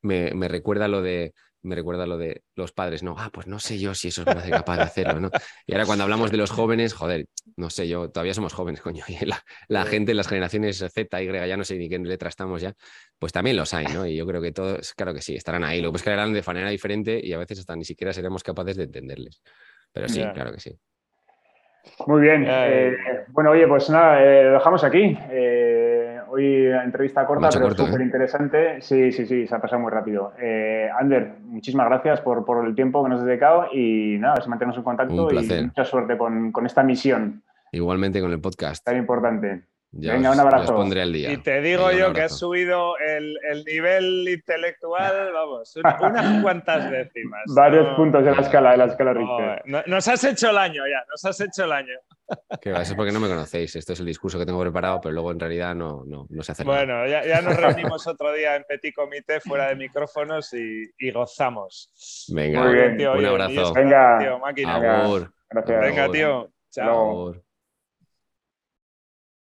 me, 0.01 0.31
me, 0.33 0.47
recuerda 0.47 0.87
lo 0.87 1.01
de 1.01 1.33
me 1.63 1.75
recuerda 1.75 2.05
lo 2.05 2.17
de 2.17 2.43
los 2.55 2.71
padres, 2.71 3.03
no, 3.03 3.15
ah, 3.17 3.29
pues 3.31 3.47
no 3.47 3.59
sé 3.59 3.77
yo 3.77 3.93
si 3.93 4.07
eso 4.07 4.23
me 4.25 4.31
hace 4.31 4.49
capaz 4.49 4.77
de 4.77 4.83
hacerlo, 4.83 5.19
¿no? 5.19 5.29
Y 5.65 5.73
ahora 5.73 5.85
cuando 5.85 6.03
hablamos 6.03 6.31
de 6.31 6.37
los 6.37 6.49
jóvenes, 6.49 6.93
joder, 6.93 7.25
no 7.57 7.69
sé 7.69 7.87
yo, 7.87 8.09
todavía 8.09 8.33
somos 8.33 8.53
jóvenes, 8.53 8.81
coño, 8.81 9.03
y 9.07 9.25
la, 9.25 9.43
la 9.67 9.83
sí. 9.83 9.91
gente, 9.91 10.13
las 10.13 10.27
generaciones 10.27 10.77
Z, 10.77 11.21
Y, 11.21 11.25
ya 11.27 11.57
no 11.57 11.63
sé 11.63 11.77
ni 11.77 11.89
qué 11.89 11.99
letra 11.99 12.29
estamos 12.29 12.61
ya, 12.61 12.73
pues 13.19 13.33
también 13.33 13.57
los 13.57 13.73
hay, 13.73 13.85
¿no? 13.87 14.05
Y 14.05 14.15
yo 14.15 14.25
creo 14.25 14.41
que 14.41 14.51
todos, 14.51 14.93
claro 14.93 15.13
que 15.13 15.21
sí, 15.21 15.35
estarán 15.35 15.63
ahí, 15.63 15.81
lo 15.81 15.91
que 15.91 16.09
harán 16.09 16.33
de 16.33 16.43
manera 16.45 16.69
diferente 16.69 17.19
y 17.21 17.33
a 17.33 17.37
veces 17.37 17.59
hasta 17.59 17.75
ni 17.75 17.83
siquiera 17.83 18.13
seremos 18.13 18.43
capaces 18.43 18.77
de 18.77 18.83
entenderles, 18.83 19.41
pero 19.91 20.07
sí, 20.07 20.19
yeah. 20.19 20.33
claro 20.33 20.53
que 20.53 20.59
sí. 20.59 20.79
Muy 22.05 22.21
bien. 22.21 22.45
Eh, 22.47 22.97
bueno, 23.29 23.51
oye, 23.51 23.67
pues 23.67 23.89
nada, 23.89 24.21
eh, 24.23 24.43
lo 24.43 24.53
dejamos 24.53 24.83
aquí. 24.83 25.17
Eh, 25.31 25.66
hoy 26.29 26.67
entrevista 26.67 27.25
corta, 27.25 27.49
pero 27.49 27.65
corto, 27.65 27.85
súper 27.85 28.01
interesante. 28.01 28.81
Sí, 28.81 29.11
sí, 29.11 29.25
sí, 29.25 29.47
se 29.47 29.55
ha 29.55 29.59
pasado 29.59 29.81
muy 29.81 29.91
rápido. 29.91 30.33
Eh, 30.39 30.89
Ander, 30.97 31.35
muchísimas 31.43 31.87
gracias 31.87 32.21
por, 32.21 32.45
por, 32.45 32.65
el 32.65 32.75
tiempo 32.75 33.03
que 33.03 33.09
nos 33.09 33.21
has 33.21 33.25
dedicado 33.25 33.67
y 33.73 34.17
nada, 34.19 34.33
a 34.33 34.35
ver 34.35 34.43
si 34.43 34.49
mantenemos 34.49 34.77
en 34.77 34.83
contacto 34.83 35.31
y 35.31 35.63
mucha 35.63 35.85
suerte 35.85 36.17
con, 36.17 36.51
con, 36.51 36.65
esta 36.65 36.83
misión. 36.83 37.43
Igualmente 37.71 38.21
con 38.21 38.31
el 38.31 38.39
podcast. 38.39 38.83
Tan 38.83 38.97
importante. 38.97 39.63
Ya 39.99 40.13
Venga, 40.13 40.29
os, 40.29 40.35
un 40.35 40.41
abrazo. 40.41 40.73
Os 40.73 40.79
pondré 40.79 41.01
al 41.01 41.11
día. 41.11 41.31
Y 41.31 41.37
te 41.37 41.59
digo 41.59 41.87
Venga, 41.87 41.99
yo 42.07 42.13
que 42.13 42.21
has 42.21 42.37
subido 42.37 42.97
el, 42.99 43.35
el, 43.51 43.63
nivel 43.65 44.29
intelectual, 44.29 45.31
vamos, 45.33 45.75
unas 45.75 46.43
cuantas 46.43 46.91
décimas. 46.91 47.41
Varios 47.55 47.87
¿no? 47.87 47.95
puntos 47.95 48.23
de 48.23 48.31
la 48.31 48.41
escala, 48.41 48.71
de 48.71 48.77
la 48.77 48.85
escala 48.85 49.13
Richter. 49.13 49.63
No, 49.65 49.81
nos 49.87 50.07
has 50.07 50.23
hecho 50.23 50.51
el 50.51 50.57
año 50.59 50.83
ya, 50.87 51.03
nos 51.09 51.25
has 51.25 51.41
hecho 51.41 51.65
el 51.65 51.71
año. 51.71 51.95
Que 52.61 52.73
va, 52.73 52.81
eso 52.81 52.91
es 52.91 52.97
porque 52.97 53.13
no 53.13 53.21
me 53.21 53.29
conocéis. 53.29 53.73
Esto 53.77 53.93
es 53.93 54.01
el 54.01 54.05
discurso 54.05 54.37
que 54.37 54.45
tengo 54.45 54.59
preparado, 54.59 54.99
pero 54.99 55.13
luego 55.13 55.31
en 55.31 55.39
realidad 55.39 55.73
no, 55.73 56.03
no, 56.05 56.27
no 56.29 56.43
se 56.43 56.51
hace 56.51 56.65
bueno, 56.65 56.93
nada. 56.93 57.07
Ya, 57.07 57.25
ya, 57.25 57.41
nos 57.41 57.55
reunimos 57.61 58.05
otro 58.05 58.33
día 58.33 58.57
en 58.57 58.65
Petit 58.67 58.93
Comité 58.93 59.39
fuera 59.39 59.69
de 59.69 59.77
micrófonos 59.77 60.53
y, 60.53 60.91
y 60.99 61.11
gozamos. 61.11 62.27
Venga, 62.33 62.63
Muy 62.63 62.73
bien. 62.73 62.97
Tío, 62.97 63.13
un 63.13 63.19
oye, 63.19 63.27
abrazo. 63.27 63.73
Venga, 63.73 64.17
tío, 64.19 64.39
máquina. 64.39 65.07
Venga, 65.79 66.11
tío. 66.11 66.51
Chao. 66.69 67.46